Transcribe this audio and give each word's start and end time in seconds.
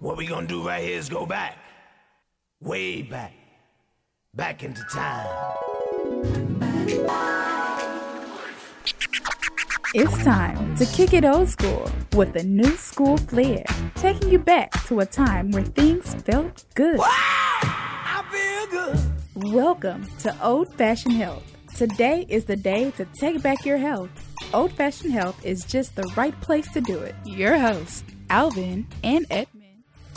What 0.00 0.16
we 0.16 0.24
gonna 0.24 0.46
do 0.46 0.66
right 0.66 0.82
here 0.82 0.96
is 0.96 1.10
go 1.10 1.26
back. 1.26 1.58
Way 2.62 3.02
back. 3.02 3.34
Back 4.34 4.62
into 4.62 4.82
time. 4.90 5.28
It's 9.92 10.24
time 10.24 10.74
to 10.76 10.86
kick 10.86 11.12
it 11.12 11.26
old 11.26 11.50
school 11.50 11.90
with 12.14 12.34
a 12.36 12.42
new 12.42 12.76
school 12.76 13.18
flair, 13.18 13.62
taking 13.96 14.30
you 14.30 14.38
back 14.38 14.70
to 14.86 15.00
a 15.00 15.04
time 15.04 15.50
where 15.50 15.64
things 15.64 16.14
felt 16.24 16.64
good. 16.74 16.98
I 17.02 18.24
feel 18.30 18.70
good. 18.70 19.52
Welcome 19.52 20.06
to 20.20 20.34
Old 20.42 20.72
Fashioned 20.76 21.16
Health. 21.16 21.44
Today 21.76 22.24
is 22.30 22.46
the 22.46 22.56
day 22.56 22.90
to 22.92 23.04
take 23.04 23.42
back 23.42 23.66
your 23.66 23.76
health. 23.76 24.08
Old 24.54 24.72
Fashioned 24.72 25.12
Health 25.12 25.44
is 25.44 25.62
just 25.62 25.94
the 25.94 26.10
right 26.16 26.40
place 26.40 26.72
to 26.72 26.80
do 26.80 26.98
it. 27.00 27.14
Your 27.26 27.58
hosts, 27.58 28.02
Alvin 28.30 28.86
and 29.04 29.26
Edmund, 29.28 29.59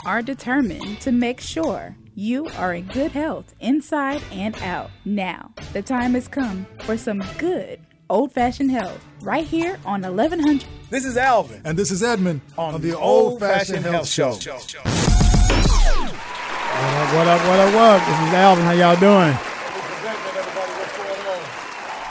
are 0.04 0.22
determined 0.22 1.00
to 1.00 1.12
make 1.12 1.40
sure 1.40 1.96
you 2.14 2.46
are 2.56 2.74
in 2.74 2.84
good 2.86 3.10
health 3.12 3.54
inside 3.60 4.22
and 4.30 4.56
out. 4.62 4.90
Now, 5.04 5.52
the 5.72 5.82
time 5.82 6.14
has 6.14 6.28
come 6.28 6.66
for 6.80 6.96
some 6.96 7.24
good 7.38 7.80
old 8.10 8.32
fashioned 8.32 8.70
health 8.70 9.04
right 9.22 9.46
here 9.46 9.78
on 9.84 10.02
1100. 10.02 10.64
This 10.90 11.04
is 11.04 11.16
Alvin 11.16 11.62
And 11.64 11.76
this 11.78 11.90
is 11.90 12.02
Edmund 12.02 12.42
on, 12.58 12.80
the 12.80 12.96
Old 12.96 13.40
Fashioned 13.40 13.84
Health 13.84 14.06
Show. 14.06 14.30
What 14.30 14.46
up, 16.96 17.14
what 17.14 17.26
up, 17.26 17.40
what 17.48 17.58
up, 17.60 17.74
what 17.74 17.82
up? 17.82 18.06
This 18.06 18.28
is 18.28 18.34
Alvin. 18.34 18.64
How 18.64 18.72
y'all 18.72 18.96
doing? 18.96 19.34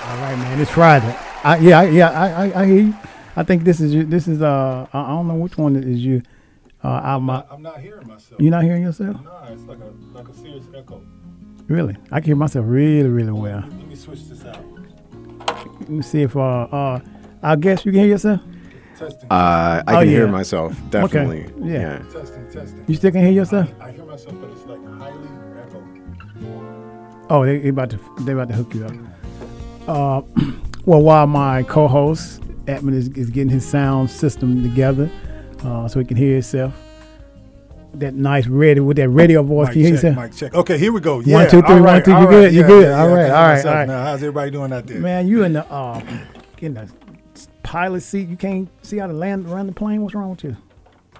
All 0.04 0.18
right, 0.20 0.36
man. 0.38 0.60
It's 0.60 0.72
Friday. 0.72 1.16
I, 1.44 1.58
yeah, 1.58 1.80
I, 1.80 1.84
yeah, 1.90 2.10
I, 2.10 2.28
I, 2.28 2.62
I 2.62 2.66
hear 2.66 2.82
you. 2.82 2.96
I 3.36 3.44
think 3.44 3.64
this 3.64 3.80
is 3.80 3.94
you. 3.94 4.04
This 4.04 4.28
is 4.28 4.42
uh, 4.42 4.88
I 4.94 5.02
I 5.02 5.08
don't 5.10 5.28
know 5.28 5.36
which 5.36 5.58
one 5.58 5.76
is 5.76 6.04
you. 6.04 6.22
Uh, 6.84 7.00
album. 7.04 7.30
I'm 7.50 7.62
not 7.62 7.80
hearing 7.80 8.08
myself. 8.08 8.42
You're 8.42 8.52
not 8.52 8.64
hearing 8.64 8.84
yourself? 8.84 9.24
Nah, 9.24 9.48
it's 9.48 9.64
like 9.64 9.80
a 9.80 10.18
like 10.18 10.28
a 10.28 10.34
serious 10.34 10.66
echo. 10.76 11.02
Really? 11.68 11.96
I 12.12 12.20
can 12.20 12.26
hear 12.28 12.36
myself 12.36 12.66
really, 12.68 13.08
really 13.10 13.32
well. 13.32 13.62
Let 13.62 13.88
me 13.88 13.96
switch 13.96 14.28
this 14.28 14.44
out. 14.46 14.60
Let 15.80 15.90
me 15.90 16.02
see 16.02 16.24
if 16.24 16.36
uh, 16.36 16.40
uh, 16.64 17.00
I 17.42 17.56
guess 17.56 17.86
you 17.86 17.92
can 17.92 18.02
hear 18.02 18.10
yourself. 18.10 18.42
Testing. 18.98 19.28
Uh, 19.32 19.82
I 19.88 19.96
Oh, 19.96 20.00
can 20.00 20.08
hear 20.10 20.28
myself 20.28 20.76
definitely. 20.90 21.50
Yeah. 21.64 22.00
testing. 22.12 22.50
Testing. 22.52 22.84
You 22.88 22.96
still 22.96 23.12
can 23.12 23.22
hear 23.24 23.32
yourself? 23.32 23.70
I 23.80 23.92
hear 23.92 24.06
myself, 24.06 24.36
but 24.42 24.50
it's 24.52 24.66
like 24.66 24.86
highly 25.00 25.28
echoed. 25.58 27.26
Oh, 27.30 27.46
they, 27.46 27.60
they 27.60 27.70
about 27.70 27.90
to 27.92 28.00
they 28.22 28.34
about 28.34 28.50
to 28.50 28.54
hook 28.56 28.74
you 28.76 28.86
up. 28.86 28.94
Uh, 29.88 30.22
well, 30.86 31.02
while 31.02 31.28
my 31.28 31.64
co-host 31.64 32.42
Edmund 32.68 32.98
is, 32.98 33.08
is 33.10 33.30
getting 33.30 33.50
his 33.50 33.66
sound 33.68 34.10
system 34.10 34.62
together, 34.64 35.10
uh, 35.64 35.88
so 35.88 36.00
he 36.00 36.06
can 36.06 36.18
hear 36.18 36.34
himself. 36.34 36.74
That 37.96 38.16
nice 38.16 38.48
radio 38.48 38.84
with 38.84 38.98
that 38.98 39.10
radio 39.10 39.44
voice. 39.44 39.68
Mic 39.68 39.74
Can 39.74 39.82
you 39.82 39.88
hear 39.90 39.96
check, 39.98 40.04
yourself? 40.04 40.26
mic 40.26 40.36
check. 40.36 40.54
Okay, 40.56 40.78
here 40.80 40.92
we 40.92 41.00
go. 41.00 41.20
Yeah. 41.20 41.36
One, 41.38 41.50
two, 41.50 41.62
three, 41.62 41.76
all 41.76 41.84
one, 41.84 42.04
two. 42.04 42.10
You 42.12 42.18
all 42.18 42.26
good? 42.26 42.44
right, 42.46 42.54
You 42.54 42.62
yeah, 42.62 42.68
good? 42.68 42.84
yeah, 42.88 43.00
All 43.02 43.10
yeah, 43.10 43.16
right, 43.16 43.30
all 43.32 43.48
right, 43.48 43.66
all 43.66 43.74
right. 43.76 43.88
Now, 43.88 44.04
how's 44.06 44.24
everybody 44.24 44.50
doing 44.52 44.74
out 44.74 44.88
there? 44.88 45.00
Man, 45.00 45.28
you 45.28 45.44
in 45.44 45.54
the 45.54 45.72
uh, 45.72 46.02
in 46.58 46.74
the 46.74 46.92
pilot 47.62 48.02
seat. 48.02 48.30
You 48.30 48.36
can't 48.36 48.68
see 48.84 48.98
how 48.98 49.06
to 49.06 49.14
land 49.14 49.46
around 49.48 49.68
the 49.68 49.74
plane. 49.74 50.02
What's 50.02 50.16
wrong 50.16 50.32
with 50.32 50.44
you? 50.44 50.58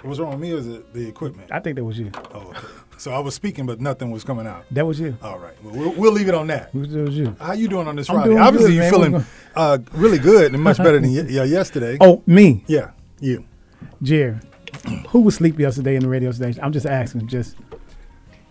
What's 0.02 0.20
wrong 0.20 0.32
with 0.32 0.40
me? 0.40 0.52
Is 0.52 0.68
it 0.68 0.92
the 0.96 1.08
equipment? 1.08 1.52
I 1.52 1.60
think 1.60 1.76
that 1.76 1.84
was 1.84 2.00
you. 2.00 2.10
Oh, 2.34 2.40
okay. 2.50 2.60
So 2.98 3.12
I 3.12 3.20
was 3.20 3.36
speaking, 3.36 3.68
but 3.68 3.80
nothing 3.80 4.10
was 4.10 4.24
coming 4.24 4.48
out. 4.48 4.66
That 4.72 4.86
was 4.88 5.00
you. 5.00 5.16
All 5.22 5.38
right. 5.38 5.54
Well, 5.64 5.76
we'll, 5.76 5.92
we'll 5.92 6.12
leave 6.12 6.28
it 6.28 6.34
on 6.34 6.48
that. 6.48 6.72
That 6.74 7.04
was 7.06 7.16
you. 7.18 7.36
How 7.40 7.54
you 7.54 7.68
doing 7.68 7.88
on 7.88 7.96
this 7.98 8.08
Friday? 8.08 8.36
Obviously, 8.36 8.72
good, 8.72 8.76
you're 8.82 8.90
feeling 8.92 9.26
uh, 9.56 9.78
really 9.94 10.18
good 10.20 10.54
and 10.54 10.64
much 10.64 10.78
better 10.84 11.00
than 11.00 11.14
y- 11.14 11.26
yeah, 11.30 11.44
yesterday. 11.44 11.98
Oh, 12.02 12.24
me, 12.26 12.64
Yeah, 12.68 12.92
you. 13.20 13.46
Jerry. 14.02 14.38
Who 15.10 15.22
was 15.22 15.36
asleep 15.36 15.60
yesterday 15.60 15.96
in 15.96 16.02
the 16.02 16.10
radio 16.10 16.32
station? 16.32 16.62
I'm 16.64 16.72
just 16.74 16.86
asking. 16.86 17.28
Just 17.28 17.56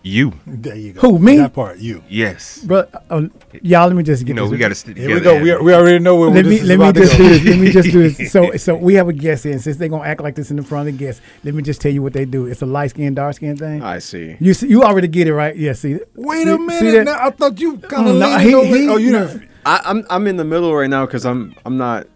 You. 0.03 0.33
There 0.47 0.75
you 0.75 0.93
go. 0.93 1.01
Who, 1.01 1.19
me? 1.19 1.37
That 1.37 1.53
part, 1.53 1.79
you. 1.79 2.03
Yes. 2.09 2.63
But 2.65 3.05
uh, 3.09 3.23
y'all, 3.61 3.87
let 3.87 3.95
me 3.95 4.03
just 4.03 4.23
get 4.25 4.29
You 4.29 4.33
know, 4.35 4.47
we 4.47 4.57
got 4.57 4.69
to 4.69 4.75
stick 4.75 4.97
Here 4.97 5.07
together. 5.17 5.39
we 5.41 5.49
go. 5.49 5.59
We, 5.59 5.65
we 5.65 5.73
already 5.73 5.99
know 5.99 6.15
where 6.17 6.29
we're. 6.29 6.35
let 6.35 6.45
me 6.45 6.55
is 6.55 6.63
let 6.67 6.79
me 6.79 6.85
about 6.85 6.95
to 6.95 7.01
just 7.01 7.17
do 7.17 7.27
this. 7.29 7.43
Let 7.45 7.59
me 7.59 7.71
just 7.71 7.91
do 7.91 8.09
this. 8.09 8.31
So 8.31 8.55
so 8.57 8.75
we 8.75 8.95
have 8.95 9.07
a 9.09 9.13
guest 9.13 9.43
here, 9.43 9.53
and 9.53 9.61
since 9.61 9.77
they're 9.77 9.89
gonna 9.89 10.03
act 10.03 10.21
like 10.21 10.35
this 10.35 10.49
in 10.49 10.57
the 10.57 10.63
front 10.63 10.87
of 10.89 10.97
the 10.97 11.05
guest, 11.05 11.21
let 11.43 11.53
me 11.53 11.61
just 11.61 11.79
tell 11.81 11.91
you 11.91 12.01
what 12.01 12.13
they 12.13 12.25
do. 12.25 12.47
It's 12.47 12.61
a 12.61 12.65
light 12.65 12.89
skin, 12.91 13.13
dark 13.13 13.35
skin 13.35 13.55
thing. 13.57 13.81
I 13.83 13.99
see. 13.99 14.35
You 14.39 14.53
see, 14.53 14.67
you 14.67 14.83
already 14.83 15.07
get 15.07 15.27
it 15.27 15.33
right. 15.33 15.55
Yeah. 15.55 15.73
See. 15.73 15.99
Wait 16.15 16.43
see, 16.45 16.49
a 16.51 16.57
minute. 16.57 16.91
that? 16.93 17.03
Now, 17.05 17.27
I 17.27 17.29
thought 17.29 17.59
you 17.59 17.77
kind 17.77 18.07
of 18.09 18.15
Mm, 18.15 18.19
no, 18.19 18.27
leaned 18.29 18.41
he- 18.41 18.55
over. 18.55 18.75
he- 18.75 18.89
oh, 18.89 18.97
you 18.97 19.11
no. 19.11 19.27
didn't. 19.27 19.49
I, 19.65 19.79
I'm 19.85 20.05
I'm 20.09 20.27
in 20.27 20.35
the 20.37 20.43
middle 20.45 20.75
right 20.75 20.89
now 20.89 21.05
because 21.05 21.25
I'm 21.25 21.55
I'm 21.65 21.77
not 21.77 22.07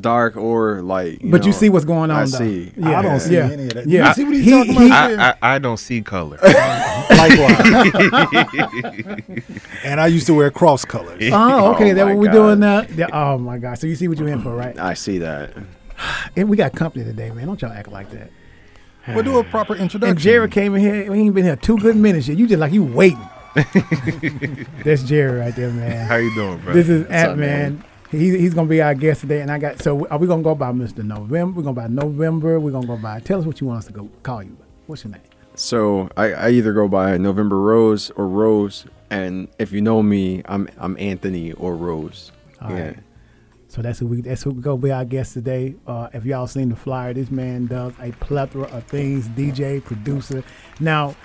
dark 0.00 0.36
or 0.36 0.80
light. 0.82 1.20
You 1.22 1.30
But 1.30 1.44
you 1.44 1.52
see 1.52 1.68
what's 1.68 1.84
going 1.84 2.10
on. 2.10 2.16
I 2.16 2.20
though. 2.24 2.38
see. 2.38 2.72
Yeah. 2.76 2.98
I 2.98 3.02
don't 3.02 3.20
see 3.20 3.34
yeah. 3.34 3.50
any 3.50 3.64
of 3.64 3.74
that. 3.74 3.86
Yeah. 3.86 4.08
You 4.08 4.14
see 4.14 4.24
what 4.24 4.34
he's 4.34 4.44
He- 4.44 4.50
talking 4.50 4.72
he- 4.74 4.86
about? 4.86 5.18
I, 5.18 5.30
I, 5.30 5.54
I 5.54 5.58
don't 5.58 5.76
see 5.76 6.00
color. 6.02 6.38
Likewise. 7.10 7.60
and 9.84 10.00
I 10.00 10.06
used 10.06 10.26
to 10.26 10.34
wear 10.34 10.50
cross 10.50 10.84
colors. 10.84 11.22
Oh, 11.32 11.74
okay. 11.74 11.90
Oh, 11.92 11.94
That's 11.94 12.06
what 12.08 12.16
we're 12.18 12.30
doing 12.32 12.60
now. 12.60 12.82
Yeah, 12.94 13.08
Oh 13.12 13.38
my 13.38 13.58
God. 13.58 13.78
So 13.78 13.86
you 13.86 13.94
see 13.96 14.08
what 14.08 14.18
you're 14.18 14.28
in 14.28 14.42
for, 14.42 14.54
right? 14.54 14.78
I 14.78 14.94
see 14.94 15.18
that. 15.18 15.54
And 16.36 16.48
we 16.48 16.56
got 16.56 16.72
company 16.72 17.04
today, 17.04 17.30
man. 17.30 17.46
Don't 17.46 17.60
y'all 17.62 17.70
act 17.70 17.86
like 17.88 18.10
that. 18.10 18.30
We'll 19.08 19.22
do 19.22 19.38
a 19.38 19.44
proper 19.50 19.74
introduction. 19.76 20.10
And 20.10 20.18
Jerry 20.18 20.48
came 20.48 20.74
in 20.74 20.80
here. 20.80 21.14
He 21.14 21.20
ain't 21.22 21.34
been 21.34 21.44
here 21.44 21.54
two 21.54 21.78
good 21.78 21.94
minutes 21.96 22.26
yet. 22.26 22.38
You 22.38 22.46
just 22.48 22.58
like 22.58 22.72
you 22.72 22.82
waiting. 22.82 23.20
That's 24.84 25.02
Jerry 25.04 25.38
right 25.40 25.54
there, 25.54 25.70
man. 25.70 26.06
How 26.08 26.16
you 26.16 26.34
doing, 26.34 26.58
bro? 26.58 26.72
This 26.72 26.88
is 26.88 27.04
up, 27.04 27.10
Ant 27.12 27.38
Man. 27.38 27.84
He, 28.12 28.38
he's 28.38 28.52
gonna 28.52 28.68
be 28.68 28.82
our 28.82 28.94
guest 28.94 29.22
today, 29.22 29.40
and 29.40 29.50
I 29.50 29.58
got. 29.58 29.80
So 29.80 30.06
are 30.08 30.18
we 30.18 30.26
gonna 30.26 30.42
go 30.42 30.54
by 30.54 30.70
Mr. 30.70 31.02
November? 31.02 31.56
We're 31.56 31.62
gonna 31.64 31.74
by 31.74 31.86
November. 31.88 32.60
We're 32.60 32.70
gonna 32.70 32.86
go 32.86 32.98
by. 32.98 33.20
Tell 33.20 33.40
us 33.40 33.46
what 33.46 33.60
you 33.60 33.66
want 33.66 33.78
us 33.78 33.86
to 33.86 33.92
go 33.92 34.10
call 34.22 34.42
you. 34.42 34.54
What's 34.86 35.02
your 35.02 35.12
name? 35.12 35.22
So 35.54 36.10
I, 36.14 36.32
I 36.32 36.50
either 36.50 36.74
go 36.74 36.88
by 36.88 37.16
November 37.16 37.58
Rose 37.58 38.10
or 38.10 38.28
Rose, 38.28 38.84
and 39.10 39.48
if 39.58 39.72
you 39.72 39.80
know 39.80 40.02
me, 40.02 40.42
I'm 40.44 40.68
I'm 40.76 40.94
Anthony 40.98 41.52
or 41.52 41.74
Rose. 41.74 42.32
All 42.60 42.70
yeah. 42.70 42.84
right. 42.84 42.98
So 43.68 43.80
that's 43.80 43.98
who 43.98 44.08
we. 44.08 44.20
That's 44.20 44.42
who 44.42 44.52
gonna 44.52 44.76
be 44.76 44.92
our 44.92 45.06
guest 45.06 45.32
today. 45.32 45.74
Uh, 45.86 46.10
if 46.12 46.26
y'all 46.26 46.46
seen 46.46 46.68
the 46.68 46.76
flyer, 46.76 47.14
this 47.14 47.30
man 47.30 47.64
does 47.64 47.94
a 47.98 48.12
plethora 48.12 48.64
of 48.64 48.84
things. 48.84 49.26
DJ, 49.28 49.82
producer. 49.82 50.44
Now, 50.80 51.16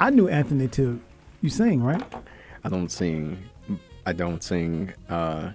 I 0.00 0.08
knew 0.08 0.28
Anthony 0.28 0.68
too. 0.68 0.98
You 1.42 1.50
sing, 1.50 1.82
right? 1.82 2.02
I 2.64 2.70
don't 2.70 2.90
sing. 2.90 3.38
I 4.06 4.14
don't 4.14 4.42
sing. 4.42 4.94
Uh, 5.10 5.52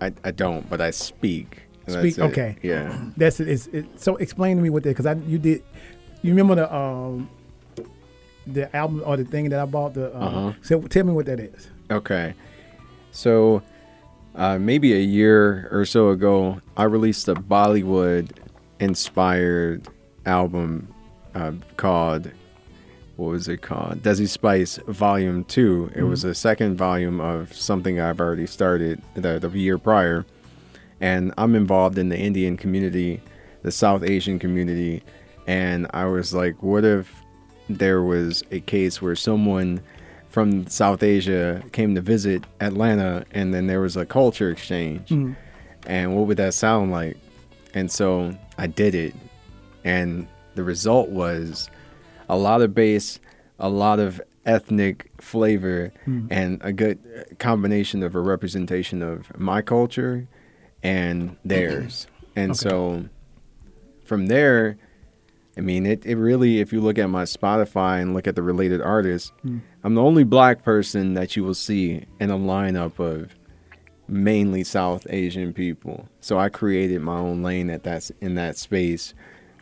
I 0.00 0.12
I 0.24 0.30
don't, 0.30 0.68
but 0.68 0.80
I 0.80 0.90
speak. 0.90 1.62
Speak, 1.88 2.18
it. 2.18 2.22
okay. 2.22 2.56
Yeah. 2.62 2.98
That's 3.16 3.38
it. 3.38 3.48
It's, 3.48 3.68
it. 3.68 3.86
So 4.00 4.16
explain 4.16 4.56
to 4.56 4.62
me 4.62 4.70
what 4.70 4.82
that 4.82 4.90
because 4.90 5.06
I 5.06 5.14
you 5.14 5.38
did. 5.38 5.62
You 6.22 6.32
remember 6.32 6.56
the 6.56 6.74
um 6.74 7.30
the 8.46 8.74
album 8.74 9.02
or 9.06 9.16
the 9.16 9.24
thing 9.24 9.48
that 9.50 9.60
I 9.60 9.64
bought 9.66 9.94
the. 9.94 10.14
Uh, 10.14 10.18
Uh-huh. 10.18 10.52
So 10.62 10.80
tell 10.82 11.04
me 11.04 11.12
what 11.12 11.26
that 11.26 11.38
is. 11.40 11.68
Okay. 11.90 12.34
So, 13.12 13.62
uh, 14.34 14.58
maybe 14.58 14.92
a 14.92 15.00
year 15.00 15.68
or 15.70 15.84
so 15.86 16.10
ago, 16.10 16.60
I 16.76 16.84
released 16.84 17.28
a 17.28 17.34
Bollywood 17.34 18.30
inspired 18.80 19.88
album 20.26 20.92
uh, 21.34 21.52
called, 21.76 22.30
what 23.16 23.30
was 23.30 23.48
it 23.48 23.62
called? 23.62 24.02
Desi 24.02 24.28
Spice 24.28 24.78
Volume 24.86 25.44
2. 25.44 25.92
It 25.94 26.02
was 26.02 26.20
mm-hmm. 26.20 26.30
a 26.30 26.34
second 26.34 26.76
volume 26.76 27.20
of 27.20 27.52
something 27.54 28.00
I've 28.00 28.20
already 28.20 28.46
started 28.46 29.02
the, 29.14 29.38
the 29.38 29.48
year 29.50 29.78
prior. 29.78 30.24
And 31.00 31.32
I'm 31.36 31.54
involved 31.54 31.98
in 31.98 32.08
the 32.08 32.18
Indian 32.18 32.56
community, 32.56 33.20
the 33.62 33.72
South 33.72 34.02
Asian 34.02 34.38
community. 34.38 35.02
And 35.46 35.86
I 35.92 36.06
was 36.06 36.34
like, 36.34 36.62
what 36.62 36.84
if 36.84 37.12
there 37.68 38.02
was 38.02 38.42
a 38.50 38.60
case 38.60 39.02
where 39.02 39.16
someone 39.16 39.80
from 40.28 40.66
South 40.66 41.02
Asia 41.02 41.62
came 41.72 41.94
to 41.94 42.00
visit 42.02 42.44
Atlanta 42.60 43.24
and 43.30 43.54
then 43.54 43.66
there 43.66 43.80
was 43.80 43.96
a 43.96 44.04
culture 44.04 44.50
exchange. 44.50 45.08
Mm-hmm. 45.08 45.32
And 45.86 46.14
what 46.14 46.26
would 46.26 46.36
that 46.36 46.52
sound 46.52 46.90
like? 46.90 47.16
And 47.72 47.90
so 47.90 48.36
I 48.58 48.66
did 48.66 48.94
it. 48.94 49.14
And 49.84 50.28
the 50.54 50.62
result 50.62 51.08
was 51.08 51.70
a 52.28 52.36
lot 52.36 52.62
of 52.62 52.74
bass, 52.74 53.20
a 53.58 53.68
lot 53.68 53.98
of 53.98 54.20
ethnic 54.44 55.10
flavor, 55.18 55.92
hmm. 56.04 56.26
and 56.30 56.60
a 56.62 56.72
good 56.72 56.98
combination 57.38 58.02
of 58.02 58.14
a 58.14 58.20
representation 58.20 59.02
of 59.02 59.36
my 59.38 59.62
culture 59.62 60.28
and 60.82 61.30
mm-hmm. 61.30 61.48
theirs. 61.48 62.06
And 62.36 62.56
so 62.56 63.08
from 64.04 64.26
there, 64.26 64.76
I 65.56 65.62
mean, 65.62 65.86
it, 65.86 66.04
it 66.04 66.16
really, 66.16 66.60
if 66.60 66.72
you 66.72 66.80
look 66.80 66.98
at 66.98 67.08
my 67.08 67.22
Spotify 67.24 68.02
and 68.02 68.12
look 68.12 68.26
at 68.26 68.36
the 68.36 68.42
related 68.42 68.80
artists, 68.82 69.32
hmm. 69.42 69.58
I'm 69.82 69.94
the 69.94 70.02
only 70.02 70.24
black 70.24 70.62
person 70.62 71.14
that 71.14 71.36
you 71.36 71.44
will 71.44 71.54
see 71.54 72.04
in 72.20 72.30
a 72.30 72.38
lineup 72.38 72.98
of 72.98 73.34
mainly 74.08 74.64
South 74.64 75.06
Asian 75.10 75.52
people. 75.52 76.08
So 76.20 76.38
I 76.38 76.48
created 76.48 77.00
my 77.00 77.16
own 77.16 77.42
lane 77.42 77.70
at 77.70 77.82
that 77.84 78.10
in 78.20 78.34
that 78.34 78.56
space 78.56 79.14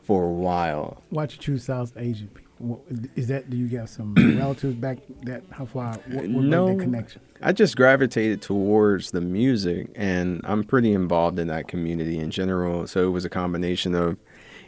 for 0.03 0.25
a 0.25 0.33
while. 0.33 1.03
Why'd 1.11 1.33
you 1.33 1.39
choose 1.39 1.65
South 1.65 1.93
Asian 1.97 2.29
people? 2.29 2.44
What, 2.59 2.81
is 3.17 3.29
that? 3.29 3.51
Do 3.51 3.57
you 3.57 3.67
got 3.69 3.89
some 3.89 4.15
relatives 4.39 4.75
back? 4.75 4.99
That 5.25 5.43
how 5.51 5.67
far? 5.67 5.95
What, 6.07 6.29
what 6.29 6.45
No. 6.45 6.77
connection? 6.77 7.21
I 7.43 7.53
just 7.53 7.77
gravitated 7.77 8.41
towards 8.43 9.11
the 9.11 9.21
music, 9.21 9.91
and 9.97 10.41
I'm 10.45 10.63
pretty 10.65 10.93
involved 10.93 11.39
in 11.39 11.49
that 11.49 11.69
community 11.69 12.19
in 12.19 12.31
general. 12.31 12.87
So 12.87 13.07
it 13.07 13.11
was 13.11 13.25
a 13.25 13.29
combination 13.29 13.95
of 13.95 14.17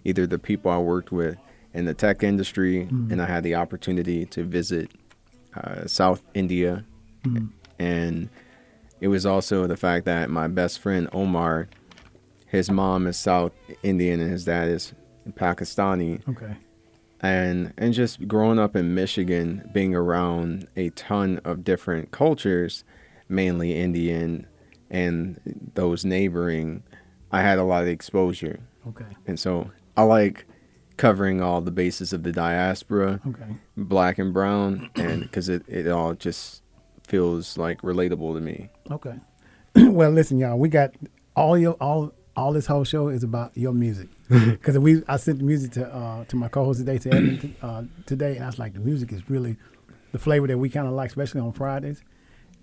either 0.05 0.27
the 0.27 0.39
people 0.39 0.71
I 0.71 0.79
worked 0.79 1.11
with 1.13 1.37
in 1.73 1.85
the 1.85 1.95
tech 1.95 2.23
industry, 2.23 2.87
Mm. 2.91 3.13
and 3.13 3.23
I 3.23 3.27
had 3.27 3.45
the 3.45 3.55
opportunity 3.55 4.27
to 4.27 4.43
visit 4.45 4.91
uh, 5.55 5.87
South 5.87 6.23
India, 6.35 6.85
Mm. 7.25 7.49
and 7.79 8.29
it 9.01 9.09
was 9.09 9.25
also 9.25 9.67
the 9.67 9.77
fact 9.77 10.05
that 10.07 10.29
my 10.29 10.49
best 10.49 10.79
friend 10.81 11.09
Omar, 11.13 11.69
his 12.47 12.71
mom 12.71 13.07
is 13.07 13.17
South 13.17 13.53
Indian 13.83 14.21
and 14.21 14.31
his 14.31 14.45
dad 14.45 14.69
is 14.69 14.93
Pakistani, 15.33 16.21
Okay. 16.29 16.57
And 17.21 17.73
and 17.79 17.95
just 17.95 18.27
growing 18.29 18.59
up 18.59 18.77
in 18.77 18.95
Michigan, 18.95 19.69
being 19.73 19.95
around 19.95 20.69
a 20.77 20.91
ton 20.91 21.41
of 21.45 21.65
different 21.65 22.11
cultures, 22.11 22.85
mainly 23.29 23.75
Indian, 23.75 24.47
and 24.91 25.41
those 25.75 26.05
neighboring, 26.05 26.83
I 27.33 27.43
had 27.43 27.59
a 27.59 27.65
lot 27.65 27.83
of 27.83 27.89
exposure, 27.89 28.61
Okay. 28.89 29.05
and 29.27 29.39
so 29.41 29.71
I 29.97 30.03
like 30.03 30.47
covering 30.97 31.43
all 31.43 31.61
the 31.61 31.71
bases 31.71 32.13
of 32.13 32.23
the 32.23 32.33
diaspora, 32.33 33.21
Okay. 33.27 33.57
black 33.77 34.19
and 34.19 34.33
brown, 34.33 34.91
and 34.97 35.23
because 35.23 35.49
it 35.49 35.63
it 35.69 35.89
all 35.89 36.15
just 36.15 36.63
feels 37.07 37.57
like 37.57 37.81
relatable 37.83 38.35
to 38.35 38.41
me. 38.41 38.69
Okay. 38.91 39.15
well, 39.77 40.11
listen, 40.11 40.39
y'all. 40.39 40.59
We 40.59 40.69
got 40.69 40.95
all 41.35 41.57
your 41.59 41.75
all 41.75 42.13
all 42.37 42.53
this 42.53 42.67
whole 42.67 42.85
show 42.85 43.09
is 43.09 43.23
about 43.25 43.53
your 43.57 43.73
music 43.73 44.09
because 44.29 44.79
we 44.79 45.03
I 45.09 45.17
sent 45.17 45.39
the 45.39 45.45
music 45.45 45.73
to 45.73 45.87
uh, 45.95 46.25
to 46.27 46.37
my 46.37 46.49
co-host 46.49 46.81
today 46.81 46.99
to 46.99 47.09
Edmund 47.15 47.55
uh, 47.63 47.83
today, 48.07 48.37
and 48.37 48.45
I 48.45 48.47
was 48.49 48.59
like, 48.59 48.75
the 48.75 48.81
music 48.81 49.13
is 49.13 49.29
really 49.31 49.57
the 50.13 50.19
flavor 50.19 50.47
that 50.47 50.59
we 50.59 50.69
kind 50.69 50.87
of 50.87 50.93
like, 50.95 51.09
especially 51.09 51.41
on 51.41 51.53
Fridays. 51.53 52.03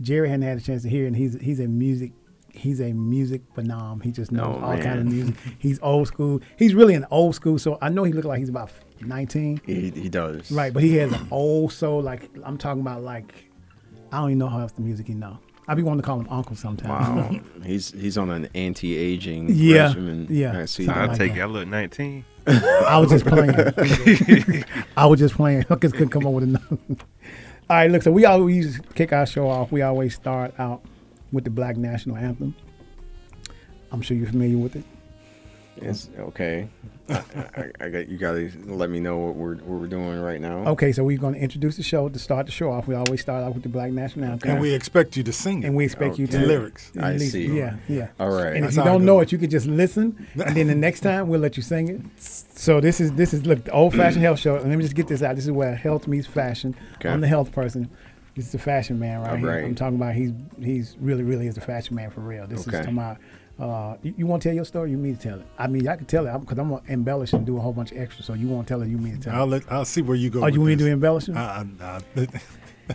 Jerry 0.02 0.30
hadn't 0.30 0.44
had 0.48 0.58
a 0.58 0.62
chance 0.62 0.82
to 0.84 0.90
hear, 0.90 1.08
and 1.08 1.16
he's 1.16 1.40
he's 1.42 1.60
a 1.60 1.68
music 1.68 2.12
he's 2.56 2.80
a 2.80 2.94
music 2.94 3.42
phenom. 3.56 4.04
He 4.04 4.12
just 4.12 4.32
knows 4.32 4.60
Oh, 4.62 4.66
all 4.66 4.78
kind 4.78 5.00
of 5.00 5.06
music. 5.08 5.36
He's 5.58 5.80
old 5.82 6.08
school. 6.08 6.40
He's 6.58 6.76
really 6.76 6.94
an 6.94 7.06
old 7.10 7.34
school. 7.36 7.58
So 7.58 7.80
I 7.82 7.90
know 7.90 8.04
he 8.04 8.14
looked 8.14 8.28
like 8.28 8.40
he's 8.40 8.50
about 8.50 8.70
nineteen. 9.02 9.60
He 9.66 9.90
he 9.90 10.10
does 10.10 10.52
Right, 10.52 10.72
but 10.74 10.84
he 10.84 10.96
has 10.98 11.12
an 11.12 11.28
old 11.32 11.72
soul. 11.72 12.02
Like 12.02 12.30
I'm 12.44 12.58
talking 12.58 12.82
about, 12.82 13.02
like 13.02 13.34
I 14.12 14.18
don't 14.18 14.30
even 14.30 14.38
know 14.40 14.50
how 14.50 14.60
else 14.60 14.72
the 14.74 14.82
music 14.82 15.08
he 15.08 15.14
know. 15.16 15.40
I 15.68 15.76
be 15.76 15.84
wanting 15.84 16.02
to 16.02 16.06
call 16.06 16.20
him 16.20 16.28
uncle 16.30 16.56
sometimes. 16.56 16.90
Wow, 17.34 17.40
he's 17.66 17.92
he's 17.92 18.18
on 18.18 18.30
an 18.30 18.50
anti-aging 18.54 19.48
Yeah, 19.50 19.88
regimen. 19.88 20.28
yeah. 20.30 20.60
I 20.60 20.66
see 20.66 20.86
Something. 20.86 21.02
I'll 21.02 21.08
like 21.10 21.18
take 21.18 21.32
that. 21.34 21.40
it. 21.40 21.44
I 21.44 21.46
look 21.46 21.68
19. 21.68 22.26
I 22.46 22.98
was 23.00 23.10
just 23.10 23.26
playing. 23.26 23.56
I 24.98 25.06
was 25.06 25.20
just 25.20 25.36
playing. 25.36 25.66
I 25.70 25.76
just 25.76 25.94
couldn't 25.96 26.10
come 26.10 26.26
up 26.28 26.34
with 26.34 26.44
enough. 26.44 26.72
All 26.72 26.98
right, 27.70 27.90
look. 27.90 28.02
So 28.04 28.12
we 28.12 28.26
always 28.26 28.80
kick 28.96 29.14
our 29.14 29.26
show 29.26 29.50
off. 29.50 29.72
We 29.72 29.82
always 29.82 30.14
start 30.14 30.54
out 30.60 30.84
with 31.32 31.46
the 31.46 31.50
Black 31.50 31.78
National 31.78 32.18
Anthem. 32.18 32.54
I'm 33.92 34.02
sure 34.02 34.18
you're 34.18 34.28
familiar 34.28 34.58
with 34.58 34.76
it. 34.76 34.84
It's 35.78 36.10
okay. 36.20 36.68
I, 37.10 37.16
I, 37.56 37.72
I 37.82 37.90
got 37.90 38.08
you. 38.08 38.18
Got 38.18 38.34
to 38.34 38.50
let 38.66 38.90
me 38.90 39.00
know 39.00 39.18
what 39.18 39.36
we're 39.36 39.56
what 39.56 39.82
we're 39.82 39.88
doing 39.88 40.20
right 40.22 40.40
now. 40.40 40.60
Okay, 40.70 40.92
so 40.94 41.04
we're 41.04 41.18
going 41.18 41.34
to 41.34 41.40
introduce 41.40 41.76
the 41.76 41.84
show 41.84 42.08
to 42.08 42.18
start 42.18 42.46
the 42.46 42.52
show 42.52 42.72
off. 42.72 42.88
We 42.88 42.96
always 42.96 43.20
start 43.22 43.44
off 43.44 43.54
with 43.54 43.64
the 43.64 43.70
Black 43.70 43.92
National 43.92 44.26
Anthem, 44.32 44.52
And 44.52 44.62
we 44.62 44.74
expect 44.74 45.18
you 45.18 45.24
to 45.24 45.34
sing 45.34 45.64
it. 45.64 45.68
and 45.68 45.76
we 45.76 45.84
expect 45.84 46.18
you 46.18 46.28
to 46.28 46.38
Okay. 46.38 46.46
lyrics. 46.46 46.92
at 46.96 47.04
I 47.04 47.12
least- 47.14 47.34
see. 47.34 47.48
Yeah, 47.48 47.76
yeah. 47.90 48.08
All 48.20 48.30
right. 48.30 48.48
And 48.56 48.58
if 48.58 48.64
That's 48.64 48.78
you 48.78 48.84
don't 48.84 49.04
know 49.06 49.20
it, 49.20 49.32
you 49.34 49.38
can 49.38 49.50
just 49.50 49.68
listen, 49.68 50.28
and 50.44 50.56
then 50.56 50.68
the 50.68 50.76
next 50.76 51.02
time 51.02 51.28
we'll 51.28 51.42
let 51.42 51.58
you 51.58 51.64
sing 51.64 51.90
it. 51.90 52.02
So 52.22 52.80
this 52.80 53.02
is 53.02 53.12
this 53.14 53.34
is 53.34 53.46
look 53.46 53.66
the 53.66 53.72
old 53.72 53.94
fashioned 53.96 54.24
health 54.24 54.40
show. 54.40 54.56
And 54.56 54.70
let 54.70 54.78
me 54.78 54.84
just 54.84 54.96
get 54.96 55.08
this 55.08 55.22
out. 55.22 55.36
This 55.36 55.46
is 55.46 55.52
where 55.52 55.76
health 55.76 56.08
meets 56.08 56.28
fashion. 56.28 56.76
Okay. 56.96 57.10
I'm 57.10 57.20
the 57.22 57.28
health 57.28 57.52
person. 57.52 57.90
This 58.36 58.46
is 58.48 58.52
the 58.54 58.60
fashion 58.60 58.98
man 58.98 59.20
right 59.22 59.30
All 59.32 59.36
here. 59.38 59.60
I'm 59.60 59.76
talking 59.76 59.96
about 59.98 60.16
he's 60.16 60.32
he's 60.60 60.96
really 61.00 61.22
really 61.24 61.46
is 61.48 61.56
the 61.56 61.62
fashion 61.62 61.96
man 61.96 62.10
for 62.10 62.22
real. 62.22 62.48
This 62.48 62.62
is 62.62 62.68
Okay. 62.70 62.78
talking 62.78 62.94
about. 62.98 63.18
Uh, 63.60 63.96
you, 64.02 64.14
you 64.18 64.26
want 64.28 64.42
to 64.42 64.50
tell 64.50 64.56
your 64.56 64.66
story? 64.66 64.90
You 64.92 64.98
mean 64.98 65.16
to 65.16 65.22
tell 65.22 65.40
it? 65.40 65.46
I 65.58 65.68
mean, 65.68 65.88
I 65.88 65.96
can 65.96 66.06
tell 66.06 66.26
it 66.26 66.40
because 66.40 66.58
I'm 66.58 66.70
gonna 66.70 66.82
embellish 66.88 67.34
and 67.34 67.46
do 67.46 67.58
a 67.58 67.60
whole 67.60 67.74
bunch 67.74 67.92
of 67.92 67.98
extra. 68.00 68.24
So 68.24 68.34
you 68.34 68.48
want 68.48 68.68
to 68.68 68.74
tell 68.74 68.82
it? 68.82 68.90
You 68.90 68.98
mean 68.98 69.18
to 69.18 69.30
tell 69.30 69.36
I'll 69.36 69.44
it? 69.44 69.48
let. 69.48 69.72
I'll 69.72 69.86
see 69.86 70.02
where 70.02 70.18
you 70.18 70.30
go. 70.30 70.40
Oh, 70.40 70.46
with 70.46 70.56
you 70.56 70.62
want 70.62 70.80
to 70.80 70.88
embellishing? 70.90 71.38
I, 71.38 71.66
I, 71.82 72.00
I, 72.18 72.28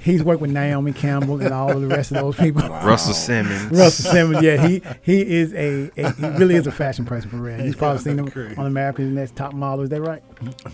He's 0.02 0.22
worked 0.22 0.40
with 0.40 0.50
Naomi 0.50 0.92
Campbell 0.92 1.40
and 1.40 1.52
all 1.52 1.70
of 1.70 1.80
the 1.80 1.86
rest 1.88 2.10
of 2.10 2.16
those 2.18 2.36
people. 2.36 2.62
Russell 2.68 3.14
Simmons. 3.14 3.70
Russell 3.70 4.10
Simmons, 4.12 4.42
yeah, 4.42 4.66
he 4.66 4.82
he 5.02 5.20
is 5.36 5.52
a, 5.54 5.90
a 5.96 6.12
he 6.12 6.26
really 6.38 6.54
is 6.56 6.66
a 6.66 6.72
fashion 6.72 7.04
person 7.04 7.30
for 7.30 7.36
real. 7.36 7.60
You've 7.64 7.76
probably 7.78 8.00
seen 8.02 8.18
him 8.18 8.26
Okay. 8.28 8.54
on 8.56 8.66
America's 8.66 9.10
Next 9.10 9.36
Top 9.36 9.52
Model. 9.52 9.84
Is 9.84 9.90
that 9.90 10.00
right? 10.02 10.22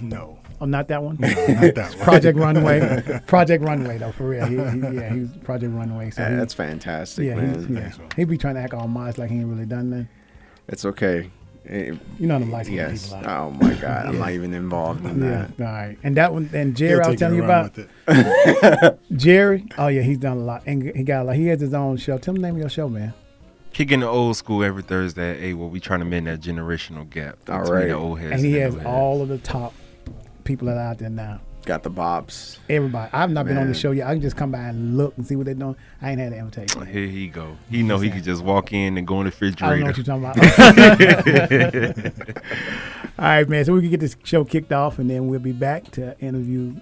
no, 0.03 0.39
Oh, 0.61 0.67
not 0.67 0.87
that 0.89 1.03
one. 1.03 1.17
not 1.21 1.31
that 1.37 1.77
one. 1.77 1.99
Project 2.05 2.39
Runway, 2.39 3.21
Project 3.27 3.65
Runway 3.65 3.99
though, 3.99 4.13
for 4.13 4.29
real. 4.29 4.47
He, 4.47 4.55
he, 4.57 4.95
yeah, 4.97 5.13
he's 5.13 5.29
Project 5.39 5.73
Runway. 5.75 6.11
So 6.11 6.23
Yeah, 6.23 6.31
he, 6.31 6.37
that's 6.37 6.55
fantastic, 6.55 7.27
yeah, 7.27 7.35
man. 7.35 7.67
he, 7.67 7.75
yeah. 7.75 7.93
He 8.17 8.25
be 8.25 8.39
trying 8.39 8.55
to 8.55 8.61
act 8.61 8.73
all 8.75 8.87
modest 8.89 9.19
like 9.19 9.31
he 9.31 9.39
ain't 9.39 9.49
really 9.49 9.67
done 9.67 9.91
that. 9.91 10.07
It's 10.69 10.85
okay. 10.85 11.31
Eh, 11.69 11.93
You 12.19 12.27
know 12.27 12.39
them 12.39 12.51
light 12.51 12.67
skinned 12.67 12.77
yes. 12.77 13.09
people. 13.13 13.27
Out. 13.29 13.47
Oh 13.47 13.51
my 13.53 13.75
God, 13.75 14.07
I'm 14.07 14.19
not 14.19 14.31
even 14.33 14.53
involved 14.53 15.05
in 15.07 15.23
Yeah, 15.23 15.49
that. 15.57 15.67
all 15.67 15.73
right. 15.73 15.99
And 16.03 16.17
that 16.17 16.33
one, 16.35 16.51
and 16.53 16.77
Jerry, 16.77 16.95
I 16.95 16.99
was 16.99 17.07
take 17.09 17.19
telling 17.21 17.37
you 17.37 17.45
about 17.45 17.73
it. 17.79 18.99
Jerry. 19.17 19.65
Oh 19.79 19.89
yeah, 19.89 20.03
he's 20.03 20.19
done 20.19 20.37
a 20.39 20.41
lot, 20.45 20.63
and 20.67 20.83
he 20.95 21.03
got 21.05 21.23
a 21.23 21.25
lot. 21.25 21.37
He 21.37 21.47
has 21.47 21.61
his 21.61 21.73
own 21.75 21.97
show. 21.97 22.19
Tell 22.19 22.35
him 22.35 22.41
the 22.43 22.47
name 22.49 22.57
of 22.57 22.61
your 22.61 22.69
show, 22.69 22.89
man. 22.89 23.15
Kicking 23.73 24.01
the 24.01 24.07
old 24.09 24.37
school 24.37 24.63
every 24.63 24.83
Thursday 24.83 25.33
at 25.33 25.43
8 25.43 25.55
where 25.55 25.69
we 25.69 25.81
trying 25.81 25.99
to 25.99 26.05
mend 26.07 26.29
that 26.29 26.41
generational 26.41 27.09
gap 27.11 27.39
All 27.49 27.59
between 27.61 27.75
right. 27.75 27.89
the 27.89 27.95
old 27.95 28.21
heads 28.21 28.33
And 28.35 28.41
he 28.45 28.53
the 28.53 28.61
has 28.61 28.73
new 28.75 28.79
heads. 28.81 28.89
all 28.89 29.21
of 29.21 29.29
the 29.29 29.39
top 29.39 29.75
people 30.45 30.69
that 30.69 30.77
are 30.77 30.91
out 30.91 30.99
there 30.99 31.11
now. 31.11 31.41
Got 31.65 31.83
the 31.83 31.91
bops. 31.91 32.59
Everybody. 32.69 33.11
I've 33.13 33.31
not 33.31 33.47
been 33.47 33.57
on 33.57 33.63
the 33.65 33.71
Man. 33.71 33.75
show 33.75 33.91
yet. 33.93 34.07
I 34.07 34.13
can 34.13 34.21
just 34.23 34.37
come 34.37 34.51
by 34.51 34.59
and 34.59 34.97
look 34.99 35.17
and 35.17 35.27
see 35.27 35.35
what 35.35 35.47
they're 35.47 35.55
doing. 35.55 35.77
I 36.03 36.11
ain't 36.11 36.21
had 36.21 36.33
an 36.35 36.39
invitation. 36.39 36.85
Here 36.87 37.07
he 37.07 37.27
go. 37.29 37.57
He 37.71 37.83
know 37.83 37.99
he 37.99 38.11
could 38.11 38.23
just 38.25 38.43
walk 38.45 38.73
in 38.75 38.99
and 38.99 39.07
go 39.07 39.21
in 39.21 39.25
the 39.27 39.31
fridge. 39.31 39.63
I 39.63 39.71
don't 39.71 39.81
know 39.81 39.87
what 39.87 39.97
you're 39.97 40.05
talking 40.05 40.25
about. 40.25 40.37
All 43.19 43.25
right, 43.25 43.49
man. 43.49 43.65
So 43.65 43.73
we 43.73 43.81
can 43.81 43.91
get 43.91 44.01
this 44.01 44.17
show 44.25 44.45
kicked 44.45 44.73
off, 44.73 44.99
and 44.99 45.09
then 45.09 45.29
we'll 45.29 45.41
be 45.41 45.53
back 45.53 45.91
to 45.93 46.19
interview 46.21 46.75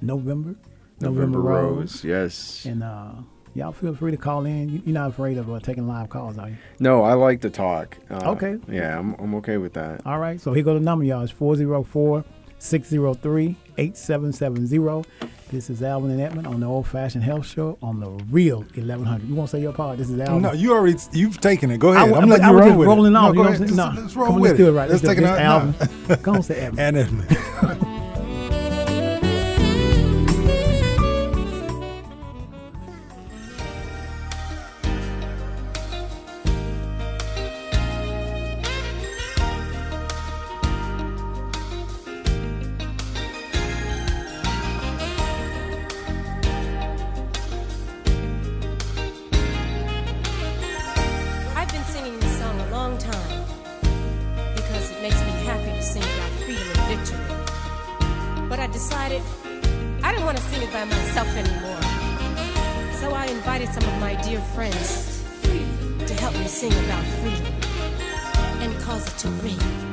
November, 0.00 0.54
November, 1.00 1.40
Rose, 1.40 2.04
Yes. 2.04 2.64
and 2.64 2.82
uh, 2.82 3.10
y'all 3.54 3.72
feel 3.72 3.94
free 3.94 4.12
to 4.12 4.16
call 4.16 4.46
in. 4.46 4.68
You, 4.68 4.82
you're 4.86 4.94
not 4.94 5.10
afraid 5.10 5.36
of 5.38 5.50
uh, 5.52 5.58
taking 5.60 5.86
live 5.88 6.08
calls, 6.08 6.38
are 6.38 6.48
you? 6.48 6.56
No, 6.78 7.02
I 7.02 7.14
like 7.14 7.40
to 7.42 7.50
talk. 7.50 7.98
Uh, 8.10 8.30
Okay. 8.32 8.56
Yeah, 8.68 8.98
I'm, 8.98 9.14
I'm 9.14 9.34
okay 9.36 9.56
with 9.58 9.72
that. 9.74 10.06
All 10.06 10.18
right. 10.18 10.40
So 10.40 10.52
here 10.52 10.62
go 10.62 10.74
the 10.74 10.80
number, 10.80 11.04
y'all. 11.04 11.22
It's 11.22 11.32
404 11.32 12.24
603 12.58 13.56
8770. 13.78 15.08
This 15.52 15.70
is 15.70 15.80
Alvin 15.82 16.10
and 16.10 16.20
Edmund 16.20 16.48
on 16.48 16.58
the 16.58 16.66
Old 16.66 16.88
Fashioned 16.88 17.22
Health 17.22 17.46
Show 17.46 17.78
on 17.80 18.00
the 18.00 18.10
Real 18.32 18.58
1100. 18.74 19.28
You 19.28 19.34
want 19.36 19.48
to 19.50 19.56
say 19.56 19.62
your 19.62 19.72
part? 19.72 19.96
This 19.98 20.10
is 20.10 20.18
Alvin. 20.18 20.42
No, 20.42 20.52
you 20.52 20.72
already. 20.72 20.98
You've 21.12 21.40
taken 21.40 21.70
it. 21.70 21.78
Go 21.78 21.90
I, 21.90 21.96
ahead. 21.96 22.08
w- 22.08 22.22
I'm 22.22 22.28
letting 22.28 22.44
I 22.44 22.50
you 22.50 22.58
roll 22.58 22.76
with 22.78 22.88
rolling 22.88 23.12
it. 23.12 23.16
off. 23.16 23.22
No, 23.22 23.28
you 23.28 23.34
go 23.36 23.42
know 23.44 23.48
ahead. 23.50 23.60
what 23.60 23.68
I'm 23.70 23.76
saying? 23.76 23.76
Let's, 23.78 23.96
No, 23.96 24.02
let's 24.02 24.16
roll 24.16 24.26
come 24.26 24.34
on, 24.34 24.40
with 24.40 24.50
let's 24.50 24.58
do 24.58 24.68
it 24.68 24.72
right. 24.72 24.90
Let's 24.90 25.02
do 25.02 25.08
take 25.08 25.18
it 25.18 25.24
out. 25.24 25.38
Alvin. 25.40 26.16
Come 26.22 26.36
on, 26.36 26.42
say 26.42 26.56
Edmund. 26.56 26.80
And 26.80 26.96
Edmund. 26.96 27.82
I 58.66 58.68
decided 58.68 59.22
I 60.02 60.10
didn't 60.10 60.26
want 60.26 60.38
to 60.38 60.42
sing 60.42 60.60
it 60.60 60.72
by 60.72 60.84
myself 60.84 61.28
anymore. 61.36 61.80
So 62.94 63.12
I 63.14 63.26
invited 63.26 63.68
some 63.68 63.84
of 63.84 64.00
my 64.00 64.20
dear 64.22 64.40
friends 64.56 65.22
to 66.04 66.14
help 66.14 66.34
me 66.34 66.48
sing 66.48 66.72
about 66.72 67.04
freedom 67.22 67.46
and 68.60 68.76
cause 68.82 69.06
it 69.06 69.18
to 69.18 69.28
ring. 69.28 69.85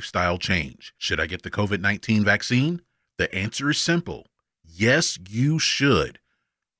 Lifestyle 0.00 0.38
Change. 0.38 0.94
Should 0.96 1.20
I 1.20 1.26
get 1.26 1.42
the 1.42 1.50
COVID 1.50 1.82
19 1.82 2.24
vaccine? 2.24 2.80
The 3.18 3.32
answer 3.34 3.68
is 3.68 3.76
simple 3.76 4.28
yes, 4.64 5.18
you 5.28 5.58
should. 5.58 6.18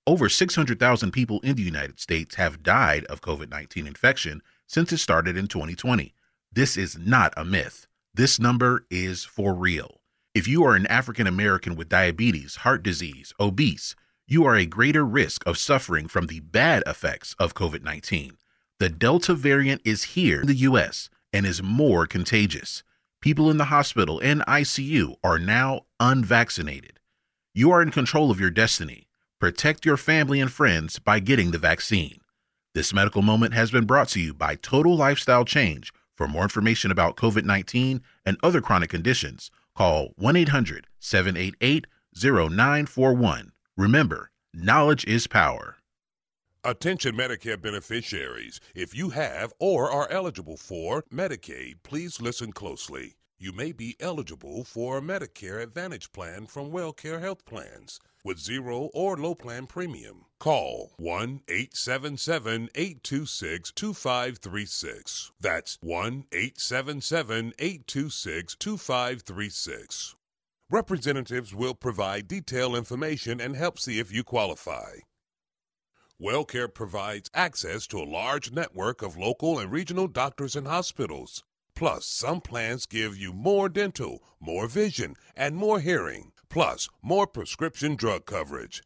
Over 0.07 0.31
600,000 0.31 1.11
people 1.11 1.39
in 1.41 1.55
the 1.55 1.63
United 1.63 2.01
States 2.01 2.37
have 2.37 2.63
died 2.63 3.05
of 3.05 3.21
COVID 3.21 3.51
19 3.51 3.87
infection 3.87 4.41
since 4.67 4.91
it 4.91 4.97
started 4.97 5.37
in 5.37 5.49
2020. 5.49 6.15
This 6.51 6.79
is 6.79 6.97
not 6.97 7.35
a 7.37 7.45
myth. 7.45 7.87
This 8.15 8.41
number 8.41 8.87
is 8.91 9.27
for 9.27 9.53
real. 9.53 10.01
If 10.35 10.49
you 10.49 10.65
are 10.65 10.75
an 10.75 10.87
African 10.87 11.27
American 11.27 11.77
with 11.77 11.91
diabetes, 11.91 12.57
heart 12.57 12.83
disease, 12.83 13.35
obese, 13.39 13.95
you 14.27 14.47
are 14.47 14.57
a 14.57 14.65
greater 14.65 15.05
risk 15.05 15.47
of 15.47 15.59
suffering 15.59 16.09
from 16.09 16.29
the 16.29 16.41
bad 16.41 16.83
effects 16.87 17.37
of 17.39 17.53
COVID 17.53 17.83
19. 17.83 18.39
The 18.79 18.89
Delta 18.89 19.35
variant 19.35 19.83
is 19.85 20.15
here 20.15 20.41
in 20.41 20.47
the 20.47 20.55
US 20.71 21.11
and 21.35 21.45
is 21.45 21.63
more 21.63 22.07
contagious. 22.07 22.83
People 23.21 23.51
in 23.51 23.59
the 23.59 23.67
hospital 23.67 24.19
and 24.21 24.41
ICU 24.47 25.15
are 25.23 25.39
now 25.39 25.83
unvaccinated. 25.99 26.99
You 27.53 27.71
are 27.71 27.83
in 27.83 27.91
control 27.91 28.31
of 28.31 28.41
your 28.41 28.49
destiny. 28.49 29.09
Protect 29.39 29.85
your 29.85 29.99
family 29.99 30.41
and 30.41 30.51
friends 30.51 30.99
by 30.99 31.21
getting 31.21 31.51
the 31.51 31.59
vaccine. 31.59 32.21
This 32.75 32.95
medical 32.95 33.21
moment 33.21 33.53
has 33.53 33.71
been 33.71 33.85
brought 33.85 34.09
to 34.11 34.21
you 34.21 34.33
by 34.33 34.55
Total 34.55 34.97
Lifestyle 34.97 35.45
Change. 35.45 35.93
For 36.17 36.29
more 36.29 36.45
information 36.45 36.91
about 36.91 37.17
COVID 37.17 37.45
19 37.45 38.01
and 38.25 38.39
other 38.43 38.63
chronic 38.63 38.89
conditions, 38.89 39.51
call 39.77 40.13
1 40.17 40.37
800 40.37 40.87
788 40.99 41.87
0941. 42.17 43.53
Remember, 43.77 44.31
knowledge 44.55 45.05
is 45.05 45.27
power. 45.27 45.77
Attention 46.63 47.17
Medicare 47.17 47.59
beneficiaries. 47.61 48.61
If 48.75 48.95
you 48.95 49.09
have 49.11 49.51
or 49.59 49.91
are 49.91 50.11
eligible 50.11 50.59
for 50.59 51.05
Medicaid, 51.11 51.77
please 51.83 52.21
listen 52.21 52.53
closely. 52.53 53.15
You 53.39 53.55
may 53.55 53.73
be 53.73 53.97
eligible 53.99 54.65
for 54.65 54.99
a 54.99 55.01
Medicare 55.01 55.63
Advantage 55.63 56.13
plan 56.13 56.45
from 56.45 56.71
WellCare 56.71 57.19
Health 57.23 57.47
Plans 57.47 57.99
with 58.23 58.39
zero 58.39 58.91
or 58.93 59.17
low 59.17 59.35
plan 59.35 59.67
premium. 59.67 60.27
Call 60.39 60.93
1 60.99 61.41
877 61.49 62.69
826 62.75 63.73
2536. 63.73 65.33
That's 65.41 65.79
1 65.81 66.25
877 66.31 67.55
826 67.59 68.57
2536. 68.57 70.15
Representatives 70.69 71.55
will 71.55 71.75
provide 71.75 72.29
detailed 72.29 72.77
information 72.77 73.41
and 73.41 73.57
help 73.57 73.79
see 73.79 73.99
if 73.99 74.13
you 74.13 74.23
qualify. 74.23 74.97
WellCare 76.21 76.73
provides 76.73 77.31
access 77.33 77.87
to 77.87 77.99
a 77.99 78.05
large 78.05 78.53
network 78.53 79.01
of 79.01 79.17
local 79.17 79.59
and 79.59 79.73
regional 79.73 80.07
doctors 80.07 80.55
and 80.55 80.67
hospitals. 80.67 81.45
Plus, 81.75 82.05
some 82.05 82.43
plans 82.43 82.85
give 82.85 83.17
you 83.17 83.33
more 83.33 83.71
dental, 83.71 84.23
more 84.39 84.69
vision, 84.69 85.17
and 85.35 85.57
more 85.57 85.81
hearing, 85.81 86.33
plus 86.51 86.91
more 87.01 87.27
prescription 87.27 87.97
drug 87.97 88.27
coverage. 88.27 88.83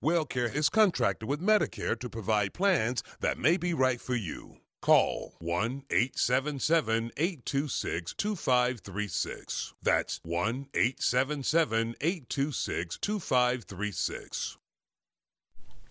WellCare 0.00 0.54
is 0.54 0.68
contracted 0.68 1.28
with 1.28 1.40
Medicare 1.40 1.98
to 1.98 2.08
provide 2.08 2.54
plans 2.54 3.02
that 3.18 3.38
may 3.38 3.56
be 3.56 3.74
right 3.74 4.00
for 4.00 4.14
you. 4.14 4.58
Call 4.80 5.34
1 5.40 5.82
877 5.90 7.10
826 7.16 8.14
2536. 8.14 9.74
That's 9.82 10.20
1 10.22 10.66
877 10.74 11.96
826 12.00 12.98
2536. 12.98 14.58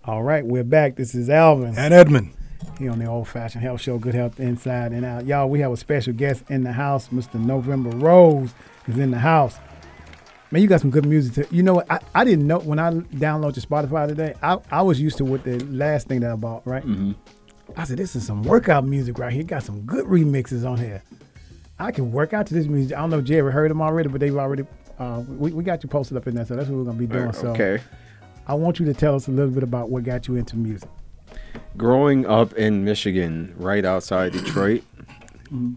All 0.05 0.23
right, 0.23 0.45
we're 0.45 0.63
back. 0.63 0.95
This 0.95 1.13
is 1.13 1.29
Alvin 1.29 1.75
And 1.77 1.93
Edmund. 1.93 2.31
here 2.79 2.91
on 2.91 2.99
the 2.99 3.05
Old 3.05 3.27
Fashioned 3.27 3.63
Health 3.63 3.81
Show, 3.81 3.97
Good 3.99 4.15
Health 4.15 4.39
Inside 4.39 4.91
and 4.93 5.05
Out. 5.05 5.25
Y'all, 5.25 5.47
we 5.49 5.59
have 5.59 5.71
a 5.71 5.77
special 5.77 6.13
guest 6.13 6.43
in 6.49 6.63
the 6.63 6.71
house. 6.71 7.09
Mr. 7.09 7.35
November 7.35 7.91
Rose 7.97 8.53
is 8.87 8.97
in 8.97 9.11
the 9.11 9.19
house. 9.19 9.57
Man, 10.49 10.61
you 10.61 10.67
got 10.67 10.81
some 10.81 10.89
good 10.89 11.05
music. 11.05 11.47
To, 11.47 11.55
you 11.55 11.63
know 11.63 11.75
what? 11.75 11.89
I, 11.91 11.99
I 12.15 12.23
didn't 12.25 12.47
know 12.47 12.59
when 12.59 12.79
I 12.79 12.91
downloaded 12.91 13.55
your 13.55 13.63
Spotify 13.83 14.07
today. 14.07 14.33
I, 14.41 14.57
I 14.71 14.81
was 14.81 14.99
used 14.99 15.17
to 15.17 15.25
what 15.25 15.43
the 15.43 15.59
last 15.65 16.07
thing 16.07 16.21
that 16.21 16.31
I 16.31 16.35
bought, 16.35 16.65
right? 16.65 16.83
Mhm. 16.85 17.15
I 17.77 17.85
said, 17.85 17.97
this 17.97 18.15
is 18.17 18.25
some 18.25 18.43
workout 18.43 18.85
music 18.85 19.17
right 19.17 19.31
here. 19.31 19.43
Got 19.43 19.63
some 19.63 19.81
good 19.83 20.05
remixes 20.05 20.67
on 20.69 20.77
here. 20.77 21.03
I 21.79 21.91
can 21.91 22.11
work 22.11 22.33
out 22.33 22.47
to 22.47 22.53
this 22.53 22.65
music. 22.67 22.97
I 22.97 22.99
don't 23.01 23.11
know 23.11 23.19
if 23.19 23.25
Jerry 23.25 23.51
heard 23.51 23.71
them 23.71 23.81
already, 23.81 24.09
but 24.09 24.19
they've 24.19 24.35
already. 24.35 24.65
Uh, 24.99 25.23
we, 25.27 25.51
we 25.53 25.63
got 25.63 25.81
you 25.83 25.89
posted 25.89 26.17
up 26.17 26.27
in 26.27 26.35
there, 26.35 26.45
so 26.45 26.55
that's 26.55 26.67
what 26.67 26.77
we're 26.79 26.83
gonna 26.83 26.97
be 26.97 27.07
doing. 27.07 27.31
So, 27.31 27.47
Okay. 27.51 27.81
I 28.47 28.53
want 28.53 28.79
you 28.79 28.85
to 28.87 28.93
tell 28.93 29.15
us 29.15 29.27
a 29.27 29.31
little 29.31 29.51
bit 29.53 29.63
about 29.63 29.89
what 29.89 30.03
got 30.03 30.27
you 30.27 30.35
into 30.35 30.55
music. 30.57 30.89
Growing 31.77 32.25
up 32.25 32.53
in 32.53 32.83
Michigan, 32.83 33.53
right 33.57 33.85
outside 33.85 34.33
Detroit, 34.33 34.83
Mhm. 35.51 35.75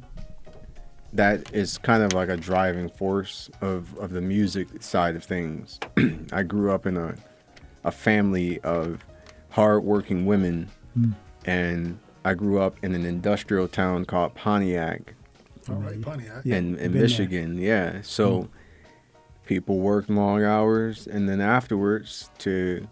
that 1.13 1.53
is 1.55 1.79
kind 1.79 2.03
of 2.03 2.13
like 2.13 2.29
a 2.29 2.37
driving 2.37 2.89
force 2.89 3.51
of, 3.61 3.97
of 3.99 4.11
the 4.11 4.21
music 4.21 4.69
side 4.81 5.15
of 5.15 5.23
things. 5.25 5.79
I 6.33 6.43
grew 6.43 6.73
up 6.73 6.87
in 6.87 6.97
a, 6.97 7.15
a 7.85 7.93
family 7.93 8.61
of 8.61 9.05
hardworking 9.51 10.27
women, 10.27 10.69
Mm. 10.99 11.13
and 11.45 11.99
I 12.25 12.35
grew 12.35 12.61
up 12.61 12.77
in 12.85 12.95
an 12.95 13.05
industrial 13.05 13.67
town 13.69 14.05
called 14.05 14.35
Pontiac. 14.37 15.15
All 15.69 15.75
right, 15.77 16.01
Pontiac. 16.01 16.43
Yeah, 16.45 16.57
in, 16.57 16.75
been 16.75 16.85
in 16.85 16.93
there. 16.93 17.03
Michigan, 17.03 17.59
yeah. 17.59 17.99
So 18.03 18.49
people 19.47 19.79
work 19.79 20.09
long 20.09 20.43
hours, 20.45 21.07
and 21.07 21.29
then 21.29 21.41
afterwards, 21.41 22.31
to 22.39 22.87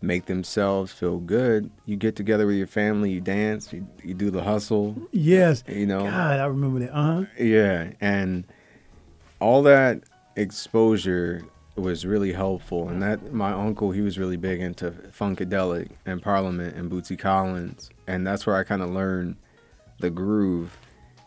make 0.00 0.26
themselves 0.26 0.92
feel 0.92 1.18
good, 1.18 1.70
you 1.84 1.96
get 1.96 2.14
together 2.14 2.46
with 2.46 2.54
your 2.56 2.66
family, 2.68 3.10
you 3.10 3.20
dance, 3.20 3.72
you, 3.72 3.86
you 4.04 4.14
do 4.14 4.30
the 4.30 4.42
hustle, 4.44 4.94
Yes. 5.10 5.64
you 5.66 5.86
know. 5.86 6.02
God, 6.04 6.38
I 6.38 6.44
remember 6.46 6.78
that. 6.80 6.92
Uh 6.96 7.02
huh. 7.02 7.24
Yeah, 7.38 7.90
and 8.00 8.44
all 9.40 9.62
that 9.64 10.02
exposure 10.36 11.44
was 11.76 12.04
really 12.06 12.32
helpful. 12.32 12.88
And 12.88 13.02
that 13.02 13.32
my 13.32 13.52
uncle, 13.52 13.90
he 13.90 14.00
was 14.00 14.18
really 14.18 14.36
big 14.36 14.60
into 14.60 14.90
Funkadelic 14.90 15.90
and 16.06 16.22
Parliament 16.22 16.76
and 16.76 16.90
Bootsy 16.90 17.18
Collins, 17.18 17.90
and 18.06 18.26
that's 18.26 18.46
where 18.46 18.56
I 18.56 18.64
kind 18.64 18.82
of 18.82 18.90
learned 18.90 19.36
the 20.00 20.10
groove. 20.10 20.76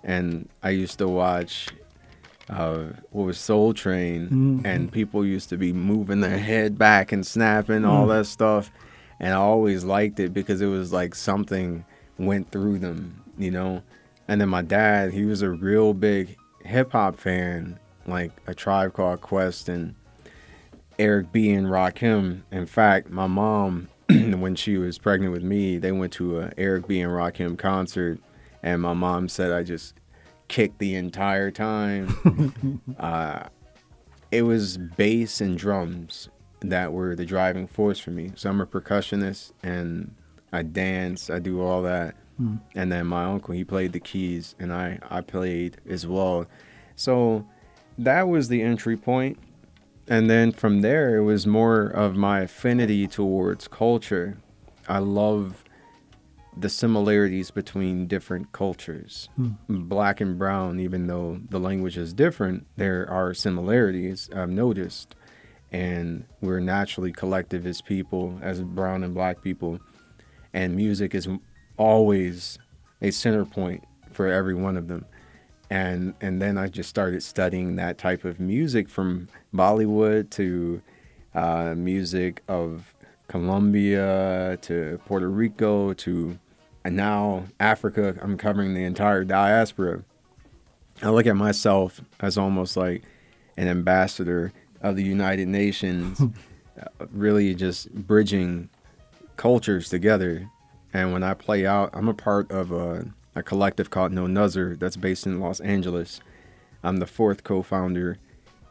And 0.03 0.49
I 0.63 0.69
used 0.71 0.97
to 0.99 1.07
watch 1.07 1.67
uh, 2.51 2.83
what 3.11 3.23
was 3.25 3.37
Soul 3.37 3.73
Train, 3.73 4.27
Mhm. 4.29 4.65
and 4.65 4.91
people 4.91 5.25
used 5.25 5.49
to 5.49 5.57
be 5.57 5.71
moving 5.73 6.19
their 6.21 6.37
head 6.37 6.77
back 6.77 7.11
and 7.11 7.25
snapping 7.25 7.85
all 7.85 8.05
Mm. 8.05 8.09
that 8.19 8.25
stuff. 8.25 8.71
And 9.19 9.33
I 9.33 9.37
always 9.37 9.83
liked 9.83 10.19
it 10.19 10.33
because 10.33 10.61
it 10.61 10.67
was 10.67 10.91
like 10.91 11.15
something 11.15 11.85
went 12.19 12.51
through 12.51 12.79
them, 12.79 13.21
you 13.37 13.51
know. 13.51 13.83
And 14.27 14.41
then 14.41 14.49
my 14.49 14.61
dad, 14.61 15.13
he 15.13 15.25
was 15.25 15.41
a 15.41 15.49
real 15.49 15.93
big 15.93 16.35
hip 16.63 16.91
hop 16.91 17.15
fan, 17.17 17.79
like 18.05 18.31
a 18.47 18.53
Tribe 18.53 18.93
Called 18.93 19.21
Quest 19.21 19.69
and 19.69 19.95
Eric 20.99 21.31
B 21.31 21.51
and 21.51 21.67
Rakim. 21.67 22.41
In 22.51 22.65
fact, 22.65 23.09
my 23.09 23.27
mom, 23.27 23.87
when 24.09 24.55
she 24.55 24.77
was 24.77 24.97
pregnant 24.97 25.31
with 25.33 25.43
me, 25.43 25.77
they 25.77 25.91
went 25.91 26.13
to 26.13 26.39
a 26.39 26.51
Eric 26.57 26.87
B 26.87 26.99
and 26.99 27.11
Rakim 27.11 27.57
concert, 27.57 28.19
and 28.61 28.81
my 28.81 28.93
mom 28.93 29.27
said 29.29 29.51
I 29.51 29.63
just 29.63 29.93
kicked 30.51 30.79
the 30.79 30.95
entire 30.95 31.49
time. 31.49 32.81
uh, 32.99 33.43
it 34.31 34.41
was 34.41 34.77
bass 34.77 35.39
and 35.39 35.57
drums 35.57 36.29
that 36.59 36.91
were 36.91 37.15
the 37.15 37.25
driving 37.25 37.67
force 37.67 37.99
for 37.99 38.11
me. 38.11 38.31
So 38.35 38.49
I'm 38.49 38.59
a 38.59 38.65
percussionist 38.65 39.53
and 39.63 40.13
I 40.51 40.63
dance, 40.63 41.29
I 41.29 41.39
do 41.39 41.61
all 41.61 41.81
that. 41.83 42.15
Hmm. 42.37 42.57
And 42.75 42.91
then 42.91 43.07
my 43.07 43.23
uncle, 43.23 43.53
he 43.53 43.63
played 43.63 43.93
the 43.93 44.01
keys 44.01 44.55
and 44.59 44.73
I, 44.73 44.99
I 45.09 45.21
played 45.21 45.77
as 45.89 46.05
well. 46.05 46.45
So 46.97 47.47
that 47.97 48.27
was 48.27 48.49
the 48.49 48.61
entry 48.61 48.97
point. 48.97 49.39
And 50.07 50.29
then 50.29 50.51
from 50.51 50.81
there, 50.81 51.15
it 51.15 51.23
was 51.23 51.47
more 51.47 51.85
of 51.85 52.15
my 52.17 52.41
affinity 52.41 53.07
towards 53.07 53.69
culture. 53.69 54.37
I 54.89 54.99
love 54.99 55.63
the 56.61 56.69
similarities 56.69 57.51
between 57.51 58.07
different 58.07 58.51
cultures. 58.51 59.29
Hmm. 59.35 59.51
Black 59.67 60.21
and 60.21 60.37
brown, 60.37 60.79
even 60.79 61.07
though 61.07 61.39
the 61.49 61.59
language 61.59 61.97
is 61.97 62.13
different, 62.13 62.67
there 62.77 63.09
are 63.09 63.33
similarities 63.33 64.29
I've 64.35 64.49
noticed. 64.49 65.15
And 65.71 66.25
we're 66.41 66.59
naturally 66.59 67.11
collective 67.11 67.65
as 67.65 67.81
people, 67.81 68.37
as 68.41 68.61
brown 68.61 69.03
and 69.03 69.13
black 69.13 69.41
people. 69.41 69.79
And 70.53 70.75
music 70.75 71.15
is 71.15 71.27
always 71.77 72.59
a 73.01 73.11
center 73.11 73.45
point 73.45 73.83
for 74.11 74.27
every 74.27 74.53
one 74.53 74.77
of 74.77 74.87
them. 74.87 75.05
And 75.69 76.13
and 76.19 76.41
then 76.41 76.57
I 76.57 76.67
just 76.67 76.89
started 76.89 77.23
studying 77.23 77.77
that 77.77 77.97
type 77.97 78.25
of 78.25 78.39
music 78.41 78.89
from 78.89 79.29
Bollywood 79.55 80.29
to 80.31 80.81
uh, 81.33 81.73
music 81.77 82.43
of 82.49 82.93
Colombia 83.29 84.57
to 84.63 84.99
Puerto 85.05 85.29
Rico 85.29 85.93
to 85.93 86.37
and 86.83 86.95
now 86.95 87.45
Africa. 87.59 88.17
I'm 88.21 88.37
covering 88.37 88.73
the 88.73 88.83
entire 88.83 89.23
diaspora. 89.23 90.03
I 91.01 91.09
look 91.09 91.25
at 91.25 91.35
myself 91.35 92.01
as 92.19 92.37
almost 92.37 92.77
like 92.77 93.03
an 93.57 93.67
ambassador 93.67 94.53
of 94.81 94.95
the 94.95 95.03
United 95.03 95.47
Nations, 95.47 96.21
uh, 96.79 97.05
really 97.11 97.53
just 97.55 97.91
bridging 97.93 98.69
cultures 99.37 99.89
together. 99.89 100.49
And 100.93 101.13
when 101.13 101.23
I 101.23 101.33
play 101.33 101.65
out, 101.65 101.91
I'm 101.93 102.07
a 102.07 102.13
part 102.13 102.51
of 102.51 102.71
a, 102.71 103.07
a 103.35 103.43
collective 103.43 103.89
called 103.89 104.11
No 104.11 104.25
Nuzzer 104.25 104.77
that's 104.77 104.97
based 104.97 105.25
in 105.25 105.39
Los 105.39 105.59
Angeles. 105.61 106.19
I'm 106.83 106.97
the 106.97 107.07
fourth 107.07 107.43
co 107.43 107.61
founder, 107.61 108.17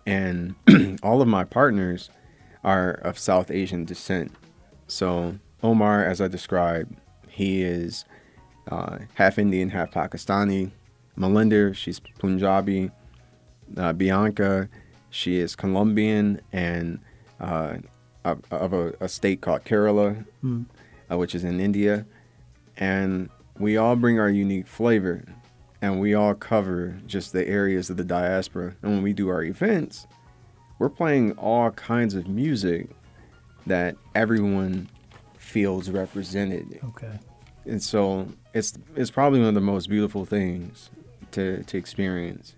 and 0.04 0.54
all 1.02 1.22
of 1.22 1.28
my 1.28 1.44
partners 1.44 2.10
are 2.62 2.90
of 2.90 3.18
South 3.18 3.50
Asian 3.50 3.84
descent. 3.84 4.32
So, 4.86 5.38
Omar, 5.62 6.04
as 6.04 6.20
I 6.20 6.28
described, 6.28 6.96
he 7.30 7.62
is 7.62 8.04
uh, 8.70 8.98
half 9.14 9.38
Indian, 9.38 9.70
half 9.70 9.90
Pakistani. 9.90 10.70
Melinda, 11.16 11.74
she's 11.74 12.00
Punjabi. 12.18 12.90
Uh, 13.76 13.92
Bianca, 13.92 14.68
she 15.10 15.38
is 15.38 15.54
Colombian 15.54 16.40
and 16.52 16.98
uh, 17.40 17.76
of, 18.24 18.40
of 18.50 18.72
a, 18.72 18.94
a 19.00 19.08
state 19.08 19.40
called 19.40 19.64
Kerala, 19.64 20.24
Mm. 20.44 20.66
uh, 21.10 21.16
which 21.18 21.34
is 21.34 21.44
in 21.44 21.60
India. 21.60 22.04
And 22.76 23.28
we 23.58 23.76
all 23.76 23.96
bring 23.96 24.18
our 24.18 24.30
unique 24.30 24.66
flavor 24.66 25.24
and 25.82 26.00
we 26.00 26.14
all 26.14 26.34
cover 26.34 26.98
just 27.06 27.32
the 27.32 27.46
areas 27.46 27.90
of 27.90 27.96
the 27.96 28.04
diaspora. 28.04 28.74
And 28.82 28.92
when 28.92 29.02
we 29.02 29.12
do 29.12 29.28
our 29.28 29.42
events, 29.42 30.06
we're 30.78 30.88
playing 30.90 31.32
all 31.32 31.70
kinds 31.70 32.14
of 32.14 32.26
music 32.28 32.88
that 33.66 33.96
everyone 34.14 34.88
feels 35.50 35.90
represented. 35.90 36.80
Okay. 36.84 37.18
And 37.66 37.82
so 37.82 38.28
it's 38.54 38.72
it's 38.96 39.10
probably 39.10 39.40
one 39.40 39.48
of 39.48 39.54
the 39.54 39.60
most 39.60 39.88
beautiful 39.88 40.24
things 40.24 40.90
to 41.32 41.62
to 41.64 41.76
experience. 41.76 42.54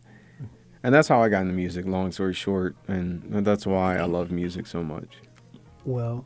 And 0.84 0.92
that's 0.92 1.06
how 1.06 1.22
I 1.22 1.28
got 1.28 1.42
into 1.42 1.52
music, 1.54 1.86
long 1.86 2.10
story 2.10 2.34
short, 2.34 2.74
and 2.88 3.22
that's 3.46 3.66
why 3.66 3.98
I 3.98 4.04
love 4.04 4.32
music 4.32 4.66
so 4.66 4.82
much. 4.82 5.18
Well, 5.84 6.24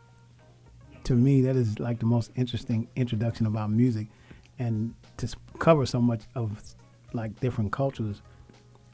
to 1.04 1.14
me, 1.14 1.42
that 1.42 1.54
is 1.54 1.78
like 1.78 2.00
the 2.00 2.06
most 2.06 2.32
interesting 2.34 2.88
introduction 2.96 3.46
about 3.46 3.70
music, 3.70 4.08
and 4.58 4.94
to 5.18 5.28
cover 5.60 5.86
so 5.86 6.00
much 6.00 6.22
of 6.34 6.60
like 7.12 7.38
different 7.38 7.70
cultures, 7.70 8.20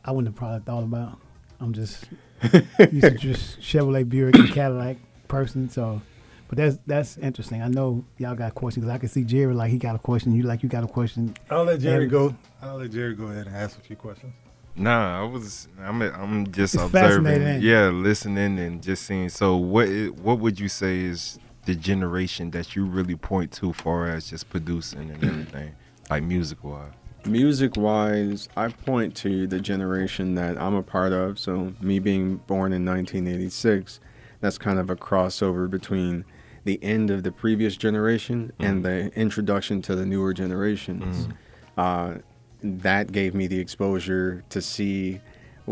I 0.05 0.11
wouldn't 0.13 0.29
have 0.35 0.37
probably 0.37 0.61
thought 0.61 0.85
about. 0.85 1.19
I'm 1.61 1.73
just 1.73 2.05
used 2.93 3.03
to 3.03 3.11
just 3.13 3.61
Chevrolet, 3.61 4.07
Buick, 4.07 4.37
and 4.37 4.51
Cadillac 4.51 4.99
person, 5.29 5.71
so. 5.71 6.03
But 6.49 6.59
that's 6.59 6.79
that's 6.87 7.17
interesting. 7.19 7.63
I 7.63 7.69
know 7.69 8.05
y'all 8.19 8.35
got 8.35 8.55
questions 8.55 8.85
because 8.85 8.95
I 8.95 8.99
can 8.99 9.09
see 9.09 9.25
Jerry 9.25 9.55
like 9.55 9.71
he 9.71 9.79
got 9.79 9.97
a 9.97 9.99
question. 9.99 10.33
You 10.35 10.43
like 10.43 10.63
you 10.63 10.69
got 10.69 10.85
a 10.85 10.87
question. 10.89 11.35
I'll 11.51 11.65
let 11.65 11.81
Jerry 11.81 12.05
And- 12.05 12.11
go. 12.13 12.37
I'll 12.63 12.77
let 12.77 12.91
Jerry 12.91 13.15
go 13.15 13.25
ahead 13.27 13.47
and 13.47 13.57
ask 13.57 13.79
a 13.79 13.81
few 13.81 13.97
questions. 13.97 14.35
Nah, 14.77 15.21
I 15.23 15.25
was. 15.29 15.69
I'm. 15.81 16.03
I'm 16.03 16.51
just 16.51 16.75
It's 16.75 16.83
observing. 16.83 17.25
fascinating, 17.25 17.47
ain't 17.47 17.65
it? 17.65 17.67
Yeah, 17.67 17.89
listening 17.91 18.59
and 18.59 18.83
just 18.83 19.05
seeing. 19.07 19.29
So, 19.29 19.57
what? 19.57 19.89
What 20.21 20.39
would 20.41 20.59
you 20.59 20.69
say 20.69 21.01
is 21.01 21.39
the 21.65 21.75
generation 21.77 22.51
that 22.51 22.75
you 22.77 22.85
really 22.85 23.15
point 23.17 23.53
to, 23.53 23.73
far 23.73 24.09
as 24.09 24.29
just 24.31 24.51
producing 24.51 25.11
and 25.11 25.25
everything, 25.25 25.73
like 26.11 26.25
music 26.25 26.63
wise? 26.65 26.93
Music 27.25 27.77
wise, 27.77 28.49
I 28.57 28.69
point 28.69 29.15
to 29.17 29.47
the 29.47 29.61
generation 29.61 30.35
that 30.35 30.61
I'm 30.61 30.75
a 30.75 30.83
part 30.83 31.13
of. 31.13 31.39
So, 31.39 31.73
me 31.81 32.01
being 32.01 32.37
born 32.49 32.73
in 32.73 32.85
1986, 32.85 34.01
that's 34.41 34.59
kind 34.59 34.79
of 34.79 34.91
a 34.91 34.97
crossover 34.97 35.71
between 35.71 36.25
the 36.65 36.83
end 36.83 37.11
of 37.11 37.23
the 37.23 37.33
previous 37.33 37.77
generation 37.77 38.53
and 38.59 38.81
mm. 38.81 38.83
the 38.83 39.21
introduction 39.21 39.83
to 39.83 39.95
the 39.95 40.07
newer 40.07 40.33
generations. 40.33 41.29
Mm. 41.29 41.35
Uh, 41.77 42.19
that 42.63 43.13
gave 43.13 43.35
me 43.35 43.47
the 43.47 43.59
exposure 43.59 44.43
to 44.49 44.63
see 44.63 45.21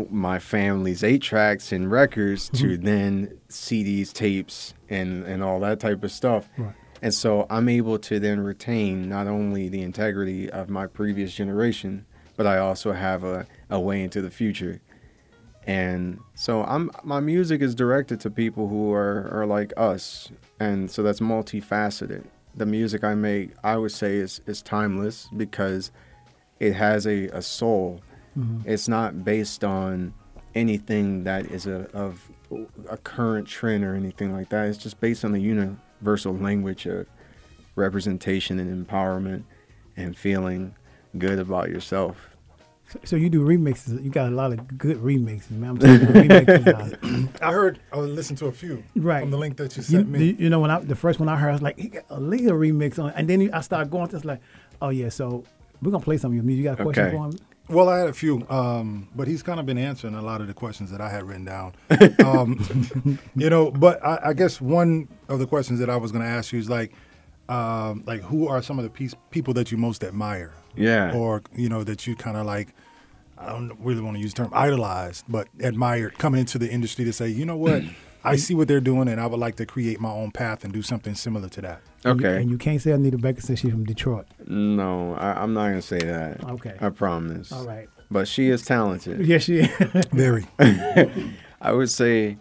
my 0.09 0.39
family's 0.39 1.03
eight 1.03 1.21
tracks 1.21 1.71
and 1.71 1.91
records 1.91 2.49
to 2.49 2.77
mm-hmm. 2.77 2.85
then 2.85 3.39
CDs, 3.49 4.11
tapes, 4.11 4.73
and, 4.89 5.23
and 5.23 5.43
all 5.43 5.59
that 5.59 5.79
type 5.79 6.03
of 6.03 6.11
stuff. 6.11 6.49
Right. 6.57 6.73
And 7.01 7.13
so 7.13 7.45
I'm 7.49 7.67
able 7.67 7.99
to 7.99 8.19
then 8.19 8.39
retain 8.39 9.09
not 9.09 9.27
only 9.27 9.69
the 9.69 9.81
integrity 9.81 10.49
of 10.49 10.69
my 10.69 10.87
previous 10.87 11.33
generation, 11.35 12.05
but 12.37 12.47
I 12.47 12.57
also 12.57 12.93
have 12.93 13.23
a, 13.23 13.45
a 13.69 13.79
way 13.79 14.01
into 14.01 14.21
the 14.21 14.31
future. 14.31 14.81
And 15.65 16.19
so 16.35 16.63
I'm 16.63 16.91
my 17.03 17.19
music 17.19 17.61
is 17.61 17.73
directed 17.73 18.19
to 18.21 18.29
people 18.29 18.67
who 18.67 18.91
are, 18.91 19.29
are 19.31 19.45
like 19.45 19.73
us. 19.77 20.31
And 20.59 20.91
so 20.91 21.03
that's 21.03 21.19
multifaceted. 21.19 22.25
The 22.55 22.65
music 22.65 23.03
I 23.03 23.15
make, 23.15 23.51
I 23.63 23.77
would 23.77 23.91
say 23.91 24.17
is, 24.17 24.41
is 24.45 24.61
timeless 24.61 25.27
because 25.35 25.91
it 26.59 26.73
has 26.73 27.07
a, 27.07 27.27
a 27.29 27.41
soul. 27.41 28.01
Mm-hmm. 28.37 28.69
It's 28.69 28.87
not 28.87 29.23
based 29.23 29.63
on 29.63 30.13
anything 30.53 31.23
that 31.23 31.45
is 31.47 31.65
a, 31.65 31.89
of 31.93 32.29
a 32.89 32.97
current 32.97 33.47
trend 33.47 33.83
or 33.83 33.95
anything 33.95 34.33
like 34.33 34.49
that. 34.49 34.67
It's 34.67 34.77
just 34.77 34.99
based 34.99 35.25
on 35.25 35.31
the 35.31 35.39
universal 35.39 36.35
language 36.35 36.85
of 36.85 37.07
representation 37.75 38.59
and 38.59 38.87
empowerment 38.87 39.43
and 39.97 40.15
feeling 40.17 40.75
good 41.17 41.39
about 41.39 41.69
yourself. 41.69 42.32
So, 42.89 42.99
so 43.03 43.15
you 43.15 43.29
do 43.29 43.41
remixes. 43.45 44.03
You 44.03 44.09
got 44.09 44.27
a 44.31 44.35
lot 44.35 44.51
of 44.53 44.77
good 44.77 44.97
remixes, 44.97 45.51
man. 45.51 45.71
I'm 45.71 45.77
telling 45.77 46.01
you, 46.01 46.07
remixes 46.07 47.29
I 47.41 47.51
heard, 47.51 47.79
I 47.91 47.97
listened 47.99 48.37
to 48.39 48.47
a 48.47 48.51
few 48.51 48.83
Right. 48.95 49.21
from 49.21 49.31
the 49.31 49.37
link 49.37 49.57
that 49.57 49.75
you 49.75 49.81
You, 49.81 49.83
sent 49.83 50.09
me. 50.09 50.25
you- 50.25 50.35
you 50.39 50.49
know, 50.49 50.59
when 50.59 50.71
I 50.71 50.79
the 50.79 50.95
first 50.95 51.19
one 51.19 51.29
I 51.29 51.35
heard, 51.37 51.49
I 51.49 51.53
was 51.53 51.61
like, 51.61 51.79
he 51.79 51.89
got 51.89 52.03
a 52.09 52.19
legal 52.19 52.53
remix 52.57 52.99
on, 52.99 53.11
and 53.11 53.29
then 53.29 53.49
I 53.53 53.61
started 53.61 53.89
going 53.91 54.07
to 54.09 54.15
it's 54.17 54.25
like, 54.25 54.41
oh 54.81 54.89
yeah, 54.89 55.09
so 55.09 55.43
we're 55.81 55.91
gonna 55.91 56.03
play 56.03 56.17
some 56.17 56.31
of 56.31 56.35
your 56.35 56.43
music. 56.43 56.63
You 56.63 56.69
got 56.71 56.79
a 56.79 56.83
question 56.83 57.05
Okay. 57.05 57.15
for 57.15 57.25
him? 57.25 57.37
Well, 57.69 57.87
I 57.87 57.99
had 57.99 58.09
a 58.09 58.13
few, 58.13 58.45
um, 58.49 59.07
but 59.15 59.25
he's 59.25 59.41
kind 59.41 59.57
of 59.57 59.65
been 59.65 59.77
answering 59.77 60.15
a 60.15 60.21
lot 60.21 60.41
of 60.41 60.47
the 60.47 60.53
questions 60.53 60.91
that 60.91 60.99
I 60.99 61.09
had 61.09 61.23
written 61.23 61.45
down. 61.45 61.73
Um, 62.19 63.17
you 63.35 63.49
know, 63.49 63.71
but 63.71 64.03
I, 64.05 64.19
I 64.25 64.33
guess 64.33 64.59
one 64.61 65.07
of 65.29 65.39
the 65.39 65.47
questions 65.47 65.79
that 65.79 65.89
I 65.89 65.95
was 65.95 66.11
going 66.11 66.23
to 66.23 66.29
ask 66.29 66.51
you 66.51 66.59
is 66.59 66.69
like, 66.69 66.91
um, 67.49 68.03
like 68.05 68.21
who 68.21 68.47
are 68.49 68.61
some 68.61 68.79
of 68.79 68.83
the 68.83 68.89
piece, 68.89 69.13
people 69.31 69.53
that 69.55 69.71
you 69.71 69.77
most 69.77 70.03
admire? 70.03 70.53
Yeah. 70.75 71.15
Or 71.15 71.41
you 71.55 71.69
know 71.69 71.83
that 71.83 72.05
you 72.07 72.15
kind 72.15 72.37
of 72.37 72.45
like, 72.45 72.73
I 73.37 73.47
don't 73.49 73.71
really 73.79 74.01
want 74.01 74.15
to 74.17 74.21
use 74.21 74.33
the 74.33 74.43
term 74.43 74.51
idolized, 74.53 75.25
but 75.27 75.47
admired 75.59 76.17
coming 76.17 76.39
into 76.39 76.57
the 76.57 76.69
industry 76.69 77.05
to 77.05 77.13
say, 77.13 77.27
you 77.29 77.45
know 77.45 77.57
what, 77.57 77.83
I 78.25 78.37
see 78.37 78.55
what 78.55 78.69
they're 78.69 78.79
doing, 78.79 79.09
and 79.09 79.19
I 79.19 79.25
would 79.27 79.39
like 79.39 79.57
to 79.57 79.65
create 79.65 79.99
my 79.99 80.09
own 80.11 80.31
path 80.31 80.63
and 80.63 80.71
do 80.71 80.81
something 80.81 81.13
similar 81.13 81.49
to 81.49 81.61
that. 81.61 81.81
And 82.05 82.19
you- 82.21 82.27
Okay. 82.27 82.41
And 82.41 82.49
you 82.49 82.57
can't 82.57 82.81
say 82.81 82.91
Anita 82.91 83.17
Baker 83.17 83.41
since 83.41 83.59
she's 83.59 83.71
from 83.71 83.83
Detroit. 83.85 84.27
No, 84.47 85.13
I, 85.15 85.41
I'm 85.41 85.53
not 85.53 85.67
gonna 85.69 85.81
say 85.81 85.99
that. 85.99 86.43
Okay. 86.43 86.75
I 86.79 86.89
promise. 86.89 87.51
All 87.51 87.65
right. 87.65 87.89
But 88.09 88.27
she 88.27 88.49
is 88.49 88.63
talented. 88.63 89.25
Yes, 89.25 89.43
she. 89.43 89.59
Is. 89.61 90.05
Very. 90.11 90.45
I 91.61 91.71
would 91.71 91.89
say 91.89 92.37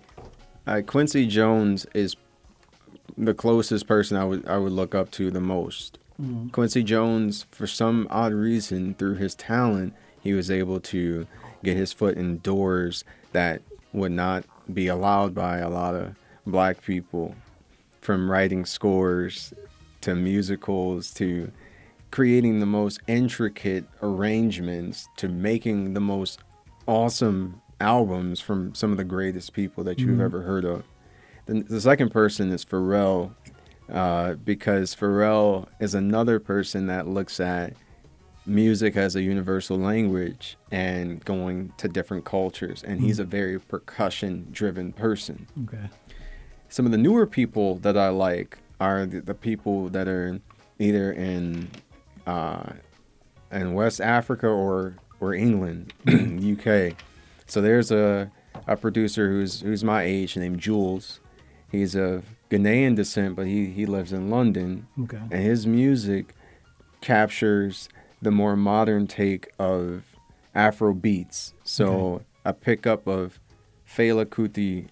uh, 0.66 0.82
Quincy 0.86 1.26
Jones 1.26 1.86
is 1.94 2.14
the 3.16 3.34
closest 3.34 3.86
person 3.86 4.16
I 4.16 4.24
would 4.24 4.46
I 4.46 4.58
would 4.58 4.72
look 4.72 4.94
up 4.94 5.10
to 5.12 5.30
the 5.30 5.40
most. 5.40 5.98
Quincy 6.52 6.82
Jones, 6.82 7.46
for 7.50 7.66
some 7.66 8.06
odd 8.11 8.32
reason, 8.32 8.94
through 8.94 9.14
his 9.14 9.35
talent, 9.35 9.94
he 10.22 10.32
was 10.32 10.50
able 10.50 10.80
to 10.80 11.26
get 11.64 11.76
his 11.76 11.92
foot 11.92 12.16
in 12.16 12.38
doors 12.38 13.04
that 13.32 13.62
would 13.92 14.12
not 14.12 14.44
be 14.72 14.87
allowed 14.87 15.35
by 15.35 15.58
a 15.58 15.68
lot 15.68 15.94
of 15.94 16.14
black 16.46 16.82
people, 16.82 17.35
from 18.00 18.30
writing 18.30 18.64
scores 18.64 19.52
to 20.00 20.14
musicals 20.14 21.12
to 21.14 21.50
creating 22.11 22.61
the 22.61 22.66
most 22.66 23.00
intricate 23.06 23.85
arrangements 24.02 25.08
to 25.16 25.28
making 25.28 25.94
the 25.94 26.00
most 26.00 26.40
awesome 26.87 27.61
albums 27.80 28.40
from 28.40 28.74
some 28.74 28.90
of 28.90 28.96
the 28.96 29.04
greatest 29.04 29.52
people 29.52 29.82
that 29.85 29.98
you've 29.98 30.11
mm-hmm. 30.11 30.20
ever 30.20 30.42
heard 30.42 30.64
of. 30.64 30.85
The, 31.46 31.62
the 31.62 31.80
second 31.80 32.11
person 32.11 32.52
is 32.52 32.64
Pharrell, 32.64 33.32
uh, 33.90 34.34
because 34.34 34.94
Pharrell 34.94 35.66
is 35.80 35.94
another 35.94 36.38
person 36.38 36.86
that 36.86 37.06
looks 37.06 37.40
at 37.40 37.74
music 38.44 38.96
as 38.96 39.14
a 39.14 39.22
universal 39.22 39.78
language 39.78 40.56
and 40.70 41.24
going 41.24 41.72
to 41.76 41.88
different 41.88 42.24
cultures, 42.24 42.82
and 42.82 43.00
he's 43.00 43.18
a 43.18 43.24
very 43.24 43.58
percussion 43.58 44.48
driven 44.50 44.92
person 44.92 45.46
okay. 45.64 45.88
some 46.68 46.84
of 46.84 46.92
the 46.92 46.98
newer 46.98 47.26
people 47.26 47.76
that 47.76 47.96
I 47.96 48.08
like 48.08 48.58
are 48.80 49.06
the, 49.06 49.20
the 49.20 49.34
people 49.34 49.88
that 49.90 50.08
are 50.08 50.40
either 50.80 51.12
in 51.12 51.68
uh, 52.26 52.72
in 53.52 53.74
West 53.74 54.00
Africa 54.00 54.48
or 54.48 54.96
or 55.20 55.34
England, 55.34 55.92
UK. 56.08 56.96
So 57.46 57.60
there's 57.60 57.90
a 57.92 58.30
a 58.66 58.76
producer 58.76 59.28
who's 59.28 59.60
who's 59.60 59.84
my 59.84 60.02
age 60.02 60.36
named 60.36 60.60
Jules. 60.60 61.20
He's 61.70 61.94
of 61.94 62.24
Ghanaian 62.52 62.94
descent, 62.94 63.34
but 63.34 63.46
he 63.46 63.66
he 63.66 63.86
lives 63.86 64.12
in 64.12 64.28
London, 64.28 64.86
Okay. 65.00 65.16
and 65.30 65.42
his 65.42 65.66
music 65.66 66.34
captures 67.00 67.88
the 68.20 68.30
more 68.30 68.56
modern 68.56 69.06
take 69.06 69.50
of 69.58 70.04
Afro 70.54 70.92
beats. 70.92 71.54
So 71.64 72.22
a 72.44 72.52
pickup 72.52 73.06
of 73.06 73.40
Fela 73.88 74.26
Kuti 74.26 74.88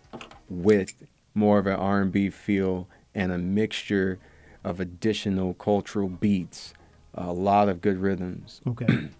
with 0.48 0.94
more 1.34 1.58
of 1.58 1.66
an 1.66 1.74
R&B 1.76 2.30
feel 2.30 2.88
and 3.14 3.30
a 3.30 3.38
mixture 3.38 4.18
of 4.64 4.80
additional 4.80 5.54
cultural 5.54 6.08
beats, 6.08 6.72
a 7.14 7.32
lot 7.32 7.68
of 7.68 7.80
good 7.80 7.98
rhythms. 7.98 8.60
Okay. 8.66 9.08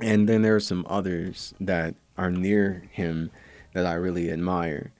And 0.00 0.28
then 0.28 0.42
there 0.42 0.56
are 0.56 0.60
some 0.60 0.84
others 0.88 1.54
that 1.60 1.94
are 2.18 2.30
near 2.30 2.82
him 2.90 3.30
that 3.74 3.86
I 3.86 3.94
really 3.94 4.28
admire. 4.28 4.90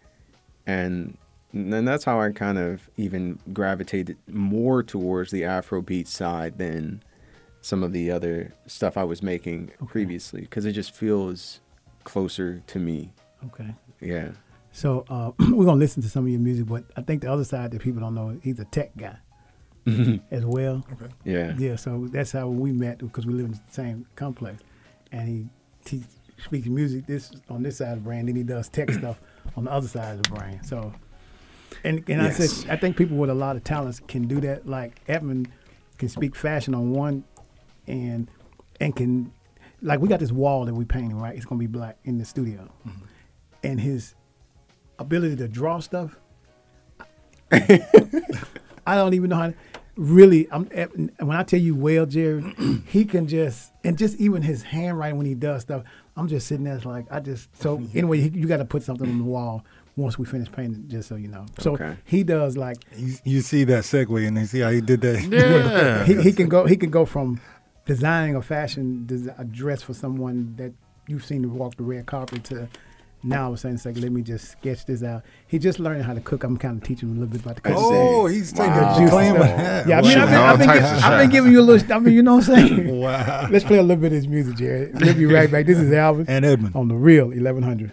And 0.69 1.19
then 1.55 1.85
that's 1.85 2.05
how 2.05 2.21
I 2.21 2.33
kind 2.33 2.59
of 2.59 2.91
even 2.97 3.39
gravitated 3.53 4.17
more 4.29 4.83
towards 4.83 5.31
the 5.31 5.43
Afrobeat 5.43 6.07
side 6.09 6.59
than 6.59 7.03
some 7.61 7.83
of 7.83 7.93
the 7.93 8.11
other 8.11 8.53
stuff 8.67 8.97
I 8.97 9.05
was 9.05 9.23
making 9.23 9.71
previously 9.87 10.43
because 10.43 10.65
it 10.67 10.73
just 10.73 10.95
feels 10.95 11.61
closer 12.05 12.63
to 12.67 12.79
me. 12.79 13.13
okay. 13.47 13.75
Yeah. 14.01 14.31
So 14.73 15.05
uh, 15.09 15.31
we're 15.51 15.65
gonna 15.65 15.79
listen 15.79 16.03
to 16.03 16.09
some 16.09 16.25
of 16.25 16.31
your 16.31 16.41
music, 16.41 16.67
but 16.67 16.85
I 16.97 17.03
think 17.03 17.23
the 17.23 17.33
other 17.33 17.45
side 17.45 17.71
that 17.71 17.81
people 17.81 18.01
don't 18.01 18.15
know, 18.15 18.39
he's 18.43 18.59
a 18.59 18.65
tech 18.67 18.91
guy 18.97 19.17
as 20.31 20.45
well. 20.45 20.85
Okay. 20.93 21.13
Yeah. 21.25 21.55
Yeah, 21.57 21.77
so 21.77 22.09
that's 22.11 22.33
how 22.33 22.49
we 22.49 22.73
met 22.73 22.99
because 22.99 23.25
we 23.25 23.35
live 23.35 23.47
in 23.47 23.53
the 23.53 23.61
same 23.71 24.07
complex, 24.17 24.63
and 25.13 25.29
he 25.29 25.47
he 25.89 26.05
speaks 26.45 26.67
music 26.67 27.07
this 27.07 27.31
on 27.49 27.63
this 27.63 27.79
side 27.79 27.93
of 27.93 27.99
the 27.99 28.05
brain, 28.05 28.27
then 28.27 28.35
he 28.37 28.43
does 28.43 28.69
tech 28.69 28.91
stuff 28.91 29.21
on 29.57 29.65
the 29.65 29.73
other 29.73 29.87
side 29.89 30.17
of 30.17 30.23
the 30.25 30.31
brain. 30.31 30.61
So, 30.65 30.93
and 31.83 32.05
and 32.09 32.23
I 32.23 32.31
said 32.31 32.71
I 32.71 32.77
think 32.77 32.97
people 32.97 33.17
with 33.17 33.31
a 33.31 33.35
lot 33.35 33.57
of 33.57 33.65
talents 33.65 34.01
can 34.07 34.27
do 34.29 34.41
that. 34.43 34.67
Like 34.67 35.01
Edmund 35.09 35.49
can 35.99 36.09
speak 36.09 36.37
fashion 36.37 36.75
on 36.75 36.93
one, 36.93 37.25
and 37.87 38.31
and 38.81 38.95
can 38.95 39.33
like 39.83 40.01
we 40.01 40.09
got 40.09 40.21
this 40.21 40.33
wall 40.33 40.65
that 40.65 40.75
we 40.75 40.85
painting 40.85 41.19
right. 41.19 41.37
It's 41.37 41.45
gonna 41.45 41.59
be 41.59 41.67
black 41.67 41.99
in 42.05 42.19
the 42.19 42.25
studio, 42.25 42.69
mm-hmm. 42.87 43.05
and 43.63 43.81
his 43.81 44.15
ability 44.99 45.37
to 45.37 45.49
draw 45.49 45.81
stuff. 45.81 46.17
I 47.53 48.97
don't 48.97 49.15
even 49.15 49.31
know 49.31 49.37
how. 49.37 49.49
To, 49.49 49.55
really, 49.97 50.49
I'm 50.51 50.65
when 50.67 51.37
I 51.37 51.43
tell 51.43 51.61
you, 51.61 51.75
well, 51.75 52.07
Jerry, 52.07 52.55
he 52.87 53.05
can 53.05 53.27
just 53.27 53.73
and 53.85 53.97
just 53.97 54.17
even 54.19 54.43
his 54.43 54.63
handwriting 54.63 55.17
when 55.17 55.27
he 55.27 55.35
does 55.35 55.63
stuff. 55.63 55.85
I'm 56.17 56.29
just 56.29 56.47
sitting 56.47 56.65
there 56.65 56.79
like 56.81 57.07
I 57.11 57.21
just 57.21 57.55
so 57.61 57.83
anyway. 57.95 58.21
he- 58.21 58.39
You 58.39 58.47
got 58.47 58.59
to 58.59 58.65
put 58.65 58.83
something 58.83 59.09
on 59.09 59.19
the 59.19 59.25
wall 59.25 59.65
once 59.97 60.19
we 60.19 60.25
finish 60.27 60.51
painting, 60.51 60.85
just 60.89 61.09
so 61.09 61.15
you 61.17 61.29
know. 61.29 61.47
So 61.61 61.73
Okay. 61.75 61.97
he 62.05 62.25
does 62.25 62.57
like 62.57 62.79
You, 62.97 63.15
you 63.25 63.41
see 63.43 63.65
that 63.65 63.85
segue, 63.85 64.27
and 64.27 64.37
you 64.39 64.47
see 64.47 64.61
how 64.61 64.71
he 64.71 64.81
did 64.81 65.01
that. 65.03 65.23
Yeah. 65.31 66.05
he, 66.09 66.21
he 66.23 66.33
can 66.33 66.49
go 66.49 66.67
he 66.67 66.77
can 66.77 66.91
go 66.91 67.05
from 67.05 67.41
designing 67.87 68.35
a 68.35 68.43
fashion 68.43 69.07
des- 69.07 69.35
a 69.39 69.45
dress 69.45 69.83
for 69.83 69.95
someone 69.95 70.55
that 70.57 70.73
you've 71.07 71.25
seen 71.25 71.43
to 71.43 71.49
walk 71.49 71.77
the 71.77 71.83
red 71.83 72.07
carpet 72.07 72.43
to 72.45 72.67
now 73.27 73.45
all 73.45 73.49
of 73.51 73.55
a 73.55 73.57
sudden 73.59 73.77
it's 73.77 73.87
like 73.87 73.97
let 73.99 74.11
me 74.13 74.21
just 74.23 74.51
sketch 74.53 74.85
this 74.85 75.03
out. 75.03 75.23
He 75.47 75.59
just 75.59 75.79
learning 75.79 76.03
how 76.03 76.13
to 76.15 76.21
cook. 76.21 76.45
I'm 76.45 76.57
kind 76.59 76.77
of 76.77 76.87
teaching 76.87 77.09
him 77.09 77.17
a 77.17 77.21
little 77.21 77.33
bit 77.33 77.43
about 77.43 77.55
the 77.57 77.61
cooking. 77.63 77.79
Oh, 77.81 78.27
he's 78.27 78.53
taking 78.53 78.73
Wow. 78.73 79.07
a 79.07 79.09
claim. 79.09 79.35
Yeah, 79.89 79.99
I 79.99 80.03
mean, 80.03 80.19
I've 80.19 80.29
been, 80.29 80.35
I've, 80.39 80.59
been, 80.59 80.67
types 80.69 81.05
I've 81.05 81.21
been 81.23 81.31
giving 81.31 81.53
you 81.53 81.61
a 81.61 81.63
little. 81.63 81.93
I 81.93 81.99
mean, 82.01 82.15
you 82.15 82.23
know 82.23 82.37
what 82.37 82.49
I'm 82.51 82.55
saying. 82.69 83.01
Wow. 83.01 83.49
Let's 83.51 83.65
play 83.65 83.79
a 83.79 83.83
little 83.83 84.01
bit 84.01 84.09
of 84.09 84.17
his 84.17 84.29
music, 84.29 84.57
Jerry. 84.57 84.91
We'll 84.93 85.15
be 85.15 85.25
right 85.27 85.51
back. 85.51 85.65
This 85.67 85.79
is 85.79 85.91
Alvin 85.93 86.27
And 86.29 86.45
Edmund. 86.45 86.75
on 86.77 86.89
the 86.89 86.95
real 86.95 87.27
1100. 87.29 87.93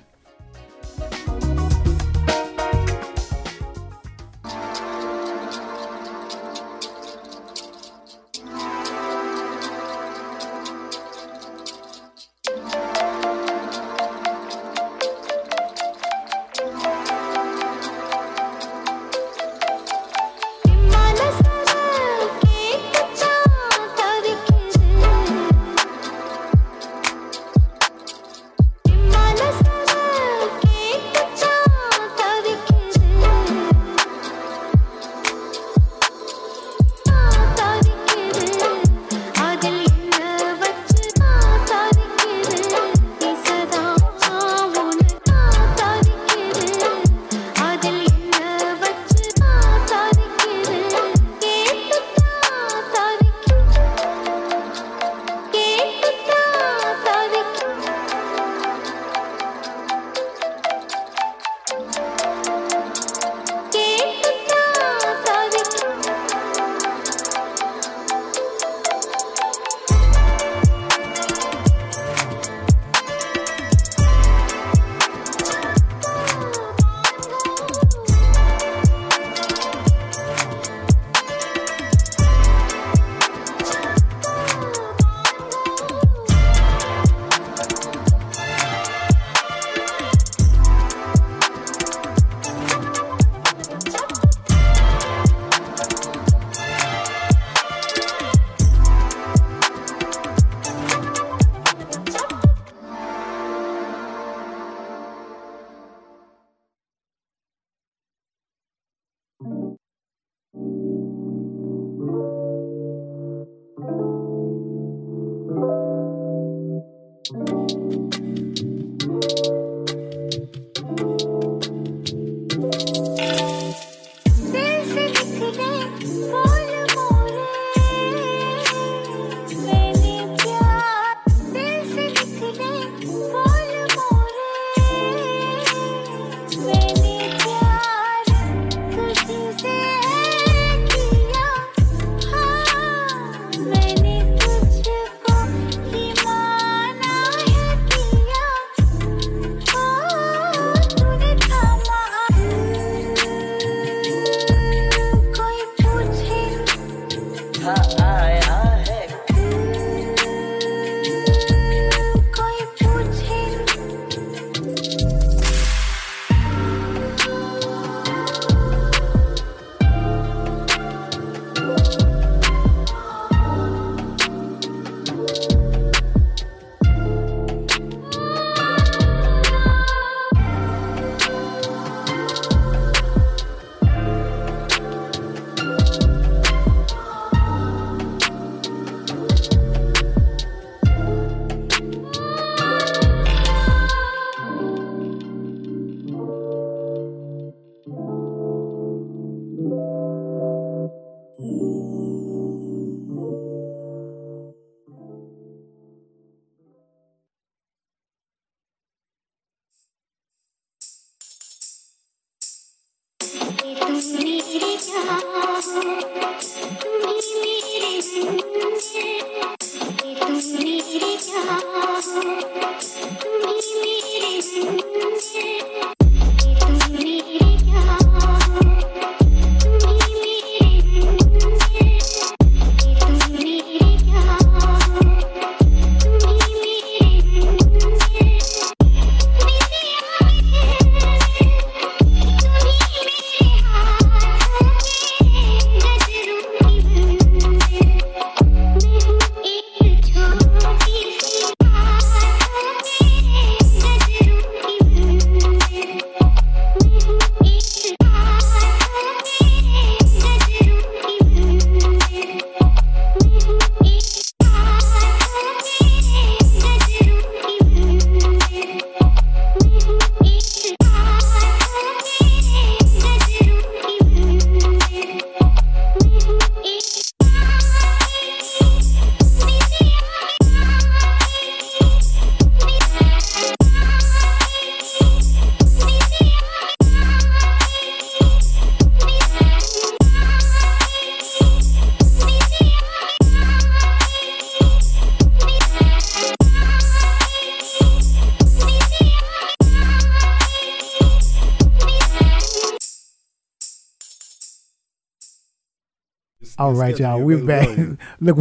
Y'all. 307.02 307.20
We're 307.22 307.44
back. 307.44 307.78
Look, 308.20 308.38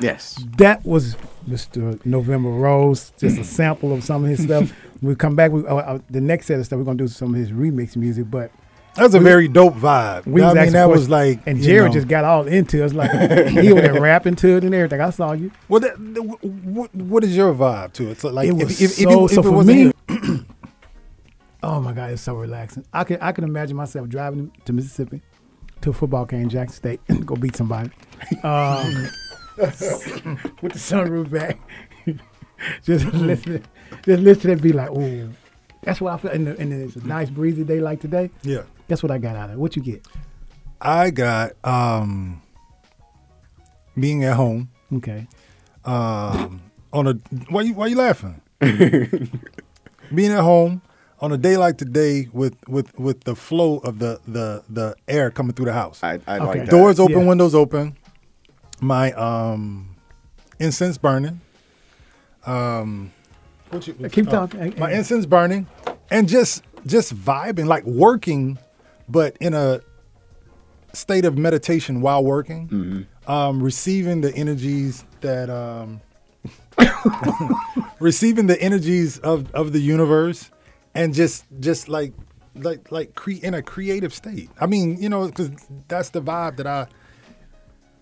Yes. 0.00 0.44
that 0.58 0.84
was 0.84 1.16
Mr. 1.48 2.04
November 2.04 2.50
Rose. 2.50 3.12
Just 3.18 3.38
a 3.38 3.44
sample 3.58 3.92
of 3.92 4.02
some 4.04 4.24
of 4.24 4.30
his 4.30 4.42
stuff. 4.42 4.72
we 5.00 5.14
come 5.14 5.36
back. 5.36 5.52
We, 5.52 5.64
uh, 5.66 5.76
uh, 5.76 5.98
the 6.10 6.20
next 6.20 6.46
set 6.46 6.58
of 6.58 6.66
stuff 6.66 6.78
we're 6.78 6.84
gonna 6.84 6.98
do 6.98 7.08
some 7.08 7.32
of 7.32 7.38
his 7.40 7.52
remix 7.52 7.96
music, 7.96 8.28
but 8.30 8.50
That 8.96 9.04
was 9.04 9.14
a 9.14 9.18
We- 9.18 9.24
very 9.24 9.48
dope 9.48 9.74
vibe. 9.74 10.26
we 10.26 10.42
I 10.42 10.48
mean, 10.48 10.58
asking 10.58 10.72
that 10.74 10.88
was 10.88 11.08
like, 11.08 11.40
and 11.46 11.58
you 11.58 11.64
Jared 11.64 11.90
know- 11.90 11.94
just 11.94 12.08
got 12.08 12.24
all 12.24 12.46
into 12.46 12.84
it. 12.84 12.92
Like 12.92 13.10
he 13.48 13.72
was 13.72 13.82
there 13.82 14.00
rapping 14.00 14.34
to 14.36 14.56
it 14.56 14.64
and 14.64 14.74
everything. 14.74 15.00
I 15.00 15.10
saw 15.10 15.32
you. 15.32 15.52
Well, 15.68 15.80
that, 15.80 15.94
the- 15.96 16.22
what, 16.22 16.92
what 16.94 17.22
is 17.24 17.36
your 17.36 17.54
vibe 17.54 17.92
to 17.94 18.08
it? 18.08 18.10
It's 18.12 18.24
like 18.24 18.48
it 18.48 18.50
if, 18.50 18.56
was 18.66 18.82
if, 18.82 18.90
if, 18.98 19.08
so, 19.08 19.24
if, 19.26 19.32
it 19.38 19.42
for 19.42 19.50
wasn't 19.52 19.76
me. 19.76 19.92
oh 21.62 21.80
my 21.80 21.92
God, 21.92 22.10
it's 22.10 22.22
so 22.22 22.34
relaxing. 22.34 22.84
I 22.92 23.04
can 23.04 23.20
I 23.20 23.30
can 23.32 23.44
imagine 23.44 23.76
myself 23.76 24.08
driving 24.08 24.50
to 24.64 24.72
Mississippi 24.72 25.22
to 25.84 25.90
a 25.90 25.92
football 25.92 26.24
game, 26.24 26.48
Jackson 26.48 26.76
State, 26.76 27.00
go 27.26 27.36
beat 27.36 27.54
somebody, 27.56 27.90
um, 28.42 29.08
with 29.58 30.72
the 30.72 30.78
sunroof 30.78 31.30
back, 31.30 31.58
just 32.82 33.04
listening, 33.12 33.62
just 34.04 34.22
listening 34.22 34.52
and 34.54 34.62
be 34.62 34.72
like, 34.72 34.90
oh, 34.90 35.28
that's 35.82 36.00
what 36.00 36.14
I 36.14 36.16
feel. 36.16 36.30
And, 36.30 36.46
the, 36.46 36.58
and 36.58 36.72
it's 36.72 36.96
a 36.96 37.06
nice 37.06 37.28
breezy 37.30 37.64
day 37.64 37.80
like 37.80 38.00
today. 38.00 38.30
yeah, 38.42 38.62
That's 38.88 39.02
what 39.02 39.12
I 39.12 39.18
got 39.18 39.36
out 39.36 39.50
of 39.50 39.56
it. 39.56 39.58
What 39.58 39.76
you 39.76 39.82
get? 39.82 40.06
I 40.80 41.10
got 41.10 41.52
um 41.64 42.42
being 43.98 44.24
at 44.24 44.34
home 44.36 44.70
Okay. 44.92 45.26
um 45.84 46.60
on 46.92 47.06
a 47.06 47.12
why 47.48 47.62
you 47.62 47.74
why 47.74 47.86
you 47.86 47.96
laughing? 47.96 48.40
being 48.60 50.32
at 50.32 50.40
home 50.40 50.82
on 51.20 51.32
a 51.32 51.36
day 51.38 51.56
like 51.56 51.78
today 51.78 52.28
with 52.32 52.56
with 52.68 52.96
with 52.98 53.24
the 53.24 53.34
flow 53.34 53.78
of 53.78 53.98
the 53.98 54.20
the 54.26 54.62
the 54.68 54.94
air 55.08 55.30
coming 55.30 55.52
through 55.54 55.66
the 55.66 55.72
house. 55.72 56.00
I, 56.02 56.18
I 56.26 56.36
Okay. 56.38 56.44
like 56.44 56.58
that. 56.60 56.70
Doors 56.70 57.00
open, 57.00 57.20
Yeah. 57.22 57.28
windows 57.28 57.54
open. 57.54 57.96
My 58.80 59.12
um 59.12 59.96
incense 60.58 60.98
burning. 60.98 61.40
Um 62.46 63.12
what 63.70 63.86
you, 63.86 63.94
Keep 64.10 64.28
uh, 64.28 64.30
talking. 64.32 64.74
my 64.78 64.92
incense 64.92 65.26
burning 65.26 65.66
and 66.10 66.28
just 66.28 66.62
just 66.86 67.14
vibing 67.14 67.66
like 67.66 67.84
working 67.84 68.58
but 69.08 69.36
in 69.40 69.54
a 69.54 69.80
state 70.92 71.24
of 71.24 71.36
meditation 71.38 72.00
while 72.02 72.22
working 72.22 73.06
um 73.26 73.62
receiving 73.62 74.20
the 74.20 74.32
energies 74.34 75.04
that 75.22 75.48
um 75.50 76.00
receiving 78.00 78.46
the 78.46 78.60
energies 78.60 79.18
of 79.18 79.50
of 79.54 79.72
the 79.72 79.80
universe 79.80 80.50
and 80.94 81.14
just 81.14 81.44
just 81.60 81.88
like 81.88 82.12
like 82.56 82.90
like 82.92 83.14
cre- 83.14 83.42
in 83.42 83.54
a 83.54 83.62
creative 83.62 84.14
state 84.14 84.48
i 84.60 84.66
mean 84.66 85.00
you 85.00 85.08
know 85.08 85.26
because 85.26 85.50
that's 85.88 86.10
the 86.10 86.20
vibe 86.20 86.56
that 86.56 86.66
i 86.66 86.86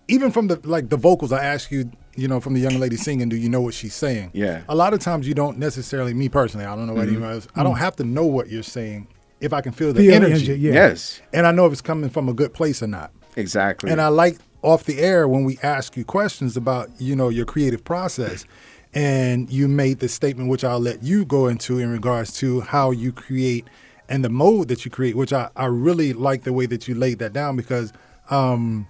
even 0.07 0.31
from 0.31 0.47
the 0.47 0.59
like 0.63 0.89
the 0.89 0.97
vocals 0.97 1.31
i 1.31 1.43
ask 1.43 1.71
you 1.71 1.89
you 2.15 2.27
know 2.27 2.39
from 2.39 2.53
the 2.53 2.59
young 2.59 2.79
lady 2.79 2.95
singing 2.95 3.29
do 3.29 3.35
you 3.35 3.49
know 3.49 3.61
what 3.61 3.73
she's 3.73 3.95
saying 3.95 4.29
Yeah. 4.33 4.61
a 4.69 4.75
lot 4.75 4.93
of 4.93 4.99
times 4.99 5.27
you 5.27 5.33
don't 5.33 5.57
necessarily 5.57 6.13
me 6.13 6.29
personally 6.29 6.65
i 6.65 6.75
don't 6.75 6.87
know 6.87 6.93
what 6.93 7.07
mm-hmm. 7.07 7.15
anyone 7.15 7.31
else 7.33 7.47
i 7.55 7.63
don't 7.63 7.73
mm-hmm. 7.73 7.83
have 7.83 7.95
to 7.97 8.03
know 8.03 8.25
what 8.25 8.49
you're 8.49 8.61
saying 8.63 9.07
if 9.39 9.53
i 9.53 9.61
can 9.61 9.71
feel 9.71 9.91
the 9.91 10.01
Feel 10.01 10.11
the 10.11 10.15
energy 10.27 10.45
energy, 10.45 10.59
yeah. 10.59 10.73
Yes. 10.73 11.21
and 11.33 11.47
i 11.47 11.51
know 11.51 11.65
if 11.65 11.71
it's 11.71 11.81
coming 11.81 12.09
from 12.09 12.29
a 12.29 12.33
good 12.33 12.53
place 12.53 12.83
or 12.83 12.87
not 12.87 13.11
Exactly. 13.35 13.91
and 13.91 14.01
I 14.01 14.07
like 14.07 14.37
off 14.61 14.83
the 14.85 14.99
air 14.99 15.27
when 15.27 15.43
we 15.43 15.57
ask 15.61 15.97
you 15.97 16.05
questions 16.05 16.55
about, 16.55 16.89
you 16.99 17.15
know, 17.15 17.29
your 17.29 17.45
creative 17.45 17.83
process. 17.83 18.45
And 18.93 19.49
you 19.49 19.67
made 19.67 19.99
the 19.99 20.07
statement, 20.07 20.49
which 20.49 20.63
I'll 20.63 20.79
let 20.79 21.01
you 21.03 21.25
go 21.25 21.47
into 21.47 21.79
in 21.79 21.91
regards 21.91 22.33
to 22.39 22.61
how 22.61 22.91
you 22.91 23.11
create 23.11 23.65
and 24.09 24.23
the 24.23 24.29
mode 24.29 24.67
that 24.67 24.85
you 24.85 24.91
create, 24.91 25.15
which 25.15 25.33
I, 25.33 25.49
I 25.55 25.65
really 25.65 26.13
like 26.13 26.43
the 26.43 26.53
way 26.53 26.65
that 26.67 26.87
you 26.87 26.93
laid 26.95 27.19
that 27.19 27.33
down 27.33 27.55
because 27.55 27.91
um, 28.29 28.85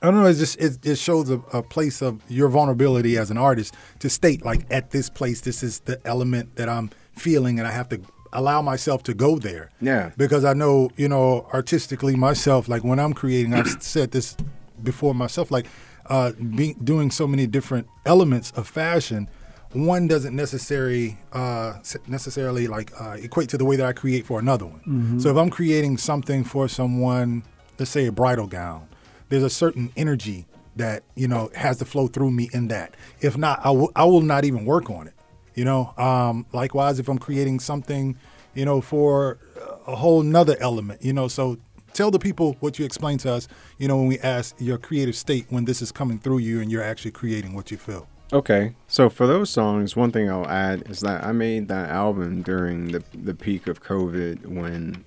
I 0.00 0.06
don't 0.06 0.16
know, 0.16 0.26
it's 0.26 0.38
just 0.40 0.58
it, 0.60 0.84
it 0.84 0.96
shows 0.96 1.30
a, 1.30 1.38
a 1.52 1.62
place 1.62 2.02
of 2.02 2.20
your 2.28 2.48
vulnerability 2.48 3.16
as 3.16 3.30
an 3.30 3.38
artist 3.38 3.74
to 4.00 4.10
state 4.10 4.44
like 4.44 4.66
at 4.70 4.90
this 4.90 5.08
place, 5.08 5.42
this 5.42 5.62
is 5.62 5.80
the 5.80 6.00
element 6.04 6.56
that 6.56 6.68
I'm 6.68 6.90
feeling 7.12 7.58
and 7.58 7.68
I 7.68 7.72
have 7.72 7.88
to 7.90 8.00
allow 8.32 8.62
myself 8.62 9.02
to 9.04 9.14
go 9.14 9.38
there 9.38 9.70
Yeah. 9.80 10.10
because 10.16 10.44
I 10.44 10.54
know, 10.54 10.90
you 10.96 11.08
know, 11.08 11.46
artistically 11.52 12.16
myself, 12.16 12.66
like 12.68 12.82
when 12.82 12.98
I'm 12.98 13.12
creating, 13.12 13.52
I've 13.54 13.82
said 13.82 14.10
this 14.10 14.36
before 14.82 15.14
myself, 15.14 15.50
like 15.50 15.66
uh, 16.06 16.32
be, 16.32 16.74
doing 16.82 17.10
so 17.10 17.26
many 17.26 17.46
different 17.46 17.86
elements 18.06 18.50
of 18.52 18.68
fashion, 18.68 19.28
one 19.72 20.06
doesn't 20.06 20.36
necessarily 20.36 21.18
uh, 21.32 21.74
necessarily 22.06 22.66
like 22.66 22.92
uh, 23.00 23.16
equate 23.18 23.48
to 23.50 23.58
the 23.58 23.64
way 23.64 23.76
that 23.76 23.86
I 23.86 23.92
create 23.92 24.26
for 24.26 24.38
another 24.38 24.66
one. 24.66 25.18
So 25.20 25.30
if 25.30 25.36
I'm 25.36 25.50
creating 25.50 25.96
something 25.98 26.44
for 26.44 26.68
someone, 26.68 27.42
let's 27.78 27.90
say 27.90 28.06
a 28.06 28.12
bridal 28.12 28.46
gown, 28.46 28.88
there's 29.28 29.42
a 29.42 29.50
certain 29.50 29.90
energy 29.96 30.46
that 30.76 31.02
you 31.14 31.28
know 31.28 31.50
has 31.54 31.78
to 31.78 31.84
flow 31.84 32.06
through 32.06 32.30
me 32.30 32.48
in 32.52 32.68
that. 32.68 32.94
If 33.20 33.36
not, 33.36 33.60
I 33.64 33.70
will 33.70 33.90
I 33.96 34.04
will 34.04 34.20
not 34.20 34.44
even 34.44 34.64
work 34.64 34.90
on 34.90 35.06
it. 35.06 35.14
You 35.54 35.64
know, 35.64 35.92
um, 35.96 36.46
likewise, 36.52 36.98
if 36.98 37.08
I'm 37.08 37.18
creating 37.18 37.60
something, 37.60 38.16
you 38.54 38.64
know, 38.64 38.80
for 38.80 39.38
a 39.86 39.96
whole 39.96 40.22
nother 40.22 40.56
element, 40.60 41.02
you 41.02 41.12
know, 41.12 41.28
so 41.28 41.58
tell 41.92 42.10
the 42.10 42.18
people 42.18 42.56
what 42.60 42.78
you 42.78 42.84
explained 42.84 43.20
to 43.20 43.32
us, 43.32 43.48
you 43.78 43.88
know, 43.88 43.96
when 43.96 44.06
we 44.08 44.18
ask 44.20 44.54
your 44.58 44.78
creative 44.78 45.16
state 45.16 45.46
when 45.50 45.64
this 45.64 45.82
is 45.82 45.92
coming 45.92 46.18
through 46.18 46.38
you 46.38 46.60
and 46.60 46.70
you're 46.70 46.82
actually 46.82 47.10
creating 47.10 47.54
what 47.54 47.70
you 47.70 47.76
feel. 47.76 48.08
Okay, 48.32 48.74
so 48.88 49.10
for 49.10 49.26
those 49.26 49.50
songs, 49.50 49.94
one 49.94 50.10
thing 50.10 50.30
I'll 50.30 50.48
add 50.48 50.88
is 50.88 51.00
that 51.00 51.22
I 51.22 51.32
made 51.32 51.68
that 51.68 51.90
album 51.90 52.40
during 52.40 52.90
the 52.92 53.04
the 53.12 53.34
peak 53.34 53.66
of 53.66 53.82
COVID 53.82 54.46
when 54.46 55.04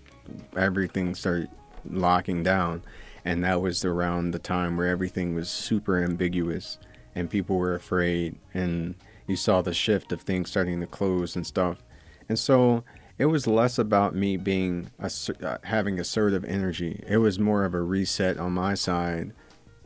everything 0.55 1.15
started 1.15 1.49
locking 1.89 2.43
down, 2.43 2.83
and 3.23 3.43
that 3.43 3.61
was 3.63 3.83
around 3.83 4.29
the 4.29 4.39
time 4.39 4.77
where 4.77 4.87
everything 4.87 5.33
was 5.33 5.49
super 5.49 6.03
ambiguous 6.03 6.77
and 7.15 7.27
people 7.27 7.57
were 7.57 7.73
afraid, 7.73 8.35
and 8.53 8.93
you 9.25 9.35
saw 9.35 9.63
the 9.63 9.73
shift 9.73 10.11
of 10.11 10.21
things 10.21 10.51
starting 10.51 10.79
to 10.81 10.85
close 10.85 11.35
and 11.35 11.47
stuff, 11.47 11.83
and 12.29 12.37
so 12.37 12.83
it 13.17 13.25
was 13.27 13.47
less 13.47 13.77
about 13.77 14.15
me 14.15 14.37
being 14.37 14.91
uh, 14.99 15.57
having 15.63 15.99
assertive 15.99 16.43
energy. 16.45 17.03
It 17.07 17.17
was 17.17 17.39
more 17.39 17.63
of 17.65 17.73
a 17.73 17.81
reset 17.81 18.37
on 18.37 18.53
my 18.53 18.73
side, 18.73 19.33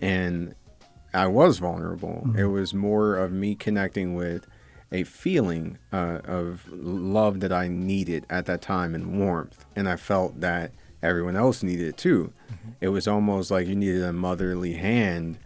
and 0.01 0.55
I 1.13 1.27
was 1.27 1.59
vulnerable. 1.59 2.29
It 2.37 2.45
was 2.45 2.73
more 2.73 3.15
of 3.17 3.31
me 3.31 3.55
connecting 3.55 4.13
with 4.15 4.45
a 4.91 5.03
feeling 5.03 5.77
uh, 5.93 6.19
of 6.25 6.67
love 6.71 7.39
that 7.41 7.51
I 7.51 7.67
needed 7.67 8.25
at 8.29 8.45
that 8.47 8.61
time 8.61 8.95
and 8.95 9.19
warmth. 9.19 9.65
And 9.75 9.87
I 9.87 9.95
felt 9.97 10.39
that 10.41 10.71
everyone 11.03 11.35
else 11.35 11.61
needed 11.63 11.87
it 11.87 11.97
too. 11.97 12.33
Mm-hmm. 12.51 12.69
It 12.81 12.87
was 12.89 13.07
almost 13.07 13.51
like 13.51 13.67
you 13.67 13.75
needed 13.75 14.03
a 14.03 14.13
motherly 14.13 14.73
hand. 14.73 15.37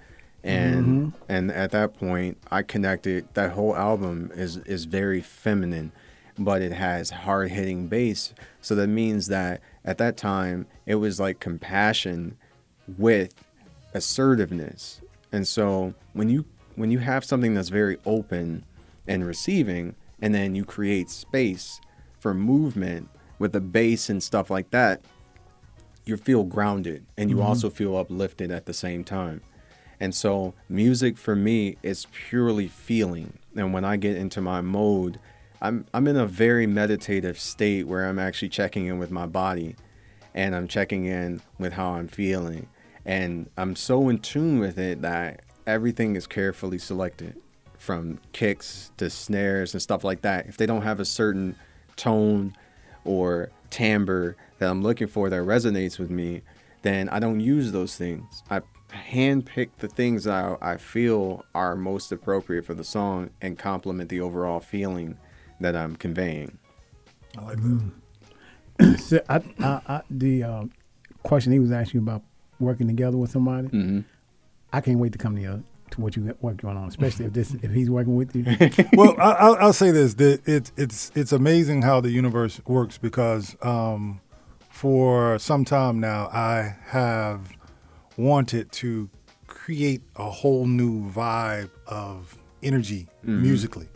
And 0.44 0.86
Mm-hmm. 0.86 1.24
and 1.30 1.52
at 1.52 1.72
that 1.72 1.94
point, 1.98 2.38
I 2.52 2.64
connected. 2.64 3.28
That 3.34 3.52
whole 3.52 3.76
album 3.76 4.30
is 4.36 4.58
is 4.58 4.84
very 4.86 5.22
feminine, 5.22 5.94
but 6.38 6.62
it 6.62 6.72
has 6.72 7.10
hard 7.10 7.52
hitting 7.52 7.88
bass. 7.88 8.34
So 8.62 8.76
that 8.76 8.88
means 8.88 9.28
that 9.28 9.62
at 9.86 9.98
that 9.98 10.18
time, 10.18 10.68
it 10.86 10.96
was 10.96 11.20
like 11.20 11.40
compassion 11.40 12.38
with 12.98 13.34
assertiveness. 13.94 15.02
And 15.32 15.48
so 15.48 15.94
when 16.14 16.30
you 16.30 16.46
when 16.76 16.90
you 16.92 17.00
have 17.00 17.24
something 17.24 17.54
that's 17.54 17.70
very 17.70 17.98
open 18.06 18.66
and 19.08 19.26
receiving, 19.26 19.96
and 20.22 20.34
then 20.34 20.56
you 20.56 20.66
create 20.66 21.10
space 21.10 21.80
for 22.20 22.34
movement 22.34 23.10
with 23.38 23.52
the 23.52 23.62
bass 23.62 24.10
and 24.10 24.24
stuff 24.24 24.50
like 24.50 24.72
that, 24.72 25.02
you 26.06 26.18
feel 26.18 26.44
grounded 26.44 27.06
and 27.18 27.30
you 27.30 27.38
mm-hmm. 27.38 27.46
also 27.46 27.70
feel 27.70 27.98
uplifted 27.98 28.50
at 28.50 28.66
the 28.66 28.74
same 28.74 29.04
time. 29.04 29.42
And 30.00 30.14
so 30.14 30.54
music 30.68 31.18
for 31.18 31.36
me 31.36 31.78
is 31.84 32.08
purely 32.12 32.68
feeling. 32.68 33.38
And 33.56 33.74
when 33.74 33.86
I 33.86 33.98
get 33.98 34.18
into 34.18 34.42
my 34.42 34.62
mode, 34.62 35.20
I'm 35.64 35.86
I'm 35.94 36.08
in 36.08 36.18
a 36.18 36.28
very 36.28 36.68
meditative 36.68 37.40
state 37.40 37.88
where 37.88 38.06
I'm 38.06 38.20
actually 38.20 38.50
checking 38.50 38.86
in 38.86 39.00
with 39.00 39.12
my 39.12 39.26
body 39.26 39.78
and 40.36 40.54
I'm 40.54 40.68
checking 40.68 41.06
in 41.06 41.42
with 41.58 41.74
how 41.74 41.94
I'm 41.94 42.10
feeling. 42.10 42.68
And 43.06 43.50
I'm 43.58 43.78
so 43.78 44.10
in 44.10 44.20
tune 44.20 44.60
with 44.60 44.78
it 44.78 45.02
that 45.04 45.42
everything 45.66 46.18
is 46.18 46.28
carefully 46.28 46.78
selected 46.78 47.38
from 47.78 48.20
kicks 48.34 48.92
to 48.98 49.10
snares 49.10 49.74
and 49.74 49.82
stuff 49.82 50.04
like 50.04 50.22
that. 50.22 50.48
If 50.48 50.58
they 50.58 50.66
don't 50.66 50.82
have 50.82 51.00
a 51.00 51.06
certain 51.06 51.56
tone 51.96 52.56
or 53.06 53.50
timbre 53.70 54.36
that 54.60 54.70
I'm 54.70 54.84
looking 54.84 55.08
for 55.08 55.30
that 55.30 55.42
resonates 55.44 55.98
with 55.98 56.10
me, 56.10 56.42
then 56.82 57.08
I 57.08 57.20
don't 57.20 57.40
use 57.40 57.72
those 57.72 57.96
things. 57.96 58.44
I 58.50 58.62
handpick 58.90 59.70
the 59.78 59.88
things 59.88 60.26
that 60.26 60.58
I, 60.62 60.74
I 60.74 60.78
feel 60.78 61.46
are 61.56 61.76
most 61.76 62.12
appropriate 62.12 62.66
for 62.66 62.74
the 62.74 62.84
song 62.84 63.30
and 63.42 63.58
complement 63.58 64.10
the 64.10 64.20
overall 64.20 64.60
feeling 64.60 65.18
that 65.60 65.76
I'm 65.76 65.96
conveying. 65.96 66.58
I 67.38 67.42
like 67.44 67.58
that. 67.58 67.92
So 69.00 69.22
I, 69.30 69.36
I, 69.60 69.82
I, 69.88 70.02
the 70.10 70.44
uh, 70.44 70.64
question 71.22 71.54
he 71.54 71.60
was 71.60 71.72
asking 71.72 72.00
about 72.00 72.24
working 72.60 72.88
together 72.88 73.18
with 73.18 73.32
somebody, 73.32 73.68
Mm-hmm. 73.68 74.00
I 74.72 74.82
can't 74.82 74.98
wait 74.98 75.12
to 75.12 75.20
come 75.20 75.36
to 75.36 75.42
you 75.42 75.64
to 75.92 76.02
what 76.02 76.16
you 76.16 76.24
got 76.24 76.42
working 76.42 76.68
on, 76.68 76.88
especially 76.88 77.26
if 77.26 77.34
this 77.34 77.54
if 77.54 77.72
he's 77.72 77.90
working 77.90 78.16
with 78.16 78.36
you. 78.36 78.44
well, 78.94 79.16
I, 79.20 79.32
I'll, 79.34 79.56
I'll 79.58 79.74
say 79.74 79.92
this: 79.92 80.16
that 80.16 80.42
it's 80.48 80.72
it's 80.76 81.12
it's 81.14 81.32
amazing 81.32 81.84
how 81.84 82.02
the 82.02 82.10
universe 82.10 82.60
works 82.66 82.98
because 82.98 83.56
um, 83.62 84.20
for 84.70 85.38
some 85.38 85.64
time 85.64 86.00
now, 86.00 86.28
I 86.34 86.76
have 86.88 87.52
wanted 88.18 88.72
to 88.74 89.10
create 89.46 90.02
a 90.16 90.30
whole 90.30 90.66
new 90.66 91.08
vibe 91.12 91.70
of 91.86 92.36
energy 92.64 93.08
musically. 93.22 93.88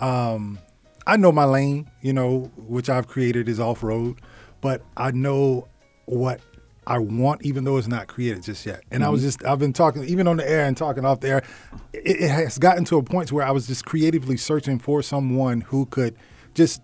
Um, 0.00 0.58
I 1.06 1.16
know 1.16 1.30
my 1.30 1.44
lane, 1.44 1.90
you 2.02 2.12
know, 2.12 2.50
which 2.56 2.90
I've 2.90 3.06
created 3.06 3.48
is 3.48 3.60
off 3.60 3.82
road, 3.82 4.20
but 4.60 4.82
I 4.96 5.12
know 5.12 5.68
what 6.06 6.40
I 6.86 6.98
want, 6.98 7.44
even 7.44 7.64
though 7.64 7.76
it's 7.76 7.88
not 7.88 8.06
created 8.06 8.42
just 8.42 8.64
yet. 8.66 8.82
And 8.90 9.04
I 9.04 9.08
was 9.08 9.20
mm-hmm. 9.20 9.28
just, 9.28 9.44
I've 9.44 9.58
been 9.58 9.72
talking, 9.72 10.04
even 10.04 10.28
on 10.28 10.36
the 10.36 10.48
air 10.48 10.64
and 10.64 10.76
talking 10.76 11.04
off 11.04 11.20
the 11.20 11.28
air, 11.28 11.42
it, 11.92 12.22
it 12.22 12.30
has 12.30 12.58
gotten 12.58 12.84
to 12.86 12.96
a 12.98 13.02
point 13.02 13.32
where 13.32 13.44
I 13.44 13.50
was 13.50 13.66
just 13.66 13.84
creatively 13.84 14.36
searching 14.36 14.78
for 14.78 15.02
someone 15.02 15.60
who 15.60 15.86
could 15.86 16.16
just 16.54 16.82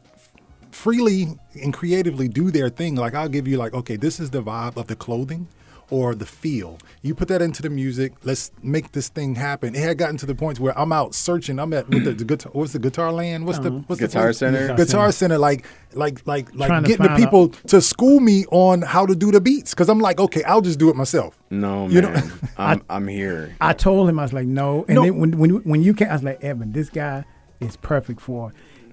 freely 0.71 1.39
and 1.61 1.73
creatively 1.73 2.29
do 2.29 2.51
their 2.51 2.69
thing. 2.69 2.95
Like 2.97 3.15
I'll 3.15 3.29
give 3.29 3.47
you 3.47 3.59
like, 3.59 3.75
okay, 3.75 3.97
this 3.97 4.19
is 4.19 4.31
the 4.31 4.43
vibe 4.43 4.77
of 4.77 4.87
the 4.87 4.97
clothing 4.97 5.49
or 5.93 6.15
the 6.15 6.25
feel. 6.25 6.79
You 7.03 7.15
put 7.15 7.29
that 7.29 7.43
into 7.43 7.61
the 7.61 7.69
music. 7.69 8.15
Let's 8.25 8.51
make 8.63 8.93
this 8.93 9.11
thing 9.11 9.35
happen. 9.35 9.75
It 9.75 9.81
had 9.81 9.99
gotten 9.99 10.17
to 10.17 10.27
the 10.27 10.35
point 10.35 10.59
where 10.59 10.77
I'm 10.79 10.91
out 10.91 11.15
searching. 11.15 11.59
I'm 11.59 11.73
at 11.75 11.87
with 11.91 12.05
the, 12.05 12.13
the 12.13 12.25
guitar. 12.25 12.51
What's 12.55 12.73
the 12.73 12.79
guitar 12.79 13.13
land? 13.13 13.45
What's 13.47 13.59
the 13.59 13.69
uh-huh. 13.69 13.83
what's 13.89 14.01
Guitar 14.01 14.23
the 14.23 14.27
place? 14.29 14.39
Center? 14.39 14.61
Guitar 14.69 14.77
Guitar 14.77 15.13
Center. 15.13 15.37
Like 15.39 15.67
like 15.93 16.27
like 16.27 16.55
like 16.55 16.69
Trying 16.69 16.85
getting 16.85 17.03
the 17.03 17.09
find 17.11 17.23
people 17.23 17.49
to 17.69 17.83
school 17.83 18.21
me 18.21 18.47
on 18.51 18.81
how 18.81 19.05
to 19.05 19.15
do 19.15 19.31
the 19.31 19.41
beats 19.41 19.75
because 19.75 19.91
I'm 19.91 19.99
like, 20.01 20.19
okay, 20.19 20.43
I'll 20.45 20.63
just 20.63 20.79
do 20.79 20.89
it 20.89 20.97
myself. 20.97 21.39
No, 21.51 21.89
You 21.89 22.01
man. 22.01 22.15
know- 22.15 22.31
I'm, 22.57 22.83
I'm 22.89 23.07
here. 23.07 23.55
I 23.61 23.75
told 23.75 24.09
him 24.09 24.19
I 24.19 24.23
was 24.23 24.33
like, 24.33 24.47
no. 24.47 24.87
And 24.89 24.95
No. 24.95 25.03
then 25.03 25.19
when 25.19 25.39
when 25.39 25.51
you- 25.51 25.61
when 25.65 25.83
you 25.83 25.93
came, 25.93 26.09
I 26.09 26.15
was 26.15 26.23
like, 26.23 26.43
Evan, 26.43 26.73
this 26.73 26.89
guy 26.89 27.25
is 27.61 27.77
perfect 27.77 28.23
for 28.23 28.53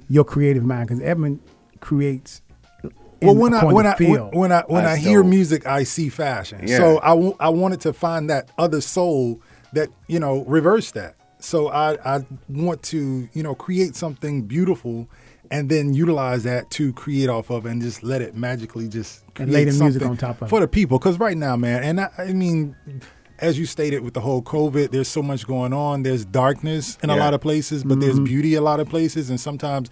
your 0.10 0.26
creative 0.26 0.66
mind 0.66 0.90
because 0.90 1.02
Evan 1.02 1.40
creates. 1.80 2.42
Well, 3.22 3.36
when 3.36 3.54
I 3.54 3.66
when 3.66 3.86
I 3.86 3.96
feel. 3.96 4.30
when, 4.30 4.40
when 4.40 4.52
I 4.52 4.64
when 4.68 4.86
I 4.86 4.96
hear 4.96 5.24
music, 5.24 5.66
I 5.66 5.84
see 5.84 6.10
fashion. 6.10 6.68
Yeah. 6.68 6.78
So 6.78 7.00
I, 7.02 7.10
w- 7.10 7.36
I 7.40 7.50
wanted 7.50 7.82
to 7.82 7.94
find 7.94 8.30
that 8.30 8.52
other 8.58 8.82
soul 8.82 9.42
that 9.74 9.90
you 10.08 10.20
know 10.20 10.44
reverse 10.46 10.92
that. 10.92 11.16
So 11.40 11.70
I 11.70 11.98
I 12.06 12.26
want 12.48 12.84
to 12.84 13.30
you 13.34 13.44
know 13.44 13.56
create 13.56 13.96
something 13.96 14.44
beautiful, 14.44 15.10
and 15.52 15.70
then 15.70 15.94
utilize 15.94 16.44
that 16.44 16.70
to 16.72 16.94
create 16.94 17.30
off 17.30 17.50
of, 17.50 17.66
and 17.66 17.82
just 17.82 18.04
let 18.04 18.22
it 18.22 18.36
magically 18.36 18.88
just 18.88 19.24
And 19.38 19.52
lay 19.52 19.64
create 19.64 19.78
the 19.78 19.84
music 19.84 20.02
on 20.04 20.18
top 20.18 20.42
of 20.42 20.50
for 20.50 20.60
the 20.60 20.68
people. 20.68 20.98
Because 20.98 21.20
right 21.20 21.38
now, 21.38 21.56
man, 21.56 21.84
and 21.84 22.02
I, 22.02 22.10
I 22.18 22.34
mean. 22.34 22.76
As 23.42 23.58
you 23.58 23.66
stated 23.66 24.04
with 24.04 24.14
the 24.14 24.20
whole 24.20 24.42
COVID, 24.42 24.92
there's 24.92 25.08
so 25.08 25.24
much 25.24 25.48
going 25.48 25.72
on. 25.72 26.04
There's 26.04 26.26
darkness 26.26 26.98
in 27.02 27.10
a 27.10 27.16
lot 27.16 27.34
of 27.34 27.40
places, 27.40 27.86
but 27.86 28.02
there's 28.02 28.16
mm-hmm. 28.16 28.26
beauty 28.26 28.56
a 28.56 28.62
lot 28.62 28.82
of 28.82 28.90
places. 28.90 29.30
And 29.30 29.40
sometimes, 29.40 29.90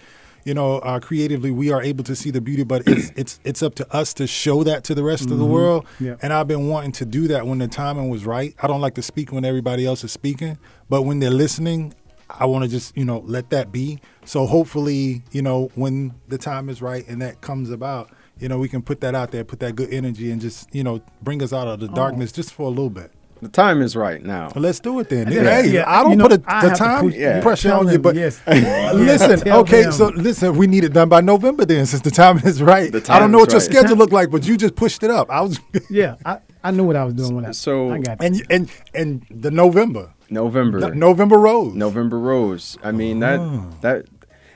you 0.47 0.53
know, 0.53 0.77
uh, 0.77 0.97
creatively 1.01 1.51
we 1.51 1.73
are 1.73 1.83
able 1.83 2.05
to 2.05 2.15
see 2.15 2.31
the 2.31 2.39
beauty, 2.39 2.63
but 2.63 2.87
it's 2.87 3.11
it's 3.17 3.39
it's 3.43 3.61
up 3.61 3.75
to 3.75 3.93
us 3.93 4.13
to 4.13 4.25
show 4.25 4.63
that 4.63 4.85
to 4.85 4.95
the 4.95 5.03
rest 5.03 5.29
of 5.29 5.37
the 5.39 5.45
world. 5.45 5.85
Yeah. 5.99 6.15
And 6.21 6.31
I've 6.31 6.47
been 6.47 6.69
wanting 6.69 6.93
to 6.93 7.05
do 7.05 7.27
that 7.27 7.45
when 7.45 7.57
the 7.57 7.67
timing 7.67 8.07
was 8.07 8.25
right. 8.25 8.55
I 8.61 8.67
don't 8.67 8.79
like 8.79 8.95
to 8.95 9.01
speak 9.01 9.33
when 9.33 9.43
everybody 9.43 9.85
else 9.85 10.05
is 10.05 10.13
speaking, 10.13 10.57
but 10.87 11.01
when 11.01 11.19
they're 11.19 11.29
listening, 11.29 11.93
I 12.29 12.45
want 12.45 12.63
to 12.63 12.69
just 12.69 12.95
you 12.95 13.03
know 13.03 13.19
let 13.25 13.49
that 13.49 13.73
be. 13.73 13.99
So 14.23 14.45
hopefully, 14.45 15.21
you 15.33 15.41
know, 15.41 15.69
when 15.75 16.13
the 16.29 16.37
time 16.37 16.69
is 16.69 16.81
right 16.81 17.05
and 17.09 17.21
that 17.21 17.41
comes 17.41 17.69
about, 17.69 18.09
you 18.39 18.47
know, 18.47 18.57
we 18.57 18.69
can 18.69 18.81
put 18.81 19.01
that 19.01 19.15
out 19.15 19.31
there, 19.31 19.43
put 19.43 19.59
that 19.59 19.75
good 19.75 19.93
energy, 19.93 20.31
and 20.31 20.39
just 20.39 20.73
you 20.73 20.81
know 20.81 21.01
bring 21.21 21.43
us 21.43 21.51
out 21.51 21.67
of 21.67 21.81
the 21.81 21.89
darkness 21.89 22.31
just 22.31 22.53
for 22.53 22.67
a 22.67 22.69
little 22.69 22.89
bit. 22.89 23.11
The 23.41 23.49
time 23.49 23.81
is 23.81 23.95
right 23.95 24.23
now. 24.23 24.51
Let's 24.55 24.79
do 24.79 24.99
it 24.99 25.09
then. 25.09 25.31
Yeah, 25.31 25.43
hey, 25.61 25.69
yeah, 25.69 25.83
I 25.87 26.01
don't 26.01 26.11
you 26.11 26.17
know, 26.17 26.27
put 26.27 26.41
a, 26.41 26.43
I 26.47 26.69
the 26.69 26.75
time 26.75 27.01
push- 27.05 27.15
yeah. 27.15 27.41
pressure 27.41 27.73
on 27.73 27.87
you, 27.87 27.99
but 27.99 28.15
yes. 28.15 28.41
listen. 28.47 29.39
Tell 29.41 29.59
okay, 29.59 29.83
them. 29.83 29.91
so 29.91 30.07
listen, 30.07 30.55
we 30.57 30.65
need 30.65 30.83
it 30.83 30.93
done 30.93 31.09
by 31.09 31.21
November 31.21 31.65
then, 31.65 31.85
since 31.85 32.01
the 32.01 32.11
time 32.11 32.39
is 32.39 32.61
right. 32.63 32.91
The 32.91 33.05
I 33.09 33.19
don't 33.19 33.31
know 33.31 33.39
is 33.39 33.47
what 33.47 33.51
your 33.51 33.59
right. 33.59 33.69
schedule 33.69 33.97
looked 33.97 34.13
like, 34.13 34.31
but 34.31 34.47
you 34.47 34.57
just 34.57 34.75
pushed 34.75 35.03
it 35.03 35.11
up. 35.11 35.29
I 35.29 35.41
was, 35.41 35.59
yeah, 35.89 36.15
I, 36.25 36.39
I 36.63 36.71
knew 36.71 36.83
what 36.83 36.95
I 36.95 37.03
was 37.05 37.13
doing 37.13 37.35
when 37.35 37.45
I 37.45 37.51
So- 37.51 37.91
I 37.91 37.99
got 37.99 38.23
and 38.23 38.41
and 38.49 38.71
and 38.93 39.25
the 39.29 39.51
November, 39.51 40.13
November. 40.29 40.79
No- 40.79 40.89
November 40.89 41.37
Rose. 41.37 41.73
November 41.75 42.19
Rose. 42.19 42.77
I 42.83 42.91
mean 42.91 43.19
that 43.19 43.39
Oh. 43.39 43.69
that, 43.81 44.05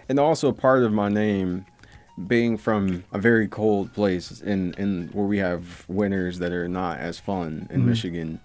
and 0.10 0.20
also 0.20 0.52
part 0.52 0.84
of 0.84 0.92
my 0.92 1.10
name 1.10 1.66
being 2.28 2.58
from 2.58 3.04
a 3.14 3.20
very 3.20 3.48
cold 3.48 3.94
place 3.94 4.42
in 4.42 4.74
in 4.74 5.10
where 5.14 5.26
we 5.26 5.38
have 5.38 5.86
winters 5.88 6.40
that 6.40 6.52
are 6.52 6.68
not 6.68 7.00
as 7.00 7.20
fun 7.20 7.68
in 7.70 7.80
mm-hmm. 7.80 7.90
Michigan. 7.90 8.40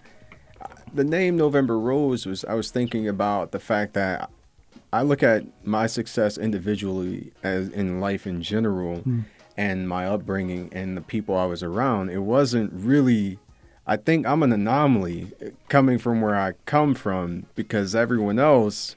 The 0.93 1.03
name 1.03 1.37
November 1.37 1.79
Rose 1.79 2.25
was 2.25 2.43
I 2.45 2.53
was 2.53 2.71
thinking 2.71 3.07
about 3.07 3.51
the 3.51 3.59
fact 3.59 3.93
that 3.93 4.29
I 4.91 5.01
look 5.01 5.21
at 5.21 5.43
my 5.65 5.85
success 5.87 6.37
individually 6.37 7.31
as 7.43 7.69
in 7.69 7.99
life 7.99 8.25
in 8.25 8.41
general 8.41 8.99
hmm. 8.99 9.21
and 9.57 9.87
my 9.87 10.07
upbringing 10.07 10.69
and 10.71 10.95
the 10.97 11.01
people 11.01 11.35
I 11.35 11.45
was 11.45 11.61
around. 11.61 12.09
It 12.09 12.19
wasn't 12.19 12.71
really 12.73 13.37
I 13.85 13.95
think 13.95 14.25
I'm 14.25 14.43
an 14.43 14.51
anomaly 14.51 15.31
coming 15.69 15.97
from 15.97 16.19
where 16.19 16.35
I 16.35 16.53
come 16.65 16.93
from 16.93 17.45
because 17.55 17.95
everyone 17.95 18.37
else 18.37 18.95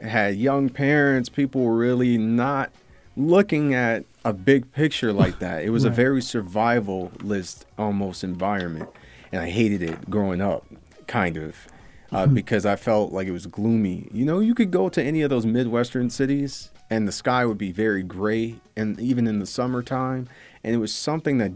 had 0.00 0.36
young 0.36 0.68
parents, 0.68 1.28
people 1.28 1.62
were 1.62 1.76
really 1.76 2.18
not 2.18 2.70
looking 3.16 3.74
at 3.74 4.04
a 4.24 4.32
big 4.32 4.70
picture 4.72 5.12
like 5.12 5.38
that. 5.40 5.64
It 5.64 5.70
was 5.70 5.84
a 5.84 5.88
Right. 5.88 5.96
very 5.96 6.20
survivalist 6.20 7.64
almost 7.76 8.22
environment. 8.22 8.88
And 9.32 9.42
I 9.42 9.50
hated 9.50 9.82
it 9.82 10.08
growing 10.08 10.40
up, 10.40 10.64
kind 11.08 11.36
of, 11.36 11.66
uh, 12.12 12.26
because 12.26 12.64
I 12.64 12.76
felt 12.76 13.12
like 13.12 13.26
it 13.26 13.32
was 13.32 13.46
gloomy. 13.46 14.08
You 14.12 14.24
know, 14.24 14.38
you 14.38 14.54
could 14.54 14.70
go 14.70 14.88
to 14.88 15.02
any 15.02 15.22
of 15.22 15.30
those 15.30 15.44
Midwestern 15.44 16.10
cities 16.10 16.70
and 16.88 17.08
the 17.08 17.12
sky 17.12 17.44
would 17.44 17.58
be 17.58 17.72
very 17.72 18.02
gray, 18.02 18.60
and 18.74 18.98
even 18.98 19.26
in 19.26 19.40
the 19.40 19.46
summertime. 19.46 20.26
And 20.64 20.74
it 20.74 20.78
was 20.78 20.94
something 20.94 21.36
that 21.38 21.52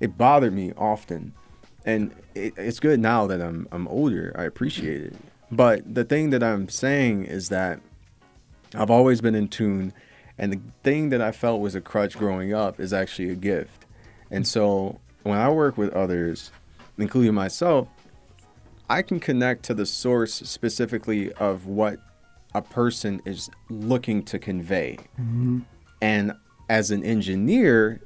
it 0.00 0.18
bothered 0.18 0.52
me 0.52 0.72
often 0.76 1.32
and 1.86 2.12
it, 2.34 2.52
it's 2.58 2.80
good 2.80 3.00
now 3.00 3.26
that 3.28 3.40
I'm 3.40 3.66
I'm 3.72 3.88
older. 3.88 4.34
I 4.36 4.42
appreciate 4.42 5.00
it. 5.00 5.14
But 5.50 5.94
the 5.94 6.04
thing 6.04 6.30
that 6.30 6.42
I'm 6.42 6.68
saying 6.68 7.24
is 7.24 7.48
that 7.48 7.80
I've 8.74 8.90
always 8.90 9.20
been 9.20 9.36
in 9.36 9.48
tune, 9.48 9.92
and 10.36 10.52
the 10.52 10.60
thing 10.82 11.10
that 11.10 11.22
I 11.22 11.30
felt 11.30 11.60
was 11.60 11.76
a 11.76 11.80
crutch 11.80 12.18
growing 12.18 12.52
up 12.52 12.80
is 12.80 12.92
actually 12.92 13.30
a 13.30 13.36
gift. 13.36 13.86
And 14.30 14.46
so 14.46 14.98
when 15.22 15.38
I 15.38 15.48
work 15.48 15.78
with 15.78 15.92
others, 15.94 16.50
including 16.98 17.34
myself, 17.34 17.86
I 18.88 19.02
can 19.02 19.20
connect 19.20 19.64
to 19.64 19.74
the 19.74 19.86
source 19.86 20.34
specifically 20.34 21.32
of 21.34 21.66
what 21.66 21.98
a 22.54 22.62
person 22.62 23.20
is 23.24 23.50
looking 23.68 24.22
to 24.24 24.38
convey. 24.38 24.98
Mm-hmm. 25.20 25.60
And 26.00 26.32
as 26.68 26.90
an 26.90 27.04
engineer, 27.04 28.00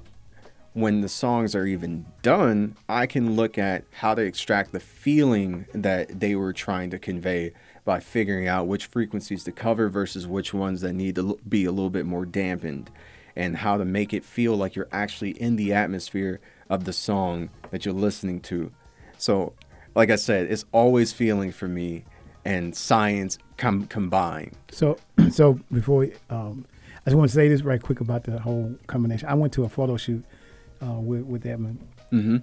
when 0.73 1.01
the 1.01 1.09
songs 1.09 1.55
are 1.55 1.67
even 1.67 2.07
done, 2.23 2.77
I 2.89 3.07
can 3.07 3.37
look 3.37 3.59
at 3.59 3.85
how 3.93 4.15
to 4.15 4.23
extract 4.23 4.73
the 4.73 4.81
feeling 4.81 5.67
that 5.75 6.21
they 6.21 6.35
were 6.35 6.53
trying 6.53 6.91
to 6.91 6.99
convey 6.99 7.53
by 7.85 8.01
figuring 8.01 8.47
out 8.47 8.69
which 8.69 8.87
frequencies 8.87 9.45
to 9.45 9.53
cover 9.53 9.89
versus 9.89 10.27
which 10.27 10.55
ones 10.55 10.81
that 10.83 10.93
need 10.93 11.17
to 11.17 11.39
be 11.49 11.65
a 11.65 11.73
little 11.73 11.91
bit 11.91 12.07
more 12.07 12.25
dampened 12.25 12.91
and 13.37 13.57
how 13.57 13.77
to 13.77 13.85
make 13.85 14.13
it 14.13 14.25
feel 14.25 14.57
like 14.57 14.75
you're 14.75 14.89
actually 14.93 15.31
in 15.31 15.57
the 15.57 15.73
atmosphere 15.73 16.41
of 16.69 16.85
the 16.85 16.93
song 16.93 17.51
that 17.71 17.85
you're 17.85 17.95
listening 17.95 18.41
to. 18.41 18.71
So, 19.19 19.55
like 19.95 20.11
I 20.11 20.17
said, 20.17 20.51
it's 20.51 20.65
always 20.73 21.13
feeling 21.13 21.53
for 21.53 21.69
me 21.69 22.05
and 22.45 22.75
science 22.75 23.39
com- 23.57 23.87
combined. 23.87 24.53
So, 24.71 24.97
so 25.31 25.59
before 25.73 25.99
we, 25.99 26.13
um, 26.31 26.65
I 27.07 27.11
just 27.11 27.17
want 27.17 27.31
to 27.31 27.35
say 27.35 27.49
this 27.49 27.63
right 27.63 27.83
quick 27.83 28.01
about 28.01 28.25
the 28.25 28.39
whole 28.39 28.75
combination. 28.87 29.29
I 29.29 29.35
went 29.35 29.53
to 29.55 29.65
a 29.65 29.69
photo 29.69 29.97
shoot 29.97 30.25
uh, 30.83 30.93
with 30.93 31.23
with 31.23 31.47
Edmund, 31.47 31.79
Mm-hmm. 32.13 32.37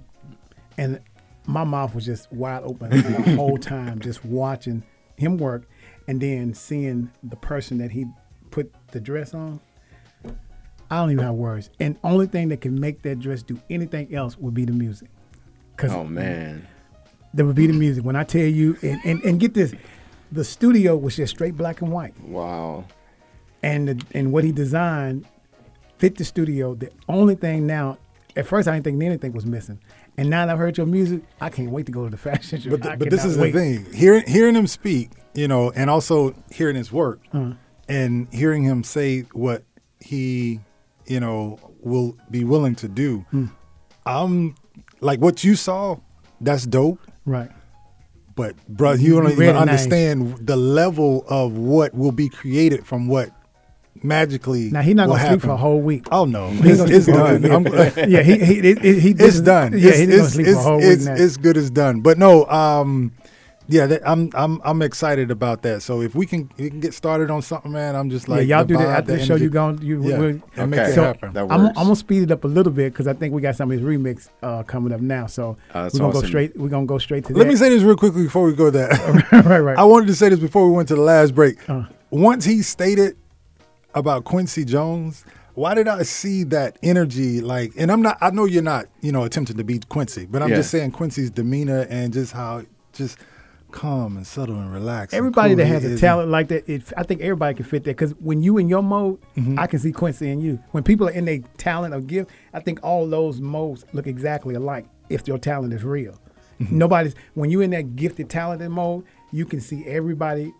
and 0.77 0.99
my 1.45 1.63
mouth 1.63 1.93
was 1.95 2.05
just 2.05 2.31
wide 2.31 2.63
open 2.63 2.89
the 2.89 3.35
whole 3.35 3.57
time, 3.57 3.99
just 3.99 4.23
watching 4.25 4.83
him 5.17 5.37
work, 5.37 5.63
and 6.07 6.19
then 6.21 6.53
seeing 6.53 7.09
the 7.23 7.35
person 7.37 7.77
that 7.79 7.91
he 7.91 8.05
put 8.51 8.73
the 8.91 8.99
dress 8.99 9.33
on. 9.33 9.59
I 10.89 10.97
don't 10.97 11.11
even 11.11 11.23
have 11.25 11.33
words. 11.35 11.69
And 11.79 11.97
only 12.03 12.27
thing 12.27 12.47
that 12.49 12.61
can 12.61 12.79
make 12.79 13.01
that 13.01 13.19
dress 13.19 13.43
do 13.43 13.59
anything 13.69 14.13
else 14.15 14.37
would 14.37 14.53
be 14.53 14.63
the 14.65 14.71
music. 14.71 15.09
Cause 15.75 15.91
Oh 15.91 16.03
man. 16.05 16.65
There 17.37 17.45
would 17.45 17.55
be 17.55 17.67
the 17.67 17.73
music. 17.73 18.03
When 18.03 18.15
I 18.17 18.23
tell 18.25 18.41
you, 18.41 18.77
and, 18.81 18.99
and, 19.05 19.23
and 19.23 19.39
get 19.39 19.53
this, 19.53 19.73
the 20.31 20.43
studio 20.43 20.97
was 20.97 21.15
just 21.15 21.33
straight 21.33 21.55
black 21.55 21.81
and 21.81 21.91
white. 21.91 22.19
Wow. 22.21 22.83
and 23.63 23.87
the, 23.87 24.05
and 24.13 24.31
what 24.33 24.43
he 24.43 24.51
designed 24.51 25.25
fit 25.97 26.17
the 26.17 26.25
studio. 26.25 26.75
The 26.75 26.91
only 27.07 27.35
thing 27.35 27.65
now, 27.65 27.97
at 28.35 28.45
first 28.45 28.67
I 28.67 28.73
didn't 28.73 28.83
think 28.83 29.01
anything 29.03 29.31
was 29.31 29.45
missing, 29.45 29.79
and 30.17 30.29
now 30.29 30.45
that 30.45 30.51
I've 30.53 30.59
heard 30.59 30.77
your 30.77 30.85
music, 30.87 31.21
I 31.39 31.49
can't 31.49 31.69
wait 31.71 31.85
to 31.85 31.91
go 31.91 32.03
to 32.03 32.09
the 32.09 32.17
fashion 32.29 32.59
show. 32.59 32.71
But, 32.71 32.81
I 32.85 32.89
th- 32.89 32.99
but 32.99 33.09
this 33.09 33.23
is 33.25 33.37
wait. 33.37 33.53
the 33.53 33.59
thing: 33.59 33.93
hearing 33.93 34.23
hearing 34.27 34.55
him 34.55 34.67
speak, 34.67 35.11
you 35.33 35.47
know, 35.47 35.71
and 35.71 35.89
also 35.89 36.35
hearing 36.51 36.75
his 36.75 36.91
work, 36.91 37.19
Uh-huh. 37.33 37.53
and 37.87 38.27
hearing 38.33 38.63
him 38.63 38.83
say 38.83 39.21
what 39.33 39.63
he, 39.99 40.59
you 41.07 41.19
know, 41.19 41.57
will 41.81 42.17
be 42.29 42.43
willing 42.43 42.75
to 42.75 42.87
do. 42.87 43.25
Hmm. 43.31 43.45
I'm 44.05 44.55
like 45.01 45.19
what 45.19 45.43
you 45.43 45.55
saw. 45.55 45.97
That's 46.41 46.65
dope. 46.67 46.99
Right. 47.27 47.51
But 48.35 48.55
bro, 48.67 48.93
you 48.93 49.15
don't 49.15 49.35
Very 49.35 49.49
even 49.49 49.55
nice. 49.55 49.61
understand 49.61 50.47
the 50.47 50.55
level 50.55 51.25
of 51.27 51.57
what 51.57 51.93
will 51.93 52.11
be 52.11 52.29
created 52.29 52.85
from 52.85 53.07
what 53.07 53.31
magically. 54.03 54.69
Now 54.69 54.81
he's 54.81 54.95
not 54.95 55.07
gonna 55.07 55.27
sleep 55.27 55.41
for 55.41 55.49
a 55.49 55.57
whole 55.57 55.81
week. 55.81 56.07
Oh 56.11 56.25
no, 56.25 56.49
it's, 56.53 56.77
gonna 56.77 56.95
it's 56.95 57.05
sleep 57.05 57.17
for 57.17 57.23
a 57.23 57.49
whole 57.49 57.63
done. 57.63 57.93
yeah, 58.09 58.21
he 58.21 58.37
he 58.37 58.61
he, 58.61 58.99
he, 58.99 59.09
it's 59.17 59.41
done. 59.41 59.73
Yeah, 59.73 59.89
it's, 59.89 59.97
he's 59.97 60.07
gonna 60.07 60.23
it's, 60.23 60.33
sleep 60.33 60.47
for 60.47 60.53
a 60.53 60.55
whole 60.55 60.79
it's, 60.79 61.05
week 61.05 61.17
now. 61.17 61.23
it's 61.23 61.37
good 61.37 61.57
as 61.57 61.69
done. 61.69 62.01
But 62.01 62.17
no, 62.17 62.45
um, 62.45 63.11
yeah, 63.69 63.85
that, 63.87 64.01
I'm 64.09 64.29
I'm 64.33 64.61
I'm 64.63 64.81
excited 64.81 65.29
about 65.31 65.61
that. 65.63 65.81
So 65.81 66.01
if 66.01 66.15
we 66.15 66.25
can 66.25 66.49
we 66.57 66.69
can 66.69 66.79
get 66.79 66.93
started 66.93 67.29
on 67.29 67.41
something, 67.41 67.71
man, 67.71 67.95
I'm 67.95 68.09
just 68.09 68.27
like 68.29 68.47
yeah, 68.47 68.57
y'all 68.57 68.65
the 68.65 68.73
do 68.73 68.77
that 68.77 68.87
vibe, 68.87 68.97
after 68.99 69.17
the, 69.17 69.25
show. 69.25 69.35
You 69.35 69.49
going 69.49 69.81
you 69.81 70.01
Yeah, 70.03 70.17
we'll- 70.17 70.41
and 70.55 70.71
make 70.71 70.79
Okay. 70.79 70.91
it 70.91 70.95
So 70.95 71.03
happen. 71.03 71.33
That 71.33 71.43
I'm, 71.51 71.67
I'm 71.67 71.73
gonna 71.73 71.95
speed 71.95 72.23
it 72.23 72.31
up 72.31 72.43
a 72.43 72.47
little 72.47 72.71
bit 72.71 72.93
because 72.93 73.07
I 73.07 73.13
think 73.13 73.33
we 73.33 73.41
got 73.41 73.55
some 73.55 73.71
of 73.71 73.77
his 73.79 73.87
remix 73.87 74.29
uh, 74.41 74.63
coming 74.63 74.93
up 74.93 75.01
now. 75.01 75.27
So 75.27 75.57
Uh, 75.73 75.89
we're 75.93 75.99
gonna 75.99 76.13
go 76.13 76.21
straight. 76.21 76.55
We're 76.57 76.69
gonna 76.69 76.85
go 76.85 76.97
straight 76.97 77.25
to 77.25 77.33
Let 77.33 77.43
that. 77.43 77.49
me 77.49 77.55
say 77.55 77.69
this 77.69 77.83
real 77.83 77.95
quickly 77.97 78.23
before 78.23 78.45
we 78.45 78.53
go 78.53 78.69
there. 78.69 78.89
right, 79.31 79.59
right. 79.59 79.77
I 79.77 79.83
wanted 79.83 80.07
to 80.07 80.15
say 80.15 80.29
this 80.29 80.39
before 80.39 80.67
we 80.69 80.75
went 80.75 80.87
to 80.89 80.95
the 80.95 81.01
last 81.01 81.35
break. 81.35 81.57
Uh. 81.69 81.83
Once 82.09 82.45
he 82.45 82.61
stated 82.61 83.17
about 83.93 84.23
Quincy 84.23 84.63
Jones, 84.63 85.25
why 85.55 85.73
did 85.73 85.87
I 85.87 86.03
see 86.03 86.43
that 86.45 86.77
energy? 86.83 87.41
Like, 87.41 87.73
and 87.77 87.91
I'm 87.91 88.01
not. 88.01 88.17
I 88.21 88.29
know 88.29 88.45
you're 88.45 88.61
not. 88.63 88.85
You 89.01 89.11
know, 89.11 89.23
attempting 89.23 89.57
to 89.57 89.63
beat 89.63 89.89
Quincy, 89.89 90.25
but 90.25 90.41
I'm 90.43 90.49
Yeah. 90.49 90.57
just 90.57 90.71
saying 90.71 90.91
Quincy's 90.91 91.31
demeanor 91.31 91.85
and 91.89 92.13
just 92.13 92.31
how 92.31 92.63
just 92.93 93.17
calm 93.71 94.17
and 94.17 94.25
subtle 94.25 94.55
and 94.55 94.71
relaxed. 94.73 95.13
and 95.13 95.17
Everybody 95.19 95.49
cool 95.49 95.57
that 95.57 95.65
has 95.65 95.83
a 95.85 95.89
is. 95.91 95.99
talent 96.01 96.29
like 96.31 96.47
that, 96.49 96.67
it, 96.69 96.91
I 96.95 97.03
think 97.03 97.21
everybody 97.21 97.53
can 97.55 97.65
fit 97.65 97.83
that. 97.83 97.91
Because 97.91 98.11
when 98.19 98.41
you 98.41 98.57
in 98.57 98.67
your 98.69 98.81
mode, 98.83 99.19
Mm-hmm. 99.35 99.59
I 99.59 99.67
can 99.67 99.79
see 99.79 99.91
Quincy 99.91 100.29
in 100.29 100.41
you. 100.41 100.59
When 100.71 100.83
people 100.83 101.07
are 101.07 101.11
in 101.11 101.25
their 101.25 101.39
talent 101.57 101.93
or 101.93 102.01
gift, 102.01 102.31
I 102.53 102.59
think 102.59 102.79
all 102.83 103.07
those 103.07 103.39
modes 103.41 103.85
look 103.93 104.07
exactly 104.07 104.55
alike. 104.55 104.85
If 105.09 105.27
your 105.27 105.37
talent 105.37 105.73
is 105.73 105.83
real, 105.83 106.19
Mm-hmm. 106.59 106.77
nobody's 106.77 107.13
when 107.35 107.51
you 107.51 107.61
in 107.61 107.69
that 107.71 107.95
gifted, 107.95 108.29
talented 108.31 108.71
mode, 108.71 109.03
you 109.31 109.45
can 109.45 109.61
see 109.61 109.85
everybody 109.85 110.51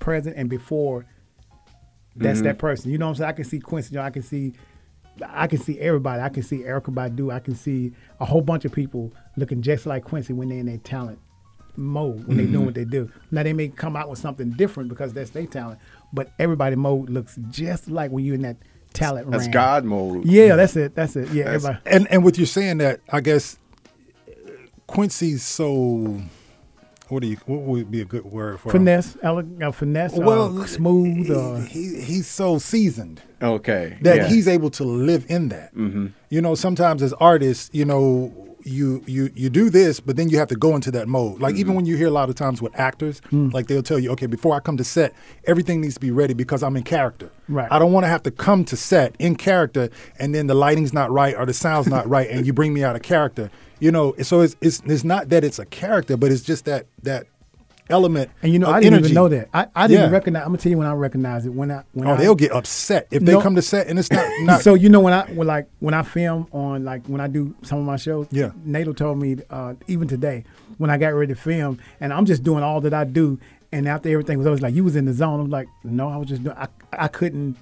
present 0.00 0.36
and 0.36 0.50
before. 0.50 1.06
That's 2.16 2.40
that 2.42 2.58
person. 2.58 2.90
You 2.90 2.98
know 2.98 3.06
what 3.06 3.10
I'm 3.10 3.16
saying? 3.16 3.28
I 3.28 3.32
can 3.32 3.44
see 3.44 3.60
Quincy. 3.60 3.92
You 3.92 3.98
know, 4.00 4.04
I 4.06 4.10
can 4.10 4.22
see. 4.22 4.54
I 5.28 5.46
can 5.46 5.58
see 5.60 5.78
everybody. 5.78 6.20
I 6.22 6.28
can 6.30 6.42
see 6.42 6.58
Erykah 6.58 6.92
Badu. 6.94 7.32
I 7.32 7.38
can 7.40 7.54
see 7.54 7.92
a 8.20 8.24
whole 8.24 8.40
bunch 8.40 8.64
of 8.64 8.72
people 8.72 9.12
looking 9.36 9.62
just 9.62 9.86
like 9.86 10.04
Quincy 10.04 10.32
when 10.32 10.48
they're 10.48 10.58
in 10.58 10.66
their 10.66 10.78
talent 10.78 11.18
mode 11.76 12.26
when 12.26 12.36
they're 12.36 12.46
doing 12.46 12.66
what 12.66 12.74
they 12.74 12.84
do. 12.84 13.10
Now 13.30 13.42
they 13.42 13.52
may 13.52 13.68
come 13.68 13.96
out 13.96 14.08
with 14.10 14.18
something 14.18 14.50
different 14.50 14.88
because 14.88 15.12
that's 15.12 15.30
their 15.30 15.46
talent, 15.46 15.78
but 16.12 16.30
everybody 16.38 16.76
mode 16.76 17.10
looks 17.10 17.38
just 17.50 17.88
like 17.88 18.10
when 18.10 18.24
you're 18.24 18.34
in 18.34 18.42
that 18.42 18.56
talent. 18.92 19.30
That's 19.30 19.44
realm. 19.44 19.52
God 19.52 19.84
mode. 19.84 20.24
Yeah, 20.24 20.56
that's 20.56 20.76
it. 20.76 20.94
That's 20.94 21.16
it. 21.16 21.28
Yeah, 21.30 21.44
That's- 21.44 21.64
everybody. 21.64 21.80
And 21.96 22.10
and 22.10 22.24
with 22.24 22.38
you 22.38 22.46
saying 22.46 22.78
that, 22.78 23.00
I 23.12 23.20
guess 23.20 23.58
uh, 24.28 24.32
Quincy's 24.86 25.42
so. 25.42 26.20
What 27.08 27.22
do 27.22 27.28
you? 27.28 27.36
What 27.46 27.60
would 27.60 27.88
be 27.90 28.00
a 28.00 28.04
good 28.04 28.24
word 28.24 28.58
for 28.58 28.70
him? 28.70 28.80
Finesse, 28.80 29.16
elegant, 29.22 29.62
uh, 29.62 29.70
finesse, 29.70 30.12
Well, 30.14 30.62
uh, 30.62 30.66
smooth. 30.66 31.26
he- 31.26 31.32
Uh, 31.32 31.60
he, 31.60 32.00
he's 32.00 32.26
so 32.26 32.58
seasoned. 32.58 33.22
Okay. 33.40 33.96
that 34.02 34.16
yeah. 34.16 34.26
he's 34.28 34.48
able 34.48 34.70
to 34.70 34.82
live 34.84 35.24
in 35.28 35.50
that. 35.50 35.70
You 36.30 36.40
know, 36.40 36.56
sometimes 36.56 37.02
as 37.04 37.12
artists, 37.14 37.70
you 37.72 37.84
know, 37.84 38.55
you 38.66 39.02
you 39.06 39.30
you 39.34 39.48
do 39.48 39.70
this, 39.70 40.00
but 40.00 40.16
then 40.16 40.28
you 40.28 40.38
have 40.38 40.48
to 40.48 40.56
go 40.56 40.74
into 40.74 40.90
that 40.90 41.08
mode. 41.08 41.40
Like 41.40 41.54
even 41.54 41.68
mm-hmm. 41.68 41.76
when 41.76 41.86
you 41.86 41.96
hear 41.96 42.08
a 42.08 42.10
lot 42.10 42.28
of 42.28 42.34
times 42.34 42.60
with 42.60 42.78
actors, 42.78 43.20
mm. 43.32 43.52
like 43.52 43.68
they'll 43.68 43.82
tell 43.82 43.98
you, 43.98 44.10
okay, 44.12 44.26
before 44.26 44.54
I 44.54 44.60
come 44.60 44.76
to 44.76 44.84
set, 44.84 45.14
everything 45.44 45.80
needs 45.80 45.94
to 45.94 46.00
be 46.00 46.10
ready 46.10 46.34
because 46.34 46.62
I'm 46.62 46.76
in 46.76 46.82
character. 46.82 47.30
Right. 47.48 47.70
I 47.70 47.78
don't 47.78 47.92
want 47.92 48.04
to 48.04 48.08
have 48.08 48.22
to 48.24 48.30
come 48.30 48.64
to 48.66 48.76
set 48.76 49.14
in 49.18 49.36
character 49.36 49.88
and 50.18 50.34
then 50.34 50.48
the 50.48 50.54
lighting's 50.54 50.92
not 50.92 51.10
right 51.10 51.34
or 51.36 51.46
the 51.46 51.54
sound's 51.54 51.88
not 51.88 52.08
right 52.08 52.28
and 52.28 52.46
you 52.46 52.52
bring 52.52 52.74
me 52.74 52.82
out 52.82 52.96
of 52.96 53.02
character. 53.02 53.50
You 53.78 53.92
know, 53.92 54.14
so 54.22 54.40
it's 54.40 54.56
it's 54.60 54.82
it's 54.86 55.04
not 55.04 55.28
that 55.28 55.44
it's 55.44 55.58
a 55.58 55.66
character, 55.66 56.16
but 56.16 56.32
it's 56.32 56.42
just 56.42 56.64
that 56.64 56.86
that 57.02 57.26
element. 57.90 58.30
and 58.42 58.52
you 58.52 58.58
know, 58.58 58.68
I 58.70 58.80
didn't 58.80 58.94
energy. 58.94 59.06
even 59.12 59.14
know 59.14 59.28
that. 59.28 59.48
I, 59.54 59.66
I 59.74 59.86
didn't 59.86 60.04
Yeah. 60.10 60.10
recognize. 60.10 60.42
I'm 60.42 60.48
gonna 60.48 60.58
tell 60.58 60.70
you 60.70 60.78
when 60.78 60.86
I 60.86 60.92
recognize 60.94 61.46
it. 61.46 61.50
When 61.50 61.70
I 61.70 61.82
when 61.92 62.08
Oh, 62.08 62.12
I, 62.12 62.16
they'll 62.16 62.34
get 62.34 62.52
upset 62.52 63.08
if 63.10 63.22
they 63.22 63.32
come 63.40 63.54
to 63.56 63.62
set 63.62 63.86
and 63.88 63.98
it's 63.98 64.10
not 64.10 64.26
not 64.40 64.60
so 64.62 64.74
you 64.74 64.88
know 64.88 65.00
when 65.00 65.12
I 65.12 65.24
when 65.32 65.46
like 65.46 65.68
when 65.80 65.94
I 65.94 66.02
film 66.02 66.46
on 66.52 66.84
like 66.84 67.06
when 67.06 67.20
I 67.20 67.26
do 67.28 67.54
some 67.62 67.78
of 67.78 67.84
my 67.84 67.96
shows, 67.96 68.26
Yeah. 68.30 68.50
Nato 68.64 68.92
told 68.92 69.18
me 69.18 69.36
uh, 69.50 69.74
even 69.86 70.08
today 70.08 70.44
when 70.78 70.90
I 70.90 70.98
got 70.98 71.08
ready 71.14 71.32
to 71.34 71.40
film, 71.40 71.78
and 72.00 72.12
I'm 72.12 72.26
just 72.26 72.42
doing 72.42 72.62
all 72.62 72.80
that 72.82 72.92
I 72.94 73.04
do, 73.04 73.38
and 73.72 73.88
after 73.88 74.08
everything 74.10 74.38
was 74.38 74.46
it's 74.46 74.62
like 74.62 74.74
you 74.74 74.84
was 74.84 74.96
in 74.96 75.04
the 75.06 75.12
zone. 75.12 75.40
I'm 75.40 75.50
like, 75.50 75.68
no, 75.84 76.08
I 76.08 76.16
was 76.16 76.28
just 76.28 76.42
doing. 76.44 76.56
I 76.56 76.68
I 76.92 77.08
couldn't. 77.08 77.56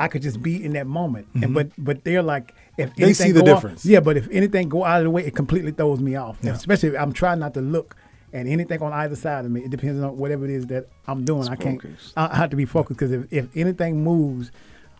I 0.00 0.06
could 0.06 0.22
just 0.22 0.40
be 0.40 0.64
in 0.64 0.74
that 0.74 0.86
moment, 0.86 1.26
and 1.42 1.52
but 1.52 1.70
but 1.76 2.04
they're 2.04 2.22
like 2.22 2.54
if 2.76 2.90
Mm-hmm. 2.90 3.00
They 3.00 3.04
anything 3.06 3.26
see 3.26 3.32
the 3.32 3.42
go 3.42 3.52
off- 3.54 3.62
difference. 3.62 3.84
yeah, 3.84 3.98
but 3.98 4.16
if 4.16 4.28
anything 4.30 4.68
go 4.68 4.84
out 4.84 4.98
of 5.00 5.04
the 5.04 5.10
way, 5.10 5.24
it 5.26 5.34
completely 5.34 5.72
throws 5.72 5.98
me 6.00 6.14
off. 6.14 6.38
Yeah. 6.42 6.52
Especially 6.52 6.90
if 6.90 6.94
I'm 7.00 7.12
trying 7.12 7.40
not 7.40 7.54
to 7.54 7.60
look. 7.60 7.96
And 8.32 8.48
anything 8.48 8.82
on 8.82 8.92
either 8.92 9.16
side 9.16 9.44
of 9.44 9.50
me, 9.50 9.62
it 9.62 9.70
depends 9.70 10.02
on 10.02 10.16
whatever 10.18 10.44
it 10.44 10.50
is 10.50 10.66
that 10.66 10.88
I'm 11.06 11.24
doing. 11.24 11.48
I 11.48 11.56
can't. 11.56 11.80
focused. 11.80 12.12
I 12.16 12.28
I 12.32 12.36
have 12.36 12.50
to 12.50 12.56
be 12.56 12.64
focused 12.66 12.98
because 12.98 13.12
if, 13.12 13.26
if 13.32 13.46
anything 13.56 14.04
moves 14.04 14.50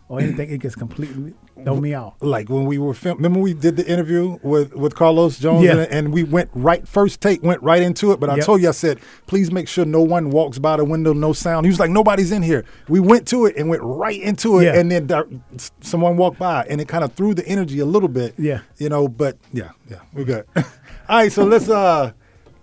or 0.07 0.19
anything, 0.19 0.49
it 0.49 0.57
gets 0.59 0.73
completely 0.75 1.35
throw 1.63 1.79
me 1.79 1.93
off. 1.93 2.15
like 2.21 2.49
when 2.49 2.65
we 2.65 2.79
were 2.79 2.93
film. 2.95 3.17
Remember 3.17 3.39
we 3.39 3.53
did 3.53 3.75
the 3.75 3.85
interview 3.85 4.39
with 4.41 4.73
with 4.73 4.95
Carlos 4.95 5.37
Jones, 5.37 5.63
Yeah. 5.65 5.71
and, 5.77 5.91
and 5.91 6.13
we 6.13 6.23
went 6.23 6.49
right 6.55 6.87
first 6.87 7.21
take, 7.21 7.43
went 7.43 7.61
right 7.61 7.81
into 7.83 8.11
it. 8.11 8.19
But 8.19 8.31
I 8.31 8.37
Yep. 8.37 8.45
told 8.45 8.61
you, 8.63 8.69
I 8.69 8.71
said, 8.71 8.97
please 9.27 9.51
make 9.51 9.67
sure 9.67 9.85
no 9.85 10.01
one 10.01 10.31
walks 10.31 10.57
by 10.57 10.77
the 10.77 10.85
window, 10.85 11.13
no 11.13 11.31
sound. 11.33 11.67
He 11.67 11.69
was 11.69 11.79
like, 11.79 11.91
nobody's 11.91 12.31
in 12.31 12.41
here. 12.41 12.65
We 12.87 12.99
went 13.01 13.27
to 13.27 13.45
it 13.45 13.55
and 13.57 13.69
went 13.69 13.83
right 13.83 14.19
into 14.19 14.57
it, 14.59 14.63
Yeah. 14.65 14.79
and 14.79 14.89
then 14.91 15.43
someone 15.81 16.17
walked 16.17 16.39
by, 16.39 16.65
and 16.67 16.81
it 16.81 16.87
kind 16.87 17.03
of 17.03 17.13
threw 17.13 17.35
the 17.35 17.45
energy 17.47 17.77
a 17.79 17.85
little 17.85 18.09
bit. 18.09 18.33
Yeah. 18.39 18.61
you 18.77 18.89
know. 18.89 19.07
But 19.07 19.37
yeah, 19.53 19.71
yeah, 19.91 19.97
we're 20.13 20.23
good. 20.23 20.45
All 20.55 20.63
right, 21.09 21.31
so 21.31 21.43
let's 21.43 21.69
uh 21.69 22.13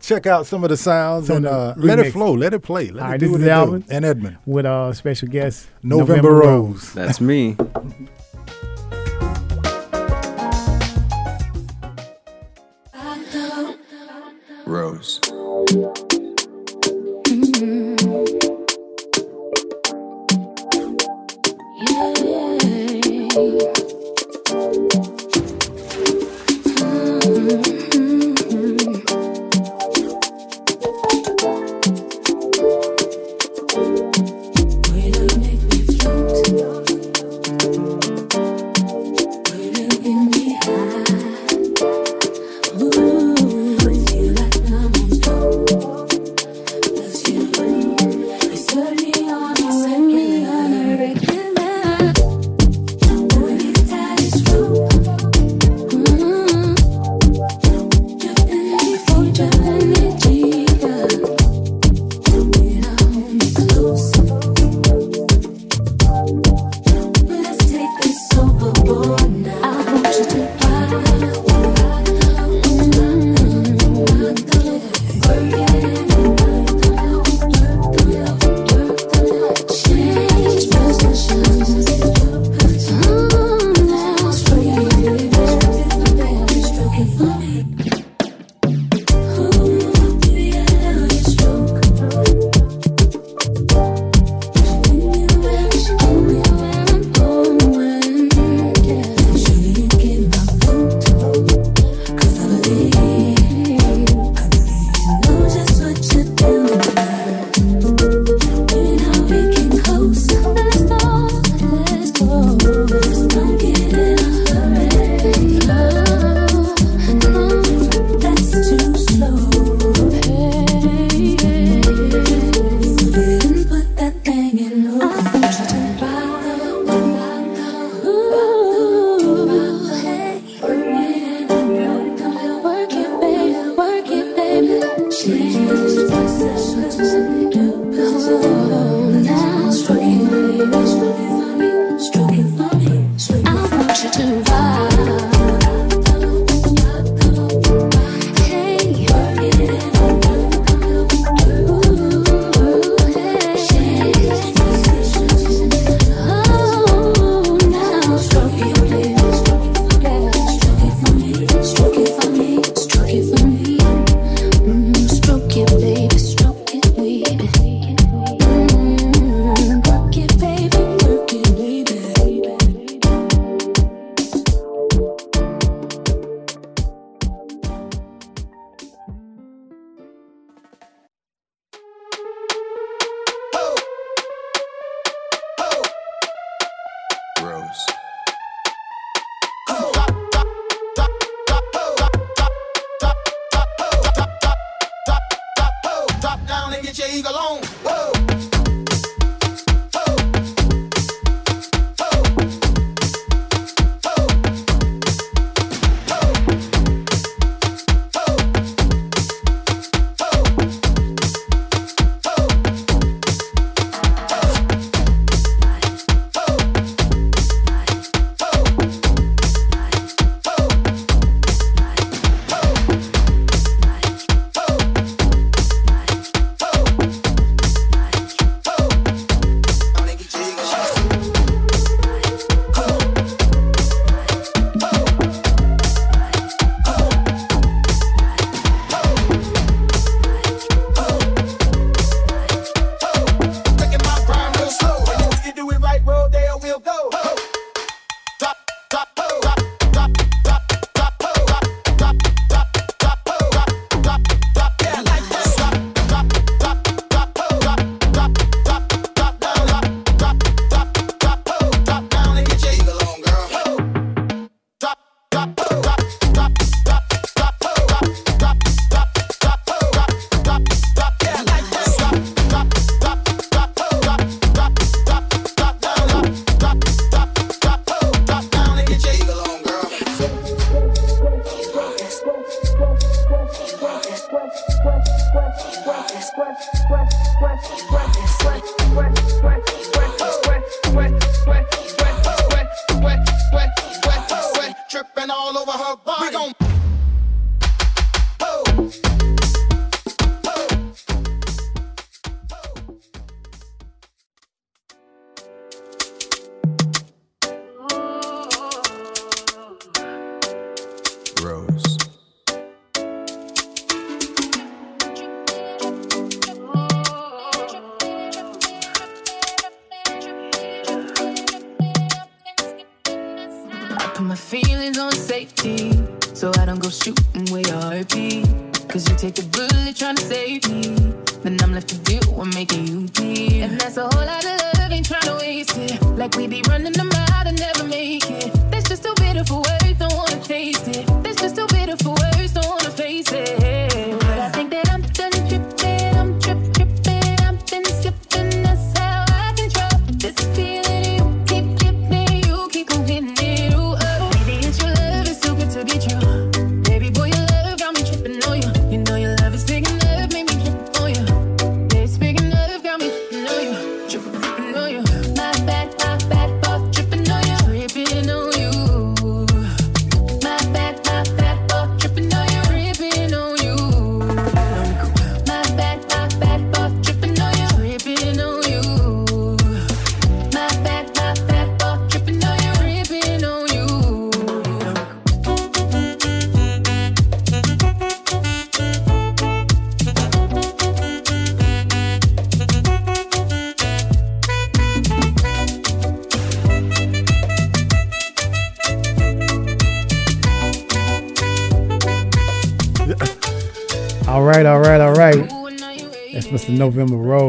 check 0.07 0.26
out 0.26 0.46
some 0.46 0.62
of 0.62 0.70
the 0.70 0.76
sounds 0.76 1.26
Some 1.26 1.38
and 1.38 1.46
of 1.46 1.76
the 1.76 1.82
uh, 1.82 1.84
let 1.84 1.98
it 1.98 2.12
flow, 2.12 2.32
let 2.32 2.54
it 2.54 2.61
play, 2.61 2.90
let 2.90 3.02
All 3.02 3.09
it 3.09 3.11
right, 3.12 3.20
do 3.20 3.26
this 3.26 3.32
what 3.32 3.40
is 3.40 3.46
it 3.46 3.48
do. 3.48 3.52
Alvin. 3.52 3.84
and 3.90 4.04
Edmund. 4.04 4.38
with 4.46 4.64
uh 4.66 4.92
special 4.92 5.28
guest 5.28 5.66
November, 5.82 6.32
Rose. 6.32 6.92
That's 6.92 7.20
me. 7.20 7.57
Rose. 14.66 15.20
Way 22.18 23.00
to 23.30 23.95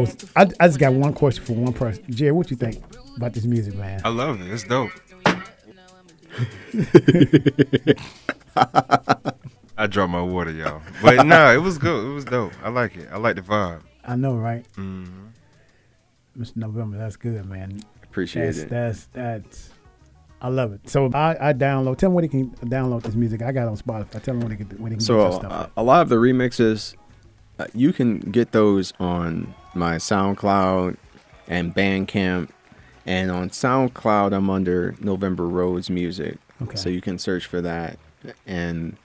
November 0.00 0.26
I, 0.36 0.42
I 0.60 0.68
just 0.68 0.78
got 0.78 0.92
one 0.92 1.12
question 1.12 1.44
for 1.44 1.52
one 1.54 1.72
person. 1.72 2.04
Jerry, 2.10 2.32
what 2.32 2.50
you 2.50 2.56
think 2.56 2.82
about 3.16 3.32
this 3.32 3.44
music, 3.44 3.74
man? 3.74 4.00
I 4.04 4.08
love 4.08 4.40
it. 4.40 4.50
It's 4.52 4.64
dope. 4.64 4.90
I 9.76 9.86
dropped 9.86 10.10
my 10.10 10.22
water, 10.22 10.50
y'all. 10.50 10.82
But 11.02 11.24
no, 11.26 11.52
it 11.52 11.62
was 11.62 11.78
good. 11.78 12.10
It 12.10 12.12
was 12.12 12.24
dope. 12.24 12.52
I 12.62 12.68
like 12.68 12.96
it. 12.96 13.08
I 13.12 13.18
like 13.18 13.36
the 13.36 13.42
vibe. 13.42 13.82
I 14.04 14.16
know, 14.16 14.34
right? 14.36 14.64
Mm-hmm. 14.76 15.28
Mr. 16.38 16.56
November, 16.56 16.98
that's 16.98 17.16
good, 17.16 17.44
man. 17.46 17.80
Appreciate 18.02 18.46
that's, 18.46 18.58
it. 18.58 18.70
That's 18.70 19.04
that's. 19.06 19.70
I 20.40 20.48
love 20.48 20.72
it. 20.72 20.88
So 20.88 21.10
I, 21.12 21.50
I 21.50 21.52
download. 21.52 21.98
Tell 21.98 22.08
them 22.08 22.14
where 22.14 22.22
they 22.22 22.28
can 22.28 22.50
download 22.50 23.02
this 23.02 23.14
music. 23.14 23.42
I 23.42 23.50
got 23.52 23.62
it 23.64 23.68
on 23.68 23.76
Spotify. 23.76 24.22
Tell 24.22 24.34
them 24.34 24.40
where 24.40 24.50
they 24.50 24.56
can 24.56 24.66
where 24.78 24.90
they 24.90 24.96
can 24.96 25.00
So 25.00 25.16
get 25.16 25.22
your 25.30 25.40
stuff. 25.40 25.52
uh, 25.52 25.66
a 25.76 25.82
lot 25.82 26.02
of 26.02 26.08
the 26.08 26.16
remixes, 26.16 26.94
uh, 27.58 27.66
you 27.74 27.92
can 27.92 28.18
get 28.20 28.52
those 28.52 28.92
on 29.00 29.52
my 29.74 29.96
SoundCloud 29.96 30.96
and 31.46 31.74
Bandcamp. 31.74 32.50
And 33.06 33.30
on 33.30 33.50
SoundCloud, 33.50 34.32
I'm 34.32 34.50
under 34.50 34.94
November 35.00 35.46
Rose 35.46 35.88
Music. 35.88 36.36
Okay. 36.60 36.76
So 36.76 36.88
you 36.88 37.00
can 37.00 37.18
search 37.18 37.46
for 37.46 37.60
that. 37.60 37.98
And 38.46 38.96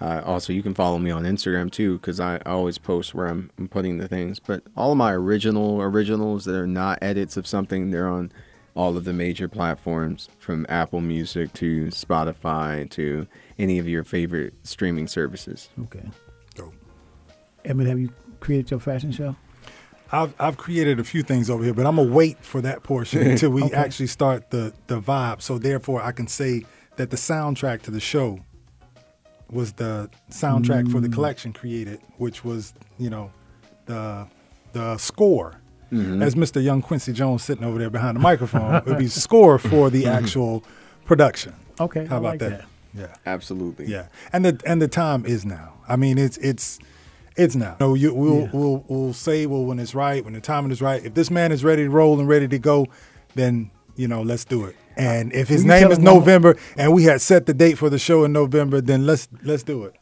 uh, 0.00 0.22
also, 0.24 0.52
you 0.52 0.62
can 0.62 0.74
follow 0.74 0.98
me 0.98 1.10
on 1.10 1.24
Instagram 1.24 1.70
too, 1.70 1.98
because 1.98 2.20
I, 2.20 2.36
I 2.36 2.50
always 2.50 2.78
post 2.78 3.14
where 3.14 3.26
I'm, 3.26 3.50
I'm 3.58 3.68
putting 3.68 3.98
the 3.98 4.06
things. 4.06 4.38
But 4.38 4.62
all 4.76 4.92
of 4.92 4.98
my 4.98 5.12
original 5.12 5.80
originals 5.80 6.44
that 6.44 6.54
are 6.54 6.66
not 6.66 6.98
edits 7.00 7.36
of 7.36 7.46
something, 7.46 7.90
they're 7.90 8.08
on 8.08 8.30
all 8.74 8.96
of 8.96 9.04
the 9.04 9.12
major 9.12 9.48
platforms 9.48 10.28
from 10.38 10.64
Apple 10.68 11.00
Music 11.00 11.52
to 11.54 11.86
Spotify 11.86 12.88
to 12.90 13.26
any 13.58 13.78
of 13.78 13.88
your 13.88 14.04
favorite 14.04 14.54
streaming 14.62 15.08
services. 15.08 15.68
Okay. 15.84 16.04
Dope. 16.54 16.74
Edmund, 17.64 17.88
have 17.88 17.98
you 17.98 18.12
created 18.38 18.70
your 18.70 18.78
fashion 18.78 19.10
show? 19.10 19.34
I've 20.10 20.34
I've 20.40 20.56
created 20.56 20.98
a 21.00 21.04
few 21.04 21.22
things 21.22 21.50
over 21.50 21.62
here, 21.64 21.74
but 21.74 21.86
I'm 21.86 21.96
gonna 21.96 22.10
wait 22.10 22.38
for 22.44 22.60
that 22.62 22.82
portion 22.82 23.22
until 23.30 23.50
we 23.50 23.62
Okay. 23.64 23.74
actually 23.74 24.06
start 24.08 24.50
the 24.50 24.72
the 24.86 25.00
vibe. 25.00 25.42
So 25.42 25.58
therefore, 25.58 26.02
I 26.02 26.12
can 26.12 26.26
say 26.26 26.64
that 26.96 27.10
the 27.10 27.16
soundtrack 27.16 27.82
to 27.82 27.90
the 27.90 28.00
show 28.00 28.40
was 29.50 29.72
the 29.72 30.10
soundtrack 30.30 30.90
for 30.90 31.00
the 31.00 31.08
Mm. 31.08 31.12
collection 31.14 31.52
created, 31.52 32.00
which 32.16 32.44
was 32.44 32.72
you 32.98 33.10
know 33.10 33.30
the 33.86 34.26
the 34.72 34.96
score. 34.98 35.54
Mhm. 35.92 36.22
As 36.22 36.34
Mr. 36.34 36.62
Young 36.62 36.82
Quincy 36.82 37.14
Jones 37.14 37.42
sitting 37.42 37.64
over 37.64 37.78
there 37.78 37.88
behind 37.88 38.16
the 38.16 38.20
microphone, 38.20 38.74
it 38.74 38.84
would 38.84 38.98
be 38.98 39.08
score 39.26 39.58
for 39.58 39.88
the 39.88 40.06
actual 40.06 40.62
production. 41.06 41.54
Okay, 41.80 42.04
How 42.04 42.16
I 42.16 42.18
about 42.18 42.28
like 42.28 42.38
that? 42.40 42.50
that. 42.50 42.64
Yeah. 42.94 43.06
Absolutely. 43.24 43.86
Yeah, 43.86 44.06
and 44.32 44.44
the 44.44 44.60
and 44.66 44.82
the 44.82 44.88
time 44.88 45.24
is 45.24 45.44
now. 45.46 45.74
I 45.88 45.96
mean, 45.96 46.18
it's 46.18 46.36
it's 46.38 46.78
It's 47.38 47.54
now. 47.56 47.76
No, 47.80 47.94
you, 47.94 48.12
we'll, 48.12 48.40
Yeah. 48.42 48.50
we'll 48.52 48.84
we'll 48.88 49.12
say 49.12 49.46
well 49.46 49.64
when 49.64 49.78
it's 49.78 49.94
right, 49.94 50.24
when 50.24 50.34
the 50.34 50.40
timing 50.40 50.72
is 50.72 50.82
right. 50.82 51.02
If 51.04 51.14
this 51.14 51.30
man 51.30 51.52
is 51.52 51.62
ready 51.64 51.84
to 51.84 51.90
roll 51.90 52.18
and 52.18 52.28
ready 52.28 52.48
to 52.48 52.58
go, 52.58 52.86
then 53.34 53.70
you 53.96 54.08
know 54.08 54.22
let's 54.22 54.44
do 54.44 54.64
it. 54.64 54.74
And 54.96 55.32
if 55.32 55.46
his 55.48 55.64
name 55.64 55.90
is 55.92 55.98
him 55.98 56.04
more- 56.04 56.14
November 56.14 56.56
and 56.76 56.92
we 56.92 57.04
had 57.04 57.20
set 57.20 57.46
the 57.46 57.54
date 57.54 57.78
for 57.78 57.88
the 57.88 57.98
show 57.98 58.24
in 58.24 58.32
November, 58.32 58.80
then 58.80 59.06
let's 59.06 59.28
let's 59.44 59.62
do 59.62 59.84
it. 59.84 59.94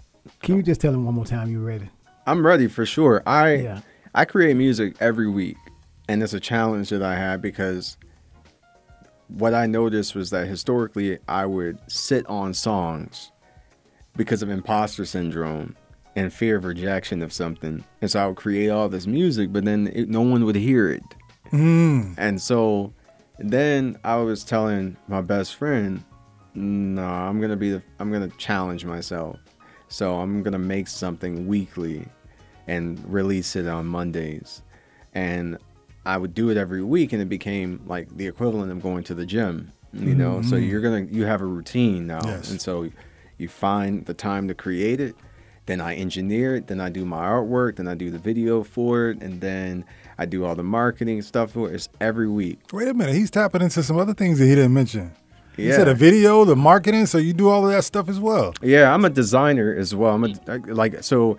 Can 0.43 0.57
you 0.57 0.63
just 0.63 0.81
tell 0.81 0.95
him 0.95 1.05
one 1.05 1.15
more 1.15 1.27
time 1.27 1.51
you're 1.51 1.61
ready? 1.61 1.91
I'm 2.27 2.45
ready 2.45 2.67
for 2.69 2.87
sure. 2.87 3.23
I 3.27 3.55
Yeah. 3.55 3.81
I 4.15 4.25
create 4.25 4.57
music 4.57 4.97
every 4.99 5.29
week, 5.29 5.59
and 6.09 6.23
it's 6.23 6.33
a 6.33 6.41
challenge 6.41 6.89
that 6.89 7.03
I 7.03 7.17
have 7.17 7.43
because 7.43 7.99
what 9.29 9.53
I 9.53 9.67
noticed 9.67 10.15
was 10.15 10.31
that 10.31 10.47
historically 10.47 11.19
I 11.29 11.45
would 11.45 11.79
sit 11.89 12.25
on 12.27 12.55
songs 12.55 13.31
because 14.17 14.41
of 14.43 14.49
imposter 14.49 15.05
syndrome 15.05 15.77
and 16.17 16.33
fear 16.33 16.57
of 16.57 16.65
rejection 16.65 17.23
of 17.23 17.33
something, 17.33 17.85
and 18.03 18.11
so 18.11 18.21
I 18.21 18.27
would 18.27 18.37
create 18.37 18.71
all 18.71 18.89
this 18.89 19.07
music, 19.07 19.53
but 19.53 19.65
then 19.65 19.87
it, 19.95 20.09
no 20.09 20.23
one 20.23 20.45
would 20.45 20.57
hear 20.57 20.91
it, 20.91 21.05
Mm. 21.53 22.15
and 22.19 22.41
so 22.43 22.93
then 23.39 23.97
I 24.03 24.17
was 24.17 24.43
telling 24.43 24.97
my 25.07 25.21
best 25.21 25.55
friend, 25.55 26.03
"No, 26.55 27.05
I'm 27.05 27.41
gonna 27.41 27.55
be 27.57 27.71
the 27.71 27.83
I'm 28.01 28.11
gonna 28.11 28.31
challenge 28.39 28.85
myself." 28.85 29.39
So 29.89 30.17
I'm 30.17 30.43
gonna 30.43 30.59
make 30.59 30.89
something 30.89 31.47
weekly 31.47 32.07
and 32.67 32.99
release 33.07 33.55
it 33.55 33.69
on 33.69 33.87
Mondays. 33.87 34.63
And 35.15 35.59
I 36.05 36.17
would 36.19 36.35
do 36.35 36.51
it 36.51 36.57
every 36.57 36.83
week 36.83 37.13
and 37.13 37.23
it 37.23 37.29
became 37.29 37.81
like 37.87 38.09
the 38.17 38.27
equivalent 38.27 38.73
of 38.73 38.83
going 38.83 39.05
to 39.05 39.15
the 39.15 39.25
gym. 39.27 39.71
You 39.93 40.15
know, 40.15 40.43
so 40.43 40.57
you're 40.57 40.81
gonna 40.81 41.07
you 41.11 41.25
have 41.27 41.41
a 41.41 41.47
routine 41.47 42.07
now. 42.09 42.21
Yes. 42.25 42.51
And 42.51 42.61
so 42.61 42.89
you 43.39 43.49
find 43.49 44.05
the 44.07 44.15
time 44.15 44.49
to 44.49 44.55
create 44.55 45.01
it, 45.01 45.15
then 45.67 45.81
I 45.81 45.95
engineer 45.95 46.57
it, 46.57 46.67
then 46.69 46.81
I 46.81 46.89
do 46.89 47.05
my 47.05 47.25
artwork, 47.25 47.77
then 47.77 47.89
I 47.89 47.95
do 47.95 48.11
the 48.11 48.19
video 48.19 48.63
for 48.63 49.11
it, 49.11 49.23
and 49.23 49.41
then 49.41 49.85
I 50.19 50.25
do 50.27 50.45
all 50.45 50.55
the 50.55 50.63
marketing 50.63 51.23
stuff 51.23 51.53
for 51.53 51.71
it. 51.71 51.75
It's 51.75 51.89
every 52.01 52.29
week. 52.29 52.59
Wait 52.73 52.89
a 52.89 52.95
minute, 52.95 53.15
he's 53.15 53.31
tapping 53.31 53.63
into 53.63 53.83
some 53.83 53.99
other 53.99 54.15
things 54.15 54.39
that 54.39 54.47
he 54.47 54.55
didn't 54.55 54.73
mention. 54.75 55.13
He 55.57 55.69
Yeah. 55.69 55.77
said 55.77 55.89
a 55.89 55.95
video, 55.95 56.45
the 56.45 56.55
marketing, 56.57 57.07
so 57.07 57.19
you 57.19 57.33
do 57.33 57.49
all 57.49 57.65
of 57.67 57.73
that 57.73 57.83
stuff 57.85 58.09
as 58.09 58.21
well. 58.21 58.53
Yeah, 58.63 58.93
I'm 58.93 59.05
a 59.05 59.11
designer 59.11 59.75
as 59.77 59.95
well. 59.95 60.15
I'm 60.15 60.25
a, 60.25 60.57
like 60.73 61.03
so. 61.03 61.37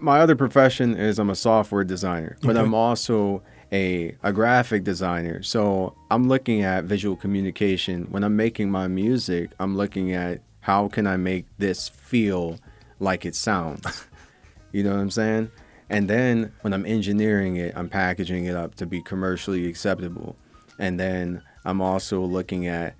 My 0.00 0.20
other 0.20 0.36
profession 0.36 0.96
is 0.96 1.18
I'm 1.18 1.30
a 1.30 1.34
software 1.34 1.82
designer, 1.84 2.36
but 2.42 2.50
Okay. 2.50 2.60
I'm 2.60 2.72
also 2.74 3.42
a 3.72 4.14
a 4.22 4.32
graphic 4.32 4.84
designer. 4.84 5.42
So 5.42 5.94
I'm 6.10 6.28
looking 6.28 6.62
at 6.62 6.84
visual 6.84 7.16
communication 7.16 8.06
when 8.10 8.22
I'm 8.22 8.36
making 8.36 8.70
my 8.70 8.86
music. 8.86 9.50
I'm 9.58 9.76
looking 9.76 10.12
at 10.12 10.40
how 10.60 10.86
can 10.88 11.06
I 11.06 11.16
make 11.16 11.46
this 11.58 11.88
feel 11.88 12.58
like 13.00 13.24
it 13.24 13.34
sounds. 13.34 14.06
you 14.72 14.82
know 14.82 14.90
what 14.90 15.00
I'm 15.00 15.10
saying? 15.10 15.50
And 15.90 16.08
then 16.08 16.52
when 16.60 16.72
I'm 16.72 16.84
engineering 16.84 17.56
it, 17.56 17.74
I'm 17.76 17.88
packaging 17.88 18.44
it 18.44 18.54
up 18.54 18.74
to 18.76 18.86
be 18.86 19.00
commercially 19.02 19.66
acceptable. 19.66 20.36
And 20.78 21.00
then 21.00 21.42
I'm 21.64 21.80
also 21.80 22.20
looking 22.20 22.66
at 22.66 22.94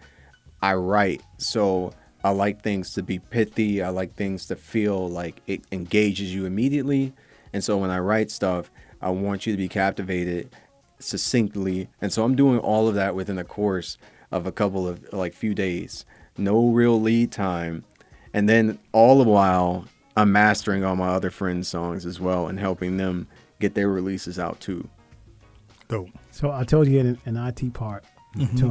I 0.60 0.74
write, 0.74 1.22
so 1.36 1.92
I 2.24 2.30
like 2.30 2.62
things 2.62 2.94
to 2.94 3.02
be 3.02 3.18
pithy. 3.18 3.82
I 3.82 3.90
like 3.90 4.14
things 4.14 4.46
to 4.46 4.56
feel 4.56 5.08
like 5.08 5.40
it 5.46 5.62
engages 5.70 6.34
you 6.34 6.46
immediately. 6.46 7.12
And 7.52 7.62
so 7.62 7.76
when 7.76 7.90
I 7.90 7.98
write 7.98 8.30
stuff, 8.30 8.70
I 9.00 9.10
want 9.10 9.46
you 9.46 9.52
to 9.52 9.56
be 9.56 9.68
captivated 9.68 10.50
succinctly. 10.98 11.88
And 12.00 12.12
so 12.12 12.24
I'm 12.24 12.34
doing 12.34 12.58
all 12.58 12.88
of 12.88 12.94
that 12.96 13.14
within 13.14 13.36
the 13.36 13.44
course 13.44 13.98
of 14.32 14.46
a 14.46 14.52
couple 14.52 14.88
of 14.88 15.12
like 15.12 15.32
few 15.32 15.54
days. 15.54 16.04
No 16.36 16.68
real 16.68 17.00
lead 17.00 17.30
time. 17.30 17.84
And 18.34 18.48
then 18.48 18.78
all 18.92 19.18
the 19.22 19.28
while 19.30 19.86
I'm 20.16 20.32
mastering 20.32 20.84
all 20.84 20.96
my 20.96 21.08
other 21.08 21.30
friends' 21.30 21.68
songs 21.68 22.04
as 22.06 22.20
well 22.20 22.46
and 22.48 22.58
helping 22.58 22.96
them 22.96 23.26
get 23.60 23.74
their 23.74 23.88
releases 23.88 24.38
out 24.38 24.60
too. 24.60 24.88
Dope. 25.88 26.10
So 26.30 26.50
I 26.52 26.64
told 26.64 26.86
you 26.88 27.00
an, 27.00 27.18
an 27.24 27.36
IT 27.36 27.72
part 27.74 28.04
Mm-hmm. 28.36 28.56
to 28.58 28.66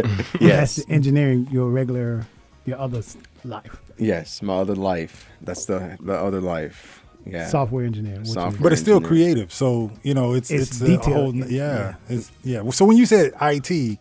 him. 0.00 0.24
Yes. 0.40 0.76
That's 0.76 0.90
engineering 0.90 1.46
your 1.52 1.68
regular, 1.70 2.26
your 2.64 2.78
other 2.78 3.02
life. 3.44 3.76
Yes, 3.98 4.40
my 4.42 4.54
other 4.56 4.74
life. 4.74 5.28
That's 5.42 5.66
the 5.66 5.96
the 6.00 6.14
other 6.14 6.40
life. 6.40 7.02
Yeah. 7.26 7.46
Software 7.46 7.84
engineering. 7.84 8.20
which 8.20 8.28
is- 8.28 8.34
Software. 8.34 8.62
But 8.62 8.72
it's 8.72 8.80
still 8.80 8.96
engineer. 8.96 9.08
creative, 9.08 9.52
so 9.52 9.92
you 10.02 10.14
know 10.14 10.32
it's 10.32 10.50
It's 10.50 10.70
it's, 10.72 10.80
a 10.80 10.86
detailed. 10.86 11.34
whole 11.36 11.46
yeah, 11.50 11.94
It's, 12.08 12.32
yeah. 12.42 12.68
So 12.70 12.84
when 12.86 12.96
you 12.96 13.04
said 13.06 13.32
IT, 13.40 13.98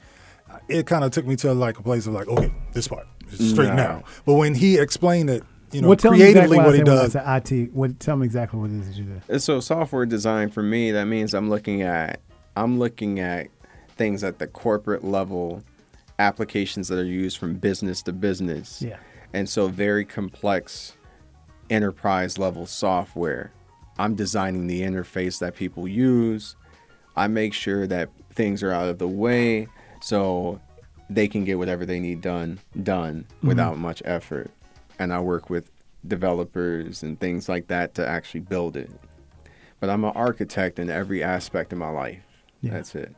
it 0.69 0.87
kind 0.87 1.03
of 1.03 1.11
took 1.11 1.27
me 1.27 1.35
to 1.37 1.53
like 1.53 1.77
a 1.77 1.83
place 1.83 2.07
of 2.07 2.13
like 2.13 2.27
okay, 2.29 2.51
this 2.71 2.87
part 2.87 3.03
is 3.03 3.14
straight 3.37 3.67
No. 3.69 3.75
now. 3.75 4.03
But 4.25 4.33
when 4.35 4.55
he 4.55 4.77
explained 4.77 5.29
it, 5.29 5.43
you 5.71 5.81
know, 5.81 5.87
Well, 5.89 5.97
tell 5.97 6.11
me 6.11 6.19
creatively 6.19 6.57
exactly 6.57 6.57
what 6.57 6.75
he 6.75 6.81
I 6.81 6.85
said 6.85 6.87
when 6.87 6.97
I 6.97 7.01
does, 7.01 7.11
said 7.47 7.51
IT. 7.65 7.73
What, 7.73 7.99
tell 7.99 8.15
me 8.15 8.25
exactly 8.25 8.59
what 8.59 8.69
it 8.69 8.75
is 8.79 8.87
that 8.87 8.95
you 8.97 9.03
do. 9.05 9.21
And 9.27 9.41
so 9.41 9.59
software 9.59 10.05
design 10.05 10.49
for 10.49 10.63
me 10.63 10.91
that 10.91 11.05
means 11.05 11.33
i'm 11.33 11.49
looking 11.49 11.81
at 11.81 12.21
i'm 12.55 12.79
looking 12.79 13.19
at 13.19 13.47
things 13.97 14.23
at 14.23 14.39
the 14.39 14.47
corporate 14.47 15.03
level 15.03 15.63
applications 16.19 16.87
that 16.87 16.97
are 16.99 17.03
used 17.03 17.37
from 17.37 17.55
business 17.55 18.01
to 18.03 18.13
business 18.13 18.81
Yeah. 18.81 18.97
and 19.33 19.49
so 19.49 19.67
very 19.67 20.05
complex 20.05 20.93
enterprise 21.69 22.37
level 22.37 22.65
software 22.65 23.51
i'm 23.97 24.15
designing 24.15 24.67
the 24.67 24.81
interface 24.81 25.39
that 25.39 25.55
people 25.55 25.87
use 25.87 26.55
i 27.17 27.27
make 27.27 27.53
sure 27.53 27.87
that 27.87 28.09
things 28.33 28.61
are 28.63 28.71
out 28.71 28.87
of 28.87 28.97
the 28.99 29.07
way 29.07 29.67
so 30.01 30.61
they 31.09 31.27
can 31.27 31.43
get 31.45 31.57
whatever 31.57 31.85
they 31.85 31.99
need 31.99 32.21
done 32.21 32.59
done 32.83 33.25
mm-hmm. 33.37 33.47
without 33.47 33.77
much 33.77 34.01
effort 34.05 34.49
and 34.99 35.13
i 35.13 35.19
work 35.19 35.49
with 35.49 35.71
developers 36.07 37.03
and 37.03 37.19
things 37.19 37.49
like 37.49 37.67
that 37.67 37.95
to 37.95 38.07
actually 38.07 38.39
build 38.39 38.77
it 38.77 38.89
but 39.79 39.89
I'm 39.89 40.03
an 40.03 40.13
architect 40.15 40.79
in 40.79 40.89
every 40.89 41.23
aspect 41.23 41.71
of 41.73 41.79
my 41.79 41.89
life. 41.89 42.23
Yeah. 42.61 42.71
That's 42.71 42.95
it. 42.95 43.15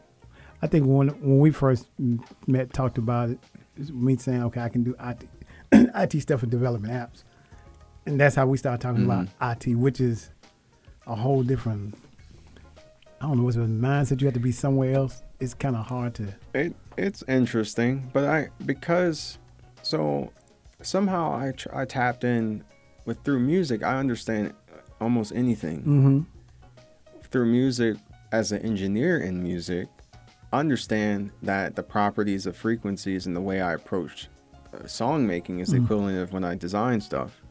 I 0.61 0.67
think 0.67 0.85
when 0.85 1.09
when 1.21 1.39
we 1.39 1.51
first 1.51 1.87
met, 2.47 2.73
talked 2.73 2.97
about 2.97 3.29
it, 3.29 3.39
it's 3.77 3.91
me 3.91 4.17
saying, 4.17 4.43
okay, 4.43 4.61
I 4.61 4.69
can 4.69 4.83
do 4.83 4.95
IT, 4.99 5.29
IT 5.71 6.21
stuff 6.21 6.39
for 6.39 6.47
development 6.47 6.93
apps, 6.93 7.23
and 8.05 8.19
that's 8.19 8.35
how 8.35 8.47
we 8.47 8.57
started 8.57 8.81
talking 8.81 9.05
about 9.05 9.27
mm-hmm. 9.27 9.71
IT, 9.71 9.77
which 9.77 10.01
is 10.01 10.31
a 11.05 11.15
whole 11.15 11.43
different. 11.43 11.95
I 13.21 13.27
don't 13.27 13.37
know, 13.37 13.43
what's 13.43 13.55
a 13.55 13.61
mindset. 13.61 14.19
You 14.19 14.27
have 14.27 14.33
to 14.33 14.39
be 14.39 14.51
somewhere 14.51 14.93
else. 14.93 15.23
It's 15.39 15.53
kind 15.53 15.75
of 15.75 15.85
hard 15.85 16.15
to. 16.15 16.35
It 16.53 16.75
it's 16.97 17.23
interesting, 17.27 18.09
but 18.13 18.25
I 18.25 18.49
because 18.65 19.37
so 19.81 20.31
somehow 20.81 21.31
I 21.31 21.53
I 21.73 21.85
tapped 21.85 22.23
in 22.23 22.63
with 23.05 23.23
through 23.23 23.39
music. 23.39 23.83
I 23.83 23.97
understand 23.97 24.53
almost 24.99 25.31
anything 25.33 25.79
Mm-hmm. 25.81 26.19
through 27.31 27.45
music 27.45 27.97
as 28.31 28.51
an 28.51 28.61
engineer 28.63 29.19
in 29.19 29.41
music. 29.43 29.87
Understand 30.53 31.31
that 31.43 31.75
the 31.75 31.83
properties 31.83 32.45
of 32.45 32.55
frequencies 32.55 33.27
and 33.27 33.35
the 33.35 33.41
way 33.41 33.61
I 33.61 33.73
approach 33.73 34.29
uh, 34.73 34.87
song 34.87 35.27
making 35.27 35.59
is 35.59 35.69
the 35.69 35.77
equivalent 35.77 36.17
of 36.19 36.31
when 36.33 36.43
I 36.45 36.55
design 36.55 37.01
stuff, 37.01 37.41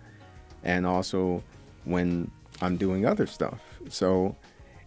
and 0.65 0.87
also 0.87 1.43
when 1.85 2.31
I'm 2.63 2.77
doing 2.79 3.05
other 3.07 3.27
stuff. 3.27 3.61
So 3.91 4.35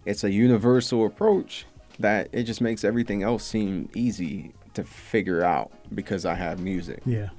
it's 0.06 0.24
a 0.24 0.32
universal 0.32 1.06
approach 1.06 1.66
that 2.00 2.30
it 2.32 2.44
just 2.44 2.62
makes 2.62 2.84
everything 2.84 3.24
else 3.24 3.44
seem 3.44 3.90
easy 3.96 4.54
to 4.74 4.84
figure 4.84 5.44
out 5.44 5.72
because 5.94 6.26
I 6.26 6.36
have 6.36 6.60
music. 6.60 7.02
Yeah. 7.06 7.30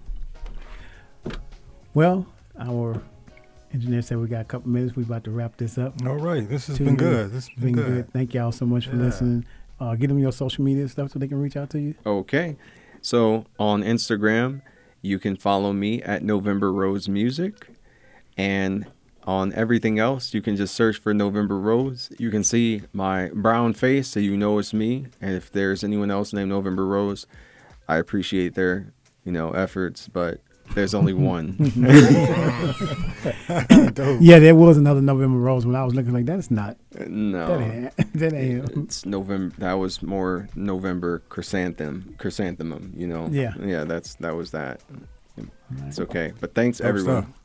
Well, 1.94 2.26
our 2.58 3.02
engineer 3.72 4.02
said 4.02 4.18
we 4.18 4.28
got 4.28 4.42
a 4.42 4.44
couple 4.44 4.70
minutes. 4.70 4.96
We're 4.96 5.02
about 5.04 5.24
to 5.24 5.30
wrap 5.30 5.56
this 5.56 5.78
up. 5.78 5.94
all 6.06 6.16
right, 6.16 6.46
this 6.48 6.66
has 6.68 6.78
Two 6.78 6.84
been 6.84 6.96
minutes. 6.96 7.10
good. 7.16 7.32
This 7.32 7.48
has 7.48 7.54
been, 7.56 7.74
Been 7.74 7.84
good. 7.84 7.86
good. 8.06 8.12
Thank 8.12 8.34
y'all 8.34 8.52
so 8.52 8.66
much 8.66 8.86
for 8.86 8.96
listening. 8.96 9.44
Uh, 9.80 9.94
get 9.94 10.08
them 10.08 10.18
your 10.18 10.32
social 10.32 10.62
media 10.62 10.86
stuff 10.88 11.10
so 11.10 11.18
they 11.18 11.28
can 11.28 11.40
reach 11.40 11.56
out 11.56 11.70
to 11.70 11.80
you. 11.80 11.94
Okay. 12.04 12.56
So 13.00 13.46
on 13.58 13.82
Instagram, 13.82 14.60
you 15.02 15.18
can 15.18 15.36
follow 15.36 15.72
me 15.72 16.02
at 16.02 16.22
November 16.22 16.70
Rose 16.72 17.08
Music. 17.08 17.68
And 18.36 18.86
on 19.30 19.52
everything 19.52 20.00
else, 20.00 20.34
you 20.34 20.42
can 20.42 20.56
just 20.56 20.74
search 20.74 20.98
for 20.98 21.14
November 21.14 21.56
Rose. 21.56 22.10
You 22.18 22.32
can 22.32 22.42
see 22.42 22.82
my 22.92 23.30
brown 23.32 23.74
face 23.74 24.08
so 24.08 24.18
you 24.18 24.36
know 24.36 24.58
it's 24.58 24.74
me. 24.74 25.06
And 25.20 25.36
if 25.36 25.52
there's 25.52 25.84
anyone 25.84 26.10
else 26.10 26.32
named 26.32 26.48
November 26.50 26.84
Rose, 26.84 27.28
I 27.86 27.98
appreciate 27.98 28.56
their, 28.56 28.92
you 29.24 29.30
know, 29.30 29.52
efforts, 29.52 30.08
but 30.08 30.40
there's 30.74 30.94
only 30.94 31.12
one. 31.34 31.54
Yeah, 34.20 34.38
there 34.38 34.54
was 34.54 34.76
another 34.76 35.00
November 35.00 35.38
Rose 35.38 35.64
when 35.64 35.76
I 35.76 35.84
was 35.84 35.94
looking 35.94 36.12
like 36.12 36.26
that. 36.26 36.38
It's 36.38 36.50
not. 36.50 36.76
That 36.90 37.08
no. 37.10 37.60
ain't. 37.60 37.96
That 38.14 38.32
ain't. 38.32 38.76
It's 38.84 39.06
November. 39.06 39.54
That 39.58 39.74
was 39.74 40.02
more 40.02 40.48
November 40.56 41.22
chrysanthemum. 41.28 42.16
Chrysanthemum, 42.18 42.94
you 42.96 43.06
know. 43.06 43.28
Yeah. 43.30 43.54
Yeah. 43.60 43.84
That's 43.84 44.14
that 44.16 44.34
was 44.34 44.50
that. 44.50 44.80
It's 45.86 46.00
okay. 46.00 46.32
But 46.40 46.54
thanks 46.54 46.78
Dope 46.78 46.88
everyone. 46.88 47.22
stuff. 47.22 47.39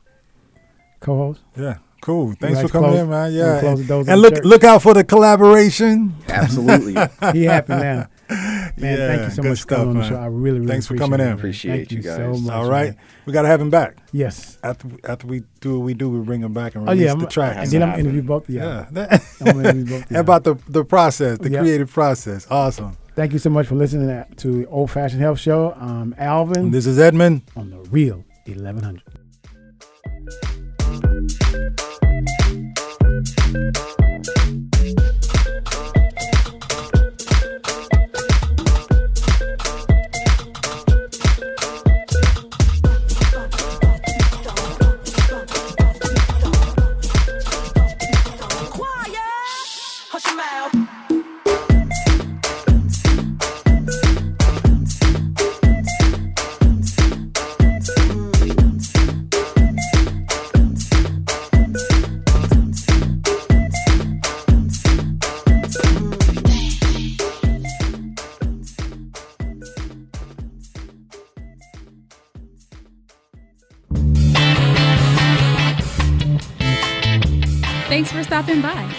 Co-host. 1.00 1.40
Yeah, 1.56 1.78
cool. 2.00 2.34
Thanks 2.40 2.60
for 2.62 2.68
coming 2.68 2.90
close- 2.90 3.00
in, 3.02 3.10
man. 3.10 3.32
Yeah, 3.32 3.58
and, 3.64 3.90
and 4.08 4.20
look 4.20 4.34
church? 4.36 4.44
look 4.44 4.64
out 4.64 4.82
for 4.82 4.94
the 4.94 5.04
collaboration. 5.04 6.14
Absolutely. 6.28 6.94
He 7.32 7.44
happy 7.44 7.72
now. 7.74 8.08
Man, 8.28 8.72
yeah, 8.76 8.96
thank 9.06 9.22
you 9.22 9.30
so 9.30 9.42
good 9.42 9.48
much 9.50 9.60
for 9.60 9.66
coming 9.68 9.88
on 9.88 9.94
the 9.94 10.00
man. 10.00 10.08
show. 10.10 10.16
I 10.16 10.26
really, 10.26 10.58
really 10.58 10.66
Thanks 10.66 10.86
for 10.88 10.96
coming 10.96 11.20
it, 11.20 11.24
in. 11.28 11.32
Appreciate 11.34 11.76
Thank 11.76 11.92
you 11.92 11.96
you 11.98 12.02
guys. 12.02 12.16
so 12.16 12.36
much. 12.42 12.52
All 12.52 12.68
right, 12.68 12.88
man. 12.96 12.98
we 13.24 13.32
gotta 13.32 13.46
have 13.48 13.60
him 13.60 13.70
back. 13.70 13.98
Yes. 14.12 14.58
After 14.64 14.88
after 15.04 15.26
we 15.28 15.44
do 15.60 15.78
what 15.78 15.84
we 15.84 15.94
do, 15.94 16.08
we 16.10 16.18
bring 16.24 16.40
him 16.42 16.52
back 16.52 16.74
and 16.74 16.88
Oh 16.88 16.92
release 16.92 17.06
yeah, 17.06 17.14
the 17.14 17.20
I'm, 17.20 17.28
track. 17.28 17.56
and 17.58 17.70
then 17.70 17.82
I'm 17.82 17.88
happen. 17.90 18.04
interview 18.06 18.22
both 18.22 18.48
of 18.48 18.54
y'all. 18.54 18.86
yeah, 18.92 19.18
I'm 19.42 19.60
interview 19.60 19.84
both 19.86 20.10
of 20.10 20.16
about 20.16 20.42
the 20.44 20.56
the 20.68 20.84
process, 20.84 21.38
the 21.38 21.50
Yeah. 21.50 21.60
creative 21.60 21.90
process. 21.92 22.46
Awesome. 22.50 22.96
Thank 23.14 23.32
you 23.32 23.38
so 23.38 23.48
much 23.48 23.66
for 23.68 23.76
listening 23.76 24.24
to 24.38 24.66
Old 24.66 24.90
Fashioned 24.90 25.22
Health 25.22 25.38
Show. 25.38 25.72
I'm 25.80 26.14
Alvin 26.18 26.64
And 26.64 26.72
this 26.74 26.86
is 26.86 26.98
Edmund. 26.98 27.42
on 27.56 27.70
the 27.70 27.78
Real 27.90 28.24
1100. 28.46 29.02
Quiet! 33.56 34.05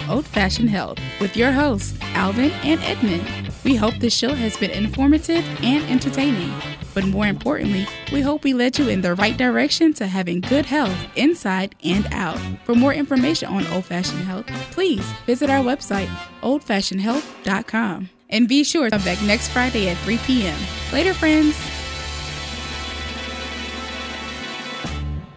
Old 0.08 0.26
Fashioned 0.26 0.70
Health 0.70 0.98
with 1.20 1.36
your 1.36 1.52
hosts, 1.52 1.98
Alvin 2.14 2.50
and 2.62 2.80
Edmund. 2.82 3.26
We 3.64 3.76
hope 3.76 3.94
this 3.98 4.16
show 4.16 4.34
has 4.34 4.56
been 4.56 4.70
informative 4.70 5.44
and 5.62 5.84
entertaining. 5.84 6.52
But 6.94 7.06
more 7.06 7.26
importantly, 7.26 7.86
we 8.12 8.20
hope 8.20 8.44
we 8.44 8.54
led 8.54 8.78
you 8.78 8.88
in 8.88 9.02
the 9.02 9.14
right 9.14 9.36
direction 9.36 9.92
to 9.94 10.06
having 10.06 10.40
good 10.40 10.66
health 10.66 10.96
inside 11.16 11.74
and 11.84 12.06
out. 12.12 12.40
For 12.64 12.74
more 12.74 12.94
information 12.94 13.48
on 13.48 13.66
Old 13.68 13.84
Fashioned 13.84 14.22
Health, 14.24 14.46
please 14.72 15.04
visit 15.26 15.50
our 15.50 15.62
website, 15.62 16.08
oldfashionedhealth.com. 16.42 18.10
And 18.30 18.48
be 18.48 18.64
sure 18.64 18.90
to 18.90 18.90
come 18.90 19.04
back 19.04 19.22
next 19.22 19.48
Friday 19.48 19.88
at 19.88 19.96
3 19.98 20.18
p.m. 20.18 20.58
Later, 20.92 21.14
friends. 21.14 21.56